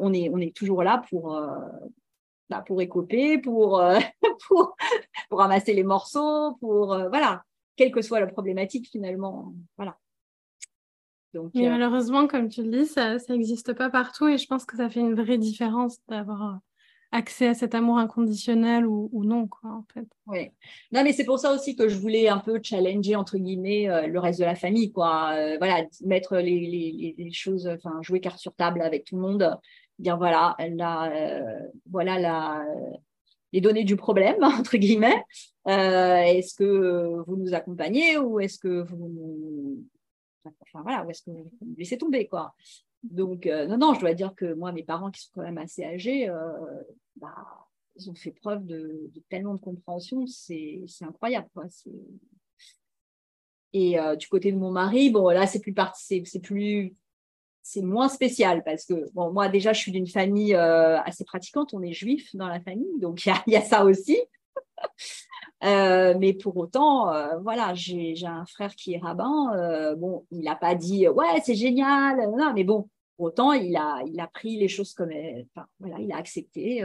on, 0.00 0.12
est, 0.12 0.28
on 0.28 0.38
est 0.38 0.54
toujours 0.54 0.82
là 0.82 1.02
pour, 1.08 1.40
bah, 2.50 2.62
pour 2.66 2.80
écoper, 2.82 3.38
pour, 3.38 3.82
pour, 4.46 4.76
pour, 5.30 5.38
ramasser 5.38 5.72
les 5.72 5.82
morceaux, 5.82 6.56
pour, 6.60 6.88
voilà, 7.08 7.42
quelle 7.76 7.92
que 7.92 8.02
soit 8.02 8.20
la 8.20 8.26
problématique 8.26 8.88
finalement. 8.90 9.54
Voilà. 9.76 9.98
Donc, 11.34 11.52
malheureusement, 11.54 12.26
comme 12.26 12.48
tu 12.48 12.62
le 12.62 12.70
dis, 12.70 12.86
ça 12.86 13.16
n'existe 13.28 13.72
pas 13.72 13.88
partout 13.88 14.28
et 14.28 14.36
je 14.36 14.46
pense 14.46 14.64
que 14.64 14.76
ça 14.76 14.90
fait 14.90 15.00
une 15.00 15.14
vraie 15.14 15.38
différence 15.38 15.98
d'avoir 16.08 16.60
accès 17.12 17.46
à 17.46 17.54
cet 17.54 17.74
amour 17.74 17.98
inconditionnel 17.98 18.86
ou, 18.86 19.24
non, 19.24 19.46
quoi, 19.46 19.70
en 19.70 19.84
fait. 19.92 20.08
Oui. 20.26 20.50
Non, 20.90 21.04
mais 21.04 21.12
c'est 21.12 21.24
pour 21.24 21.38
ça 21.38 21.52
aussi 21.52 21.76
que 21.76 21.88
je 21.88 21.98
voulais 21.98 22.28
un 22.28 22.38
peu 22.38 22.58
challenger, 22.62 23.16
entre 23.16 23.36
guillemets, 23.36 23.88
euh, 23.88 24.06
le 24.06 24.18
reste 24.18 24.40
de 24.40 24.44
la 24.44 24.54
famille, 24.54 24.92
quoi. 24.92 25.32
Euh, 25.34 25.56
voilà, 25.58 25.84
mettre 26.04 26.36
les, 26.38 27.14
les, 27.16 27.32
choses, 27.32 27.68
enfin, 27.68 28.00
jouer 28.00 28.20
carte 28.20 28.38
sur 28.38 28.54
table 28.54 28.80
avec 28.80 29.04
tout 29.04 29.16
le 29.16 29.22
monde, 29.22 29.58
dire, 29.98 30.16
voilà, 30.16 30.56
là, 30.58 31.12
euh, 31.12 31.68
voilà 31.90 32.18
la, 32.18 32.64
les 33.52 33.60
données 33.60 33.84
du 33.84 33.96
problème, 33.96 34.42
entre 34.42 34.76
guillemets. 34.76 35.22
est-ce 35.66 36.54
que 36.54 37.22
vous 37.26 37.36
nous 37.36 37.54
accompagnez 37.54 38.18
ou 38.18 38.40
est-ce 38.40 38.58
que 38.58 38.82
vous... 38.82 39.84
Enfin, 40.44 40.82
voilà, 40.82 41.06
laissez 41.76 41.98
tomber, 41.98 42.26
quoi. 42.26 42.54
Donc, 43.02 43.46
euh, 43.46 43.66
non, 43.66 43.78
non, 43.78 43.94
je 43.94 44.00
dois 44.00 44.14
dire 44.14 44.34
que 44.34 44.54
moi, 44.54 44.72
mes 44.72 44.84
parents 44.84 45.10
qui 45.10 45.22
sont 45.22 45.30
quand 45.34 45.42
même 45.42 45.58
assez 45.58 45.84
âgés, 45.84 46.28
euh, 46.28 46.82
bah, 47.16 47.34
ils 47.96 48.08
ont 48.08 48.14
fait 48.14 48.30
preuve 48.30 48.64
de, 48.64 49.10
tellement 49.28 49.54
de 49.54 49.60
compréhension, 49.60 50.26
c'est 50.26 50.84
incroyable. 51.00 51.48
Quoi. 51.52 51.66
Et 53.72 53.98
euh, 53.98 54.14
du 54.14 54.28
côté 54.28 54.52
de 54.52 54.56
mon 54.56 54.70
mari, 54.70 55.10
bon, 55.10 55.28
là, 55.30 55.46
c'est 55.46 55.60
plus 55.60 55.74
c'est 55.94 56.40
plus, 56.40 56.94
c'est 57.62 57.82
moins 57.82 58.08
spécial 58.08 58.62
parce 58.64 58.84
que, 58.84 59.10
bon, 59.12 59.32
moi, 59.32 59.48
déjà, 59.48 59.72
je 59.72 59.80
suis 59.80 59.92
d'une 59.92 60.06
famille 60.06 60.54
assez 60.54 61.24
pratiquante, 61.24 61.72
on 61.74 61.82
est 61.82 61.92
juif 61.92 62.34
dans 62.34 62.48
la 62.48 62.60
famille, 62.60 62.98
donc 62.98 63.24
il 63.24 63.52
y, 63.52 63.56
a, 63.56 63.62
ça 63.62 63.84
aussi. 63.84 64.18
Euh, 65.64 66.16
mais 66.18 66.32
pour 66.32 66.56
autant, 66.56 67.12
euh, 67.12 67.38
voilà, 67.38 67.72
j'ai 67.74 68.16
un 68.26 68.44
frère 68.46 68.74
qui 68.74 68.94
est 68.94 68.98
rabbin. 68.98 69.54
Euh, 69.54 69.94
bon, 69.94 70.26
il 70.32 70.42
n'a 70.42 70.56
pas 70.56 70.74
dit 70.74 71.06
ouais, 71.08 71.40
c'est 71.44 71.54
génial, 71.54 72.16
non, 72.36 72.52
mais 72.52 72.64
bon, 72.64 72.88
pour 73.16 73.26
autant, 73.26 73.52
il 73.52 73.76
a, 73.76 74.02
il 74.06 74.18
a 74.18 74.26
pris 74.26 74.56
les 74.56 74.68
choses 74.68 74.92
comme, 74.92 75.12
enfin, 75.54 75.66
voilà, 75.78 76.00
il 76.00 76.10
a 76.12 76.16
accepté. 76.16 76.84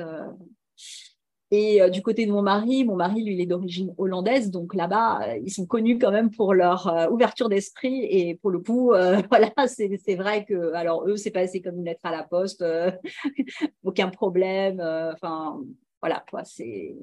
Et 1.49 1.79
du 1.91 2.01
côté 2.01 2.25
de 2.25 2.31
mon 2.31 2.41
mari, 2.41 2.83
mon 2.83 2.97
mari, 2.97 3.23
lui, 3.23 3.35
il 3.35 3.41
est 3.41 3.45
d'origine 3.45 3.93
hollandaise, 3.97 4.51
donc 4.51 4.75
là-bas, 4.75 5.37
ils 5.37 5.49
sont 5.49 5.65
connus 5.65 5.97
quand 5.97 6.11
même 6.11 6.29
pour 6.29 6.53
leur 6.53 7.07
ouverture 7.09 7.47
d'esprit. 7.47 8.03
Et 8.03 8.35
pour 8.35 8.51
le 8.51 8.59
coup, 8.59 8.87
voilà, 9.29 9.53
c'est 9.67 10.15
vrai 10.15 10.43
que, 10.43 10.73
alors 10.73 11.07
eux, 11.07 11.15
c'est 11.15 11.31
passé 11.31 11.61
comme 11.61 11.77
une 11.77 11.85
lettre 11.85 12.01
à 12.03 12.11
la 12.11 12.23
poste, 12.23 12.63
aucun 13.83 14.09
problème. 14.09 14.81
Enfin, 14.81 15.61
voilà, 16.01 16.25
quoi, 16.29 16.43
c'est 16.43 16.97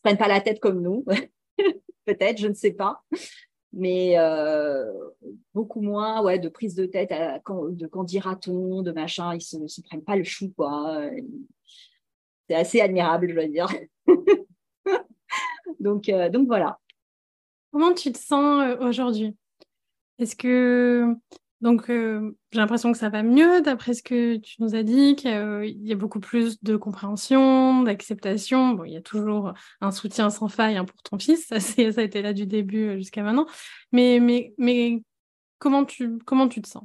se 0.00 0.02
prennent 0.02 0.18
pas 0.18 0.28
la 0.28 0.40
tête 0.40 0.60
comme 0.60 0.80
nous, 0.80 1.04
peut-être, 2.06 2.38
je 2.38 2.48
ne 2.48 2.54
sais 2.54 2.72
pas. 2.72 3.02
Mais 3.72 4.18
euh, 4.18 4.90
beaucoup 5.54 5.80
moins 5.80 6.22
ouais, 6.22 6.38
de 6.38 6.48
prise 6.48 6.74
de 6.74 6.86
tête, 6.86 7.10
de 7.10 7.86
quand 7.86 8.04
dira-t-on, 8.04 8.82
de 8.82 8.92
machin, 8.92 9.34
ils 9.34 9.60
ne 9.60 9.68
se, 9.68 9.80
prennent 9.82 10.02
pas 10.02 10.16
le 10.16 10.24
chou. 10.24 10.52
quoi. 10.56 11.02
C'est 12.50 12.56
assez 12.56 12.80
admirable, 12.80 13.28
je 13.28 13.34
dois 13.34 13.46
dire. 13.46 13.68
donc, 15.78 16.08
euh, 16.08 16.28
donc 16.30 16.48
voilà. 16.48 16.80
Comment 17.70 17.94
tu 17.94 18.10
te 18.10 18.18
sens 18.18 18.60
euh, 18.60 18.88
aujourd'hui? 18.88 19.36
Est-ce 20.18 20.34
que 20.34 21.14
donc, 21.60 21.88
euh, 21.90 22.36
j'ai 22.50 22.58
l'impression 22.58 22.90
que 22.90 22.98
ça 22.98 23.08
va 23.08 23.22
mieux 23.22 23.60
d'après 23.62 23.94
ce 23.94 24.02
que 24.02 24.38
tu 24.38 24.60
nous 24.60 24.74
as 24.74 24.82
dit, 24.82 25.14
qu'il 25.14 25.30
y 25.30 25.92
a 25.92 25.94
beaucoup 25.94 26.18
plus 26.18 26.60
de 26.64 26.74
compréhension, 26.76 27.84
d'acceptation. 27.84 28.70
Bon, 28.70 28.82
il 28.82 28.94
y 28.94 28.96
a 28.96 29.02
toujours 29.02 29.52
un 29.80 29.92
soutien 29.92 30.28
sans 30.28 30.48
faille 30.48 30.76
hein, 30.76 30.84
pour 30.84 31.00
ton 31.04 31.20
fils, 31.20 31.46
ça, 31.46 31.60
ça 31.60 32.00
a 32.00 32.02
été 32.02 32.20
là 32.20 32.32
du 32.32 32.46
début 32.46 32.96
jusqu'à 32.96 33.22
maintenant. 33.22 33.46
Mais, 33.92 34.18
mais, 34.18 34.54
mais 34.58 35.04
comment, 35.60 35.84
tu, 35.84 36.18
comment 36.26 36.48
tu 36.48 36.60
te 36.62 36.68
sens? 36.68 36.82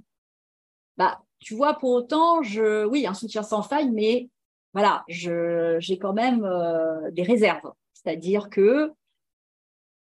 Bah, 0.96 1.24
Tu 1.40 1.56
vois, 1.56 1.74
pour 1.74 1.90
autant, 1.90 2.44
je... 2.44 2.86
oui, 2.86 3.08
un 3.08 3.16
soutien 3.16 3.42
sans 3.42 3.64
faille, 3.64 3.90
mais 3.90 4.30
voilà, 4.76 5.06
j'ai 5.08 5.98
quand 5.98 6.12
même 6.12 6.44
euh, 6.44 7.10
des 7.12 7.24
réserves. 7.24 7.72
C'est-à-dire 7.94 8.50
que 8.50 8.92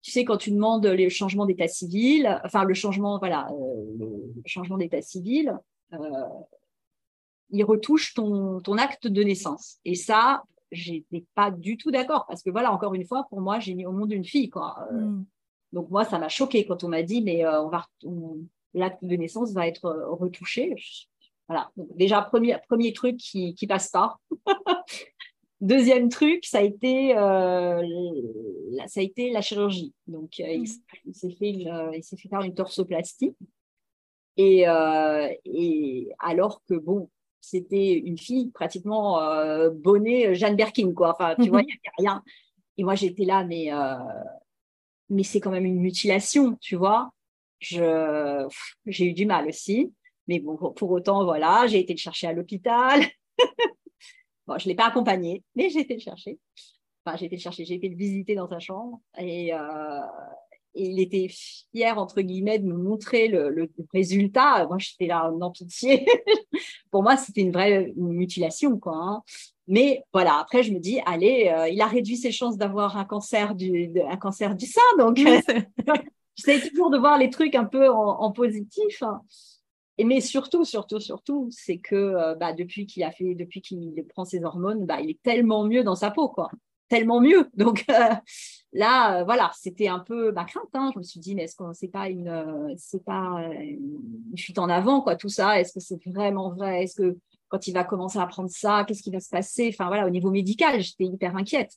tu 0.03 0.11
sais, 0.11 0.24
quand 0.24 0.38
tu 0.38 0.51
demandes 0.51 0.86
le 0.86 1.09
changement 1.09 1.47
d'état 1.47 1.67
civil, 1.67 2.39
enfin 2.45 2.63
le 2.65 2.76
changement, 2.76 3.17
voilà, 3.17 3.47
euh, 3.51 3.97
le 3.99 4.41
changement 4.45 4.78
d'état 4.78 5.01
civil, 5.01 5.57
euh, 5.93 5.97
il 7.49 7.63
retouche 7.63 8.13
ton, 8.13 8.61
ton 8.61 8.78
acte 8.78 9.07
de 9.07 9.24
naissance. 9.24 9.80
Et 9.86 9.95
ça, 9.95 10.43
j'étais 10.72 11.26
pas 11.34 11.49
du 11.49 11.76
tout 11.76 11.89
d'accord 11.89 12.28
parce 12.28 12.43
que 12.43 12.51
voilà, 12.51 12.72
encore 12.72 12.93
une 12.93 13.07
fois, 13.07 13.26
pour 13.32 13.41
moi, 13.41 13.59
j'ai 13.59 13.74
mis 13.74 13.88
au 13.88 13.91
monde 13.91 14.11
une 14.11 14.24
fille, 14.24 14.51
quoi. 14.51 14.88
Mm. 14.93 15.26
Donc 15.74 15.89
moi, 15.89 16.05
ça 16.05 16.20
m'a 16.20 16.30
choqué 16.30 16.67
quand 16.67 16.84
on 16.84 16.89
m'a 16.89 17.01
dit, 17.01 17.24
mais 17.24 17.43
on 17.47 17.70
va, 17.70 17.88
l'acte 18.76 19.03
de 19.03 19.15
naissance 19.15 19.51
va 19.51 19.67
être 19.67 19.89
retouché. 20.11 20.76
Voilà. 21.50 21.72
Donc, 21.76 21.88
déjà 21.97 22.22
premier 22.22 22.58
premier 22.70 22.93
truc 22.93 23.18
qui 23.18 23.56
qui 23.56 23.68
passe 23.68 23.89
pas. 23.89 24.18
Deuxième 25.62 26.08
truc, 26.08 26.45
ça 26.45 26.60
a 26.60 26.62
été 26.62 27.18
euh, 27.18 27.84
ça 28.88 29.02
a 29.02 29.04
été 29.04 29.32
la 29.32 29.41
chirurgie. 29.41 29.93
Donc, 30.08 30.38
il, 30.38 30.62
mmh. 30.62 31.14
s'est 31.14 31.32
fait, 31.32 31.50
il 31.50 32.04
s'est 32.04 32.16
fait 32.16 32.30
faire 32.30 32.41
une 32.43 32.54
torsoplastie. 32.54 33.36
Et, 34.38 34.64
et 35.43 36.14
alors 36.20 36.62
que, 36.64 36.76
bon, 36.76 37.10
c'était 37.41 37.93
une 37.93 38.18
fille 38.18 38.52
pratiquement 38.52 39.22
euh, 39.22 39.70
bonnée 39.70 40.34
Jeanne 40.34 40.56
Berkin, 40.56 40.93
quoi. 40.93 41.12
Enfin, 41.12 41.36
tu 41.36 41.50
vois, 41.50 41.62
il 41.62 41.66
n'y 41.66 41.74
avait 41.74 42.10
rien. 42.10 42.24
Et 42.78 42.86
moi, 42.86 42.95
j'étais 42.95 43.26
là, 43.26 43.43
mais, 43.43 43.70
mais 45.10 45.24
c'est 45.24 45.41
quand 45.41 45.52
même 45.52 45.66
une 45.66 45.82
mutilation, 45.82 46.56
tu 46.62 46.78
vois. 46.78 47.12
J'ai 47.60 49.06
eu 49.06 49.14
du 49.14 49.26
mal 49.26 49.47
aussi. 49.47 49.91
Mais 50.30 50.39
bon, 50.39 50.55
pour 50.57 50.91
autant, 50.91 51.25
voilà, 51.25 51.65
j'ai 51.65 51.80
été 51.80 51.91
le 51.91 51.97
chercher 51.97 52.27
à 52.27 52.34
l'hôpital. 52.34 53.01
bon, 54.47 54.59
je 54.59 54.65
ne 54.65 54.69
l'ai 54.69 54.75
pas 54.75 54.86
accompagné, 54.86 55.43
mais 55.55 55.71
j'ai 55.71 55.80
été 55.80 55.95
le 55.95 55.99
chercher. 55.99 56.38
Enfin, 57.03 57.17
j'ai 57.17 57.25
été 57.25 57.36
le 57.36 57.41
chercher, 57.41 57.65
j'ai 57.65 57.73
été 57.73 57.89
le 57.89 57.95
visiter 57.95 58.36
dans 58.36 58.47
sa 58.47 58.59
chambre. 58.59 59.01
Et, 59.17 59.51
euh, 59.55 60.01
il 60.75 60.99
était 60.99 61.30
fier, 61.30 61.97
entre 61.97 62.21
guillemets, 62.21 62.59
de 62.59 62.67
me 62.67 62.77
montrer 62.77 63.27
le, 63.27 63.71
résultat. 63.91 64.67
Moi, 64.67 64.77
j'étais 64.77 65.07
là, 65.07 65.32
non 65.36 65.49
pitié. 65.49 66.05
Pour 66.91 67.01
moi, 67.01 67.17
c'était 67.17 67.41
une 67.41 67.51
vraie 67.51 67.91
mutilation, 67.95 68.77
quoi. 68.77 68.95
Hein. 68.95 69.23
Mais 69.67 70.03
voilà, 70.13 70.38
après, 70.39 70.61
je 70.61 70.71
me 70.71 70.80
dis, 70.80 70.99
allez, 71.07 71.51
euh, 71.51 71.67
il 71.69 71.82
a 71.82 71.88
réduit 71.88 72.17
ses 72.17 72.32
chances 72.32 72.55
d'avoir 72.55 72.97
un 72.97 73.05
cancer 73.05 73.55
du, 73.55 73.91
un 74.07 74.17
cancer 74.17 74.55
du 74.55 74.67
sein. 74.67 74.82
Donc, 74.99 75.17
j'essaie 76.36 76.69
toujours 76.69 76.91
de 76.91 76.99
voir 76.99 77.17
les 77.17 77.32
trucs 77.32 77.55
un 77.55 77.65
peu 77.65 77.89
en, 77.89 78.32
positif. 78.32 79.01
Hein. 79.01 79.21
Mais 80.04 80.22
surtout, 80.22 80.66
surtout, 80.66 81.00
surtout, 81.00 81.47
c'est 81.52 81.78
que 81.78 81.95
euh, 81.95 82.36
bah, 82.36 82.54
depuis 82.54 82.86
qu'il 82.86 83.04
a 83.04 83.12
fait, 83.12 83.36
depuis 83.36 83.62
qu'il 83.62 84.04
prend 84.10 84.26
ses 84.26 84.43
hormones, 84.43 84.86
bah, 84.86 85.02
il 85.02 85.10
est 85.12 85.22
tellement 85.22 85.66
mieux 85.66 85.84
dans 85.84 85.95
sa 85.95 86.12
peau, 86.12 86.30
quoi 86.30 86.50
tellement 86.89 87.22
mieux. 87.22 87.47
Donc 87.56 87.86
euh, 87.89 88.16
là, 88.74 89.20
euh, 89.20 89.24
voilà, 89.24 89.52
c'était 89.54 89.88
un 89.88 90.00
peu 90.00 90.32
ma 90.32 90.43
crainte. 90.43 90.70
Hein. 90.74 90.89
Je 90.93 91.00
me 91.00 91.04
suis 91.04 91.20
dit, 91.20 91.36
mais 91.36 91.43
est-ce 91.43 91.56
que 91.56 91.64
c'est 91.74 91.88
pas 91.88 92.10
une, 92.10 92.76
c'est 92.78 93.04
pas 93.04 93.47
une 93.62 94.36
fuite 94.36 94.58
en 94.58 94.70
avant, 94.70 95.02
quoi, 95.02 95.16
tout 95.16 95.30
ça? 95.30 95.60
Est-ce 95.60 95.72
que 95.72 95.80
c'est 95.80 96.04
vraiment 96.06 96.50
vrai? 96.50 96.84
Est-ce 96.84 96.95
que 96.95 97.18
quand 97.47 97.68
il 97.68 97.74
va 97.74 97.84
commencer 97.84 98.20
à 98.20 98.26
prendre 98.26 98.50
ça, 98.50 98.84
qu'est-ce 98.88 99.04
qui 99.04 99.12
va 99.12 99.20
se 99.20 99.30
passer? 99.30 99.70
Enfin 99.74 99.88
voilà, 99.88 100.06
au 100.06 100.10
niveau 100.10 100.32
médical, 100.32 100.82
j'étais 100.82 101.06
hyper 101.06 101.36
inquiète. 101.36 101.74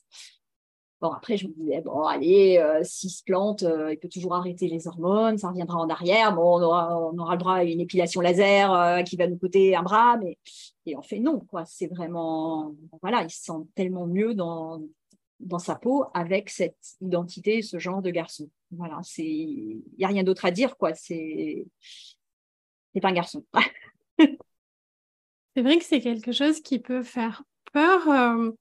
Bon, 1.03 1.11
après, 1.11 1.37
je 1.37 1.47
me 1.47 1.53
disais, 1.53 1.81
bon, 1.81 2.03
allez, 2.03 2.63
s'il 2.83 3.11
se 3.11 3.23
plante, 3.23 3.61
il 3.61 3.99
peut 3.99 4.07
toujours 4.07 4.33
arrêter 4.35 4.67
les 4.67 4.87
hormones, 4.87 5.37
ça 5.37 5.49
reviendra 5.49 5.77
en 5.77 5.89
arrière. 5.89 6.33
Bon, 6.33 6.57
on 6.57 6.63
aura, 6.63 6.97
on 6.97 7.17
aura 7.19 7.33
le 7.33 7.39
droit 7.39 7.55
à 7.55 7.63
une 7.63 7.81
épilation 7.81 8.21
laser 8.21 9.03
qui 9.03 9.17
va 9.17 9.27
nous 9.27 9.37
coûter 9.37 9.75
un 9.75 9.83
bras, 9.83 10.17
mais 10.17 10.37
et 10.85 10.95
en 10.95 11.01
fait, 11.01 11.19
non, 11.19 11.39
quoi. 11.39 11.65
C'est 11.65 11.87
vraiment, 11.87 12.73
voilà, 13.01 13.23
il 13.23 13.29
se 13.29 13.43
sent 13.43 13.67
tellement 13.75 14.07
mieux 14.07 14.33
dans, 14.33 14.81
dans 15.39 15.59
sa 15.59 15.75
peau 15.75 16.05
avec 16.13 16.49
cette 16.49 16.95
identité, 17.01 17.61
ce 17.61 17.79
genre 17.79 18.01
de 18.01 18.09
garçon. 18.09 18.49
Voilà, 18.71 19.01
il 19.17 19.81
n'y 19.97 20.05
a 20.05 20.07
rien 20.07 20.23
d'autre 20.23 20.45
à 20.45 20.51
dire 20.51 20.77
quoi. 20.77 20.93
C'est 20.93 21.65
c'est 22.93 23.01
pas 23.01 23.09
un 23.09 23.13
garçon. 23.13 23.45
c'est 24.19 25.61
vrai 25.61 25.77
que 25.77 25.85
c'est 25.85 26.01
quelque 26.01 26.31
chose 26.31 26.61
qui 26.61 26.79
peut 26.79 27.03
faire 27.03 27.43
peur 27.71 28.07
euh, 28.09 28.51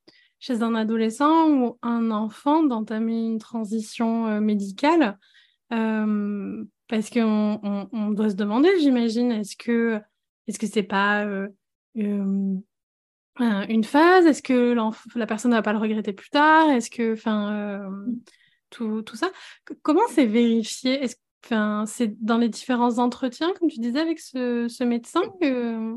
chez 0.42 0.60
un 0.62 0.74
adolescent 0.74 1.48
ou 1.50 1.78
un 1.82 2.10
enfant 2.10 2.64
d'entamer 2.64 3.26
une 3.26 3.38
transition 3.38 4.26
euh, 4.26 4.40
médicale 4.40 5.16
euh, 5.72 6.64
parce 6.88 7.10
qu'on 7.10 7.88
on, 7.92 8.10
doit 8.10 8.30
se 8.30 8.34
demander, 8.34 8.68
j'imagine, 8.80 9.30
est-ce 9.30 9.56
que 9.56 10.00
est-ce 10.48 10.58
que 10.58 10.66
c'est 10.66 10.82
pas 10.82 11.24
une 11.94 13.84
phase? 13.84 14.26
Est-ce 14.26 14.42
que 14.42 14.76
la 15.14 15.26
personne 15.26 15.52
ne 15.52 15.56
va 15.56 15.62
pas 15.62 15.72
le 15.72 15.78
regretter 15.78 16.12
plus 16.12 16.28
tard? 16.28 16.68
Est-ce 16.70 16.90
que, 16.90 17.12
enfin, 17.12 17.54
euh, 17.54 17.88
tout, 18.68 19.02
tout, 19.02 19.16
ça? 19.16 19.30
comment 19.82 20.06
c'est 20.10 20.26
vérifié? 20.26 21.02
Est-ce 21.04 21.16
Enfin, 21.44 21.86
c'est 21.88 22.22
dans 22.22 22.38
les 22.38 22.48
différents 22.48 22.98
entretiens, 22.98 23.52
comme 23.58 23.68
tu 23.68 23.80
disais, 23.80 23.98
avec 23.98 24.20
ce, 24.20 24.68
ce 24.68 24.84
médecin 24.84 25.22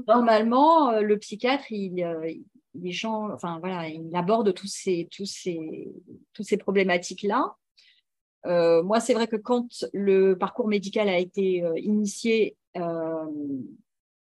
Normalement, 0.07 0.89
euh, 0.89 1.01
le 1.01 1.19
psychiatre, 1.19 1.65
il, 1.69 2.03
euh, 2.76 2.80
il, 2.84 3.07
enfin, 3.07 3.59
voilà, 3.59 3.88
il 3.88 4.15
aborde 4.15 4.53
tous 4.53 4.67
ces, 4.67 5.07
tous 5.11 5.26
ces, 5.26 5.91
toutes 6.34 6.45
ces 6.45 6.57
problématiques-là. 6.57 7.55
moi, 8.84 8.99
c'est 8.99 9.13
vrai 9.13 9.28
que 9.28 9.38
quand 9.38 9.86
le 9.93 10.38
parcours 10.38 10.67
médical 10.67 11.09
a 11.09 11.17
été 11.17 11.63
initié, 11.78 12.57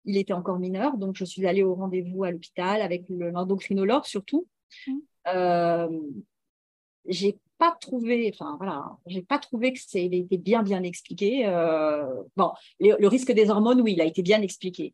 il 0.06 0.18
était 0.18 0.34
encore 0.34 0.60
mineur, 0.60 0.98
donc 0.98 1.16
je 1.16 1.26
suis 1.26 1.46
allée 1.48 1.64
au 1.64 1.76
rendez-vous 1.76 2.24
à 2.24 2.32
l'hôpital 2.32 2.82
avec 2.82 3.04
l'endocrinologue 3.10 4.06
surtout. 4.06 4.48
Mmh. 4.88 4.98
Euh, 5.28 6.02
j'ai 7.06 7.38
pas 7.58 7.78
trouvé, 7.80 8.32
enfin 8.34 8.56
voilà, 8.58 8.98
j'ai 9.06 9.22
pas 9.22 9.38
trouvé 9.38 9.74
que 9.74 9.80
c'est 9.80 10.06
été 10.06 10.38
bien 10.38 10.64
bien 10.64 10.84
expliqué. 10.84 11.46
Euh, 11.46 12.06
bon, 12.36 12.52
le, 12.80 13.08
risque 13.08 13.32
des 13.32 13.50
hormones, 13.50 13.82
oui, 13.82 13.94
il 13.94 14.02
a 14.02 14.06
été 14.06 14.22
bien 14.22 14.42
expliqué. 14.42 14.94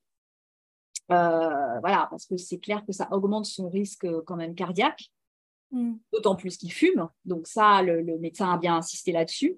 Euh, 1.12 1.80
voilà, 1.80 2.08
parce 2.10 2.26
que 2.26 2.38
c'est 2.38 2.60
clair 2.60 2.86
que 2.86 2.92
ça 2.92 3.08
augmente 3.12 3.46
son 3.46 3.70
risque 3.70 4.08
quand 4.26 4.36
même 4.36 4.56
cardiaque, 4.56 5.06
mmh. 5.72 5.94
d'autant 6.14 6.36
plus 6.36 6.58
qu'il 6.58 6.72
fume. 6.72 7.08
Donc 7.26 7.48
ça, 7.48 7.82
le, 7.82 8.18
médecin 8.18 8.52
a 8.52 8.58
bien 8.58 8.76
insisté 8.78 9.12
là-dessus. 9.12 9.58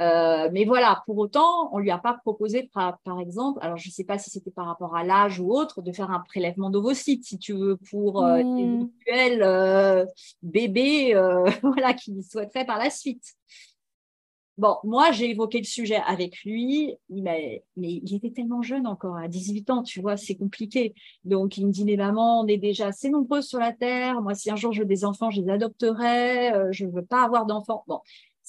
Euh, 0.00 0.48
mais 0.52 0.64
voilà, 0.64 1.02
pour 1.04 1.18
autant, 1.18 1.68
on 1.72 1.78
ne 1.78 1.82
lui 1.82 1.90
a 1.90 1.98
pas 1.98 2.14
proposé, 2.14 2.70
par, 2.72 3.20
exemple, 3.20 3.58
alors 3.60 3.76
je 3.76 3.88
ne 3.88 3.92
sais 3.92 4.04
pas 4.04 4.16
si 4.16 4.30
c'était 4.30 4.50
par 4.50 4.66
rapport 4.66 4.96
à 4.96 5.04
l'âge 5.04 5.38
ou 5.40 5.52
autre, 5.52 5.82
de 5.82 5.92
faire 5.92 6.10
un 6.10 6.20
prélèvement 6.20 6.70
d'ovocytes, 6.70 7.24
si 7.24 7.38
tu 7.38 7.52
veux, 7.52 7.76
pour 7.90 8.24
euh, 8.24 8.42
euh 8.42 10.06
bébés 10.42 11.14
euh, 11.14 11.50
voilà, 11.62 11.92
qui 11.92 12.22
souhaiteraient 12.22 12.64
par 12.64 12.78
la 12.78 12.88
suite. 12.88 13.34
Bon, 14.58 14.76
moi, 14.84 15.10
j'ai 15.10 15.30
évoqué 15.30 15.58
le 15.58 15.64
sujet 15.64 16.00
avec 16.06 16.42
lui, 16.44 16.94
mais 17.08 17.62
il 17.76 18.14
était 18.14 18.30
tellement 18.30 18.60
jeune 18.60 18.86
encore, 18.86 19.16
à 19.16 19.26
18 19.26 19.70
ans, 19.70 19.82
tu 19.82 20.02
vois, 20.02 20.18
c'est 20.18 20.36
compliqué. 20.36 20.94
Donc, 21.24 21.56
il 21.56 21.66
me 21.66 21.72
dit, 21.72 21.84
mais 21.84 21.96
maman, 21.96 22.40
on 22.40 22.46
est 22.46 22.58
déjà 22.58 22.88
assez 22.88 23.08
nombreuses 23.08 23.46
sur 23.46 23.58
la 23.58 23.72
Terre. 23.72 24.20
Moi, 24.20 24.34
si 24.34 24.50
un 24.50 24.56
jour 24.56 24.72
je 24.72 24.80
veux 24.80 24.86
des 24.86 25.04
enfants, 25.04 25.30
je 25.30 25.40
les 25.40 25.48
adopterai. 25.48 26.72
je 26.72 26.84
ne 26.84 26.90
veux 26.90 27.04
pas 27.04 27.24
avoir 27.24 27.46
d'enfants. 27.46 27.84
Bon, 27.86 28.00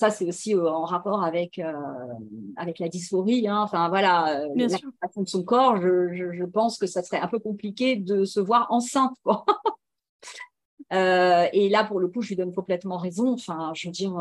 ça, 0.02 0.10
c'est 0.10 0.26
aussi 0.26 0.56
euh, 0.56 0.68
en 0.68 0.84
rapport 0.84 1.24
avec, 1.24 1.60
euh, 1.60 1.72
avec 2.56 2.80
la 2.80 2.90
dysphorie. 2.90 3.48
Hein. 3.48 3.62
Enfin, 3.62 3.88
voilà, 3.90 4.42
euh, 4.42 4.48
la 4.56 4.68
façon 5.00 5.22
de 5.22 5.28
son 5.28 5.44
corps, 5.44 5.80
je, 5.80 6.12
je, 6.12 6.44
pense 6.44 6.80
que 6.80 6.88
ça 6.88 7.04
serait 7.04 7.20
un 7.20 7.28
peu 7.28 7.38
compliqué 7.38 7.98
de 7.98 8.26
se 8.26 8.40
voir 8.40 8.66
enceinte. 8.72 9.16
Quoi. 9.24 9.46
et 11.54 11.70
là, 11.70 11.84
pour 11.84 12.00
le 12.00 12.08
coup, 12.08 12.24
je 12.24 12.30
lui 12.30 12.36
donne 12.36 12.52
complètement 12.52 12.98
raison. 12.98 13.34
Enfin, 13.34 13.74
je 13.76 13.90
veux 13.90 13.92
dire, 13.92 14.14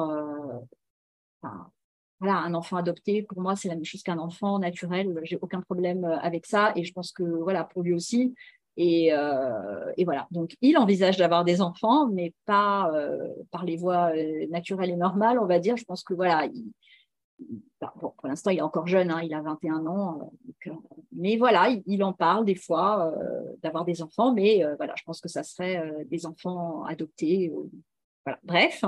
voilà, 2.21 2.39
un 2.39 2.53
enfant 2.55 2.77
adopté, 2.77 3.23
pour 3.23 3.41
moi, 3.41 3.57
c'est 3.57 3.69
la 3.69 3.75
même 3.75 3.85
chose 3.85 4.03
qu'un 4.03 4.19
enfant 4.19 4.59
naturel. 4.59 5.19
J'ai 5.23 5.39
aucun 5.41 5.63
problème 5.63 6.05
avec 6.05 6.45
ça. 6.45 6.73
Et 6.77 6.85
je 6.85 6.93
pense 6.93 7.13
que, 7.13 7.23
voilà, 7.23 7.65
pour 7.65 7.83
lui 7.83 7.95
aussi, 7.95 8.35
euh, 8.79 9.93
et, 9.97 10.05
voilà, 10.05 10.27
donc 10.31 10.57
il 10.61 10.79
envisage 10.79 11.17
d'avoir 11.17 11.45
des 11.45 11.61
enfants, 11.61 12.09
mais 12.09 12.33
pas 12.47 12.91
euh, 12.95 13.35
par 13.51 13.65
les 13.65 13.77
voies 13.77 14.13
euh, 14.17 14.47
naturelles 14.49 14.91
et 14.91 14.97
normales, 14.97 15.39
on 15.39 15.47
va 15.47 15.59
dire. 15.59 15.77
Je 15.77 15.85
pense 15.85 16.03
que 16.03 16.15
voilà, 16.15 16.49
pour 17.79 18.15
l'instant, 18.25 18.51
il 18.51 18.59
est 18.59 18.63
encore 18.63 18.87
jeune, 18.87 19.11
hein, 19.11 19.21
il 19.23 19.35
a 19.35 19.43
21 19.43 19.87
ans, 19.87 20.33
mais 21.13 21.37
voilà, 21.37 21.69
il, 21.87 22.05
en 22.05 22.13
parle 22.13 22.45
des 22.45 22.55
fois 22.55 23.15
d'avoir 23.63 23.85
des 23.85 24.03
enfants, 24.03 24.33
mais 24.33 24.63
voilà, 24.77 24.95
je 24.97 25.03
pense 25.05 25.21
que 25.21 25.29
ça 25.29 25.43
serait 25.43 26.05
des 26.07 26.27
enfants 26.27 26.85
adoptés. 26.85 27.53
voilà. 28.25 28.39
Bref, 28.45 28.85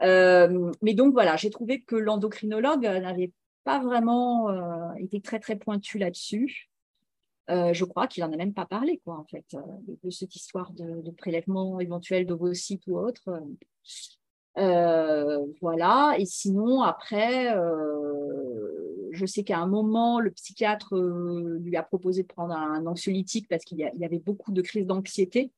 mais 0.00 0.94
donc 0.94 1.12
voilà, 1.12 1.36
j'ai 1.36 1.50
trouvé 1.50 1.82
que 1.82 1.96
l'endocrinologue 1.96 2.82
n'avait 2.82 3.32
pas 3.64 3.80
vraiment 3.80 4.94
été 4.96 5.20
très 5.20 5.40
très 5.40 5.56
pointu 5.56 5.98
là-dessus. 5.98 6.68
Euh, 7.48 7.72
je 7.72 7.84
crois 7.84 8.08
qu'il 8.08 8.24
n'en 8.24 8.32
a 8.32 8.36
même 8.36 8.54
pas 8.54 8.66
parlé, 8.66 9.00
quoi, 9.04 9.18
en 9.18 9.24
fait, 9.24 9.44
euh, 9.54 9.60
de, 10.02 10.10
cette 10.10 10.34
histoire 10.34 10.72
de, 10.72 11.10
prélèvement 11.12 11.78
éventuel 11.78 12.26
d'ovocytes 12.26 12.86
ou 12.88 12.98
autre. 12.98 13.40
Euh, 14.58 15.46
voilà. 15.60 16.16
Et 16.18 16.26
sinon, 16.26 16.82
après, 16.82 17.54
je 19.12 19.26
sais 19.26 19.44
qu'à 19.44 19.58
un 19.58 19.66
moment, 19.66 20.18
le 20.18 20.30
psychiatre 20.32 20.96
lui 20.96 21.76
a 21.76 21.82
proposé 21.82 22.22
de 22.22 22.28
prendre 22.28 22.54
un, 22.54 22.84
anxiolytique 22.86 23.48
parce 23.48 23.64
qu'il 23.64 23.78
y, 23.78 24.04
avait 24.04 24.18
beaucoup 24.18 24.52
de 24.52 24.62
crises 24.62 24.86
d'anxiété. 24.86 25.52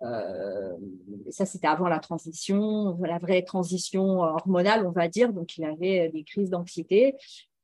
Hmm. 0.00 1.30
ça, 1.30 1.46
c'était 1.46 1.66
avant 1.66 1.88
la 1.88 1.98
transition, 1.98 2.98
la 3.00 3.18
vraie 3.18 3.42
transition 3.42 4.20
hormonale, 4.20 4.86
on 4.86 4.90
va 4.90 5.08
dire. 5.08 5.32
Donc, 5.32 5.56
il 5.56 5.64
avait 5.64 6.10
des 6.10 6.24
crises 6.24 6.50
d'anxiété. 6.50 7.16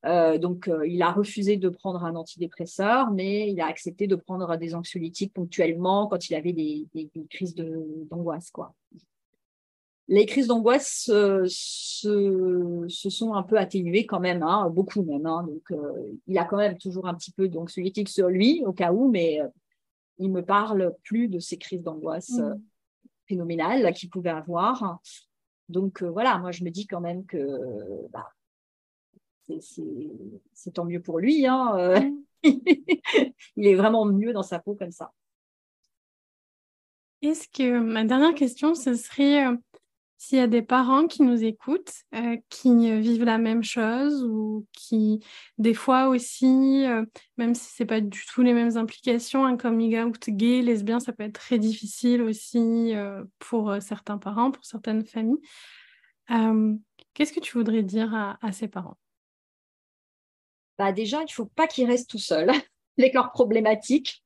Euh, 0.07 0.39
donc, 0.39 0.68
euh, 0.68 0.87
il 0.87 1.03
a 1.03 1.12
refusé 1.12 1.57
de 1.57 1.68
prendre 1.68 2.05
un 2.05 2.16
antidépresseur, 2.16 3.11
mais 3.11 3.51
il 3.51 3.61
a 3.61 3.66
accepté 3.66 4.07
de 4.07 4.16
prendre 4.16 4.57
des 4.57 4.74
anxiolytiques 4.74 5.35
ponctuellement 5.35 6.07
quand 6.07 6.28
il 6.31 6.35
avait 6.35 6.53
des, 6.53 6.89
crises 7.28 7.55
d'angoisse. 7.55 8.51
quoi. 8.51 8.74
Les 10.09 10.26
crises 10.26 10.47
d'angoisse 10.49 11.09
euh, 11.12 11.45
se, 11.47 12.87
sont 12.89 13.35
un 13.35 13.43
peu 13.43 13.59
atténuées 13.59 14.07
quand 14.07 14.20
même, 14.20 14.43
hein, 14.43 14.70
beaucoup 14.70 15.03
même. 15.03 15.26
Hein. 15.26 15.47
donc, 15.47 15.78
il 16.26 16.39
a 16.39 16.45
quand 16.45 16.57
même 16.57 16.78
toujours 16.78 17.07
un 17.07 17.14
petit 17.14 17.31
peu 17.31 17.49
d'anxiolytiques 17.49 18.09
sur 18.09 18.28
lui, 18.28 18.62
au 18.64 18.72
cas 18.72 18.93
où, 18.93 19.11
mais 19.11 19.41
il 20.21 20.31
me 20.31 20.45
parle 20.45 20.95
plus 21.03 21.29
de 21.29 21.39
ces 21.39 21.59
crises 21.59 21.83
d'angoisse 21.83 22.39
mmh. 22.39 22.61
phénoménales 23.27 23.93
qu'il 23.95 24.11
pouvait 24.11 24.31
avoir. 24.31 25.01
Donc 25.68 26.03
voilà, 26.03 26.39
moi 26.39 26.53
je 26.53 26.62
me 26.62 26.71
dis 26.71 26.87
quand 26.87 27.01
même 27.01 27.25
que 27.27 28.07
bah, 28.11 28.29
c'est 30.53 30.73
tant 30.73 30.85
mieux 30.85 31.01
pour 31.01 31.18
lui. 31.18 31.47
Hein, 31.47 32.01
mmh. 32.01 32.23
il 33.57 33.66
est 33.66 33.75
vraiment 33.75 34.05
mieux 34.05 34.33
dans 34.33 34.43
sa 34.43 34.59
peau 34.59 34.75
comme 34.75 34.93
ça. 34.93 35.12
Est-ce 37.23 37.49
que 37.49 37.81
ma 37.81 38.05
dernière 38.05 38.35
question, 38.35 38.75
ce 38.75 38.95
serait 38.95 39.45
s'il 40.21 40.37
y 40.37 40.43
a 40.43 40.47
des 40.47 40.61
parents 40.61 41.07
qui 41.07 41.23
nous 41.23 41.45
écoutent, 41.45 41.95
euh, 42.14 42.37
qui 42.51 43.01
vivent 43.01 43.25
la 43.25 43.39
même 43.39 43.64
chose 43.64 44.23
ou 44.23 44.66
qui, 44.75 45.25
des 45.57 45.73
fois 45.73 46.09
aussi, 46.09 46.85
euh, 46.85 47.07
même 47.39 47.55
si 47.55 47.71
c'est 47.75 47.87
pas 47.87 48.03
du 48.03 48.27
tout 48.27 48.43
les 48.43 48.53
mêmes 48.53 48.77
implications, 48.77 49.47
un 49.47 49.57
coming 49.57 49.99
out 49.99 50.29
gay, 50.29 50.61
lesbien, 50.61 51.01
ça 51.01 51.14
peut 51.14 51.23
être 51.23 51.41
très 51.41 51.59
difficile 51.59 52.21
aussi 52.21 52.95
euh, 52.95 53.25
pour 53.39 53.75
certains 53.81 54.18
parents, 54.18 54.51
pour 54.51 54.66
certaines 54.66 55.07
familles. 55.07 55.41
Qu'est-ce 57.14 57.33
que 57.33 57.41
tu 57.41 57.57
voudrais 57.57 57.83
dire 57.83 58.14
à, 58.14 58.53
ces 58.53 58.68
parents? 58.68 58.99
Bah 60.79 60.93
Déjà, 60.93 61.21
il 61.21 61.25
ne 61.25 61.31
faut 61.31 61.47
pas 61.47 61.66
qu'ils 61.66 61.87
restent 61.87 62.11
tout 62.11 62.18
seuls 62.18 62.51
avec 62.99 63.14
leurs 63.14 63.33
problématiques 63.33 64.23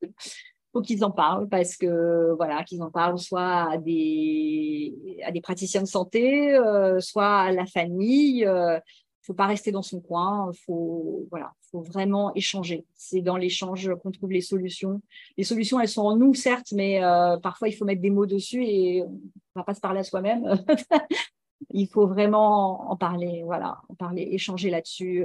faut 0.74 0.82
qu'ils 0.82 1.04
en 1.04 1.12
parlent 1.12 1.48
parce 1.48 1.76
que 1.76 2.34
voilà 2.36 2.64
qu'ils 2.64 2.82
en 2.82 2.90
parlent 2.90 3.18
soit 3.18 3.70
à 3.70 3.78
des 3.78 5.20
à 5.24 5.30
des 5.30 5.40
praticiens 5.40 5.82
de 5.82 5.86
santé 5.86 6.52
euh, 6.52 7.00
soit 7.00 7.38
à 7.38 7.52
la 7.52 7.64
famille 7.64 8.40
il 8.40 8.46
euh, 8.46 8.78
faut 9.22 9.34
pas 9.34 9.46
rester 9.46 9.70
dans 9.70 9.82
son 9.82 10.00
coin 10.00 10.50
faut 10.66 11.26
voilà 11.30 11.52
faut 11.70 11.80
vraiment 11.80 12.34
échanger. 12.34 12.84
C'est 12.94 13.20
dans 13.20 13.36
l'échange 13.36 13.90
qu'on 14.02 14.12
trouve 14.12 14.30
les 14.30 14.40
solutions. 14.40 15.00
Les 15.36 15.44
solutions 15.44 15.80
elles 15.80 15.88
sont 15.88 16.02
en 16.02 16.16
nous 16.16 16.34
certes 16.34 16.72
mais 16.72 17.02
euh, 17.02 17.36
parfois 17.38 17.68
il 17.68 17.72
faut 17.72 17.84
mettre 17.84 18.02
des 18.02 18.10
mots 18.10 18.26
dessus 18.26 18.64
et 18.64 19.02
on 19.02 19.20
va 19.54 19.62
pas 19.64 19.74
se 19.74 19.80
parler 19.80 20.00
à 20.00 20.04
soi-même. 20.04 20.44
Il 21.70 21.88
faut 21.88 22.06
vraiment 22.06 22.90
en 22.90 22.96
parler 22.96 23.42
voilà 23.44 23.78
en 23.88 23.94
parler 23.94 24.28
échanger 24.32 24.70
là-dessus 24.70 25.24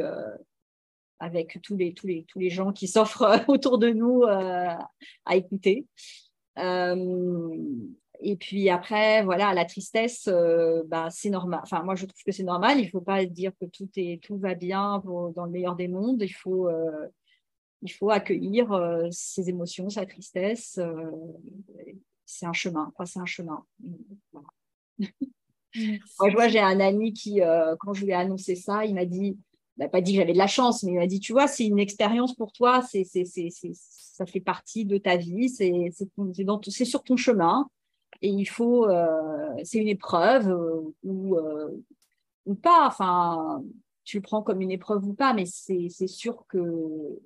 avec 1.20 1.60
tous 1.62 1.76
les, 1.76 1.94
tous 1.94 2.08
les, 2.08 2.26
tous 2.28 2.40
les 2.40 2.50
gens 2.50 2.72
qui 2.72 2.88
s'offrent 2.88 3.24
euh, 3.24 3.38
autour 3.48 3.78
de 3.78 3.90
nous 3.90 4.24
euh, 4.24 4.76
à 5.26 5.36
écouter. 5.36 5.86
Euh, 6.58 7.56
et 8.22 8.36
puis 8.36 8.70
après, 8.70 9.24
voilà, 9.24 9.54
la 9.54 9.64
tristesse, 9.64 10.28
bah, 10.88 11.08
c'est 11.10 11.30
normal. 11.30 11.62
Enfin, 11.64 11.84
moi, 11.84 11.96
je 11.96 12.06
trouve 12.06 12.22
que 12.26 12.34
c'est 12.34 12.44
normal. 12.44 12.78
Il 12.80 12.86
ne 12.86 12.90
faut 12.90 13.00
pas 13.00 13.24
dire 13.26 13.54
que 13.62 13.66
tout, 13.66 13.88
est, 13.96 14.22
tout 14.22 14.38
va 14.38 14.56
bien 14.56 15.02
dans 15.06 15.46
le 15.46 15.52
meilleur 15.52 15.78
des 15.78 15.88
mondes. 15.88 16.22
Il 16.22 16.34
faut, 16.34 16.70
il 17.82 17.90
faut 17.90 18.10
accueillir 18.10 19.08
ses 19.10 19.48
émotions, 19.48 19.90
sa 19.90 20.06
tristesse. 20.06 20.78
c'est 22.26 22.46
un 22.46 22.52
chemin. 22.52 22.92
c'est 23.06 23.20
un 23.20 23.26
chemin. 23.26 23.64
Moi, 25.00 26.30
je 26.30 26.34
vois, 26.34 26.50
j'ai 26.50 26.60
un 26.60 26.82
ami 26.82 27.14
qui, 27.14 27.40
quand 27.80 27.94
je 27.94 28.04
lui 28.04 28.12
ai 28.12 28.16
annoncé 28.16 28.56
ça, 28.56 28.84
il 28.84 28.96
m'a 28.96 29.06
dit 29.06 29.38
n'a 29.80 29.90
pas 29.90 30.02
dit 30.02 30.14
que 30.14 30.20
j'avais 30.20 30.34
de 30.34 30.38
la 30.38 30.48
chance, 30.48 30.84
mais 30.84 30.92
il 30.92 30.98
m'a 30.98 31.08
dit, 31.08 31.20
tu 31.20 31.32
vois, 31.32 31.48
c'est 31.48 31.66
une 31.66 31.80
expérience 31.80 32.36
pour 32.36 32.52
toi, 32.52 32.82
c'est, 32.82 33.04
c'est, 33.04 33.26
c'est, 33.26 33.50
ça 33.74 34.26
fait 34.26 34.40
partie 34.40 34.86
de 34.86 34.98
ta 34.98 35.18
vie, 35.18 35.50
c'est, 35.50 35.92
c'est, 35.92 36.86
sur 36.86 37.04
ton 37.04 37.18
chemin, 37.18 37.68
et 38.22 38.30
il 38.30 38.46
faut, 38.46 38.88
euh, 38.90 39.54
c'est 39.64 39.80
une 39.80 39.88
épreuve 39.88 40.50
euh, 40.50 40.82
ou, 41.04 41.38
euh, 41.38 41.70
ou 42.46 42.56
pas, 42.56 42.86
enfin, 42.88 43.64
tu 44.04 44.18
le 44.18 44.22
prends 44.22 44.42
comme 44.42 44.62
une 44.62 44.72
épreuve 44.72 45.06
ou 45.06 45.14
pas, 45.14 45.34
mais 45.34 45.46
c'est, 45.46 45.88
c'est 45.90 46.08
sûr 46.08 46.46
que 46.50 47.20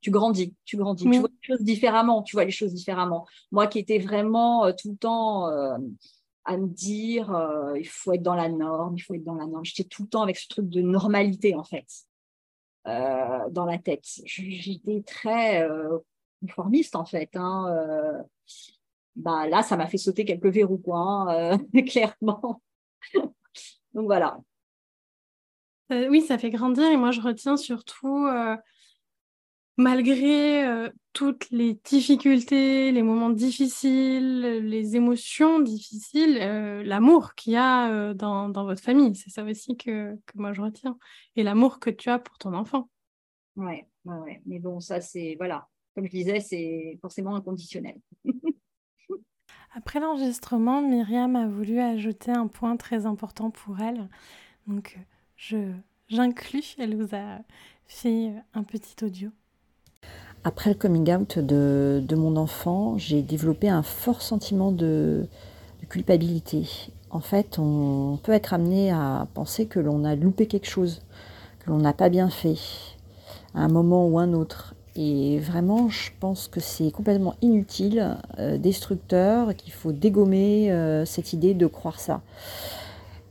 tu 0.00 0.10
grandis, 0.10 0.54
tu 0.64 0.76
grandis, 0.76 1.04
tu 1.04 1.18
vois 1.18 1.28
les 1.28 1.46
choses 1.46 1.62
différemment, 1.62 2.22
tu 2.22 2.34
vois 2.34 2.44
les 2.44 2.50
choses 2.50 2.74
différemment. 2.74 3.26
Moi 3.52 3.68
qui 3.68 3.78
étais 3.78 3.98
vraiment 3.98 4.72
tout 4.72 4.90
le 4.90 4.96
temps 4.96 5.48
à 6.44 6.56
me 6.56 6.66
dire 6.68 7.32
euh, 7.34 7.78
il 7.78 7.86
faut 7.86 8.12
être 8.12 8.22
dans 8.22 8.34
la 8.34 8.48
norme, 8.48 8.96
il 8.96 9.00
faut 9.00 9.14
être 9.14 9.24
dans 9.24 9.34
la 9.34 9.46
norme. 9.46 9.64
J'étais 9.64 9.88
tout 9.88 10.02
le 10.02 10.08
temps 10.08 10.22
avec 10.22 10.36
ce 10.36 10.48
truc 10.48 10.68
de 10.68 10.80
normalité 10.80 11.54
en 11.54 11.64
fait 11.64 11.86
euh, 12.86 13.48
dans 13.50 13.64
la 13.64 13.78
tête. 13.78 14.04
J'étais 14.24 15.02
très 15.02 15.62
euh, 15.62 15.98
conformiste 16.40 16.96
en 16.96 17.04
fait. 17.04 17.30
Hein, 17.34 18.24
bah, 19.14 19.46
là, 19.46 19.62
ça 19.62 19.76
m'a 19.76 19.86
fait 19.86 19.98
sauter 19.98 20.24
quelques 20.24 20.46
verrous, 20.46 20.82
hein, 20.92 21.58
clairement. 21.86 22.62
Donc 23.94 24.06
voilà. 24.06 24.38
oui, 25.90 26.22
ça 26.22 26.38
fait 26.38 26.50
grandir 26.50 26.90
et 26.90 26.96
moi 26.96 27.10
je 27.10 27.20
retiens 27.20 27.56
surtout 27.56 28.26
malgré 29.76 30.66
euh, 30.66 30.90
toutes 31.12 31.50
les 31.50 31.74
difficultés, 31.74 32.92
les 32.92 33.02
moments 33.02 33.30
difficiles, 33.30 34.40
les 34.40 34.96
émotions 34.96 35.60
difficiles, 35.60 36.38
euh, 36.40 36.82
l'amour 36.82 37.34
qu'il 37.34 37.54
y 37.54 37.56
a 37.56 37.90
euh, 37.90 38.14
dans, 38.14 38.50
votre 38.50 38.82
famille. 38.82 39.14
C'est 39.14 39.30
ça 39.30 39.44
aussi 39.44 39.76
que, 39.76 40.18
moi 40.34 40.52
je 40.52 40.62
retiens. 40.62 40.98
Et 41.36 41.42
l'amour 41.42 41.80
que 41.80 41.90
tu 41.90 42.08
as 42.08 42.18
pour 42.18 42.38
ton 42.38 42.54
enfant. 42.54 42.88
Ouais, 43.56 43.86
ouais, 44.04 44.42
Mais 44.46 44.58
bon, 44.58 44.80
ça, 44.80 45.00
c'est, 45.00 45.34
voilà, 45.36 45.68
comme 45.94 46.06
je 46.06 46.10
disais, 46.10 46.40
c'est 46.40 46.98
forcément 47.00 47.34
inconditionnel. 47.36 47.98
Après 49.74 50.00
l'enregistrement, 50.00 50.82
Myriam 50.82 51.34
a 51.34 51.48
voulu 51.48 51.78
ajouter 51.78 52.30
un 52.30 52.46
point 52.46 52.76
très 52.76 53.06
important 53.06 53.50
pour 53.50 53.80
elle. 53.80 54.08
Donc, 54.66 54.98
je, 55.36 55.72
j'inclus, 56.08 56.76
elle 56.78 56.94
vous 56.94 57.14
a 57.14 57.38
fait 57.86 58.34
un 58.52 58.64
petit 58.64 59.02
audio. 59.02 59.30
Après 60.44 60.70
le 60.70 60.76
coming 60.76 61.12
out 61.14 61.38
de, 61.38 62.14
mon 62.16 62.36
enfant, 62.36 62.98
j'ai 62.98 63.22
développé 63.22 63.68
un 63.68 63.84
fort 63.84 64.22
sentiment 64.22 64.72
de, 64.72 65.26
culpabilité. 65.88 66.68
En 67.10 67.20
fait, 67.20 67.58
on 67.58 68.18
peut 68.22 68.32
être 68.32 68.52
amené 68.52 68.90
à 68.90 69.28
penser 69.34 69.66
que 69.66 69.78
l'on 69.78 70.04
a 70.04 70.16
loupé 70.16 70.46
quelque 70.46 70.68
chose, 70.68 71.02
que 71.60 71.70
l'on 71.70 71.78
n'a 71.78 71.92
pas 71.92 72.08
bien 72.08 72.28
fait, 72.28 72.56
à 73.54 73.60
un 73.60 73.68
moment 73.68 74.08
ou 74.08 74.18
un 74.18 74.32
autre. 74.32 74.74
Et 74.96 75.38
vraiment, 75.38 75.88
je 75.88 76.10
pense 76.18 76.48
que 76.48 76.60
c'est 76.60 76.90
complètement 76.90 77.34
inutile, 77.40 78.16
euh, 78.38 78.58
destructeur, 78.58 79.54
qu'il 79.54 79.72
faut 79.72 79.92
dégommer 79.92 80.72
euh, 80.72 81.04
cette 81.04 81.32
idée 81.32 81.54
de 81.54 81.66
croire 81.66 82.00
ça. 82.00 82.20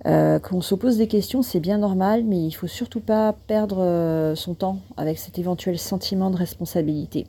Euh, 0.08 0.40
qu'on 0.40 0.62
se 0.62 0.74
pose 0.74 0.98
des 0.98 1.08
questions, 1.08 1.44
c'est 1.44 1.60
bien 1.60 1.78
normal, 1.78 2.24
mais 2.24 2.44
il 2.44 2.52
faut 2.52 2.68
surtout 2.68 3.02
pas 3.02 3.34
perdre 3.34 3.80
euh, 3.82 4.36
son 4.36 4.56
temps 4.56 4.80
avec 4.98 5.20
cet 5.20 5.38
éventuel 5.38 5.78
sentiment 5.78 6.32
de 6.32 6.38
responsabilité. 6.38 7.28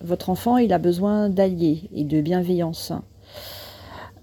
Votre 0.00 0.30
enfant, 0.30 0.56
il 0.56 0.72
a 0.72 0.78
besoin 0.78 1.28
d'alliés 1.28 1.90
et 1.92 2.04
de 2.04 2.22
bienveillance, 2.22 2.92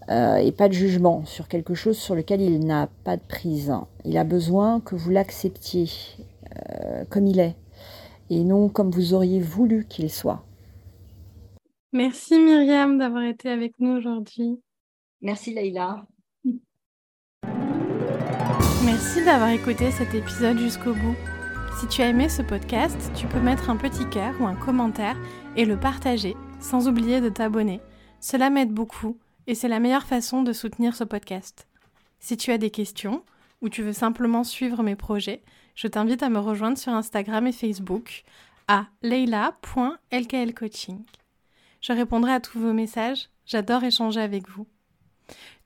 euh, 0.10 0.38
et 0.38 0.52
pas 0.52 0.70
de 0.70 0.74
jugement 0.74 1.24
sur 1.26 1.48
quelque 1.48 1.76
chose 1.76 1.98
sur 1.98 2.16
lequel 2.16 2.42
il 2.42 2.66
n'a 2.66 2.90
pas 3.04 3.16
de 3.16 3.22
prise. 3.22 3.72
Il 4.06 4.18
a 4.18 4.24
besoin 4.24 4.80
que 4.80 4.96
vous 4.96 5.12
l'acceptiez 5.12 5.90
comme 7.10 7.28
il 7.28 7.40
est, 7.40 7.56
et 8.32 8.44
non 8.44 8.68
comme 8.68 8.90
vous 8.90 9.14
auriez 9.14 9.40
voulu 9.40 9.86
qu'il 9.88 10.10
soit. 10.10 10.44
Merci 11.94 12.40
Myriam 12.40 12.98
d'avoir 12.98 13.24
été 13.24 13.50
avec 13.50 13.74
nous 13.80 13.92
aujourd'hui. 13.92 14.60
Merci 15.22 15.54
Leïla. 15.54 16.08
Merci 18.88 19.24
d'avoir 19.26 19.50
écouté 19.50 19.92
cet 19.92 20.14
épisode 20.14 20.58
jusqu'au 20.60 20.94
bout. 20.94 21.18
Si 21.78 21.88
tu 21.88 22.02
as 22.02 22.08
aimé 22.08 22.30
ce 22.30 22.42
podcast, 22.42 23.12
tu 23.16 23.28
peux 23.28 23.42
mettre 23.42 23.70
un 23.70 23.76
petit 23.76 24.10
cœur 24.10 24.34
ou 24.40 24.48
un 24.48 24.56
commentaire 24.56 25.18
et 25.58 25.66
le 25.66 25.78
partager, 25.78 26.38
sans 26.62 26.88
oublier 26.88 27.20
de 27.20 27.28
t'abonner. 27.28 27.82
Cela 28.22 28.50
m'aide 28.50 28.72
beaucoup 28.72 29.18
et 29.46 29.56
c'est 29.56 29.68
la 29.68 29.80
meilleure 29.80 30.06
façon 30.06 30.42
de 30.42 30.54
soutenir 30.54 30.96
ce 30.96 31.04
podcast. 31.04 31.68
Si 32.20 32.38
tu 32.38 32.50
as 32.52 32.58
des 32.58 32.70
questions 32.70 33.26
ou 33.62 33.68
tu 33.68 33.84
veux 33.84 33.92
simplement 33.92 34.46
suivre 34.46 34.84
mes 34.84 34.96
projets, 34.96 35.42
je 35.76 35.88
t'invite 35.88 36.24
à 36.24 36.30
me 36.30 36.40
rejoindre 36.40 36.78
sur 36.78 36.94
Instagram 36.94 37.46
et 37.46 37.52
Facebook 37.52 38.24
à 38.70 38.86
leila.lklcoaching. 39.02 41.04
Je 41.82 41.92
répondrai 41.92 42.32
à 42.32 42.40
tous 42.40 42.60
vos 42.60 42.74
messages, 42.74 43.28
j'adore 43.46 43.84
échanger 43.84 44.22
avec 44.22 44.48
vous. 44.48 44.66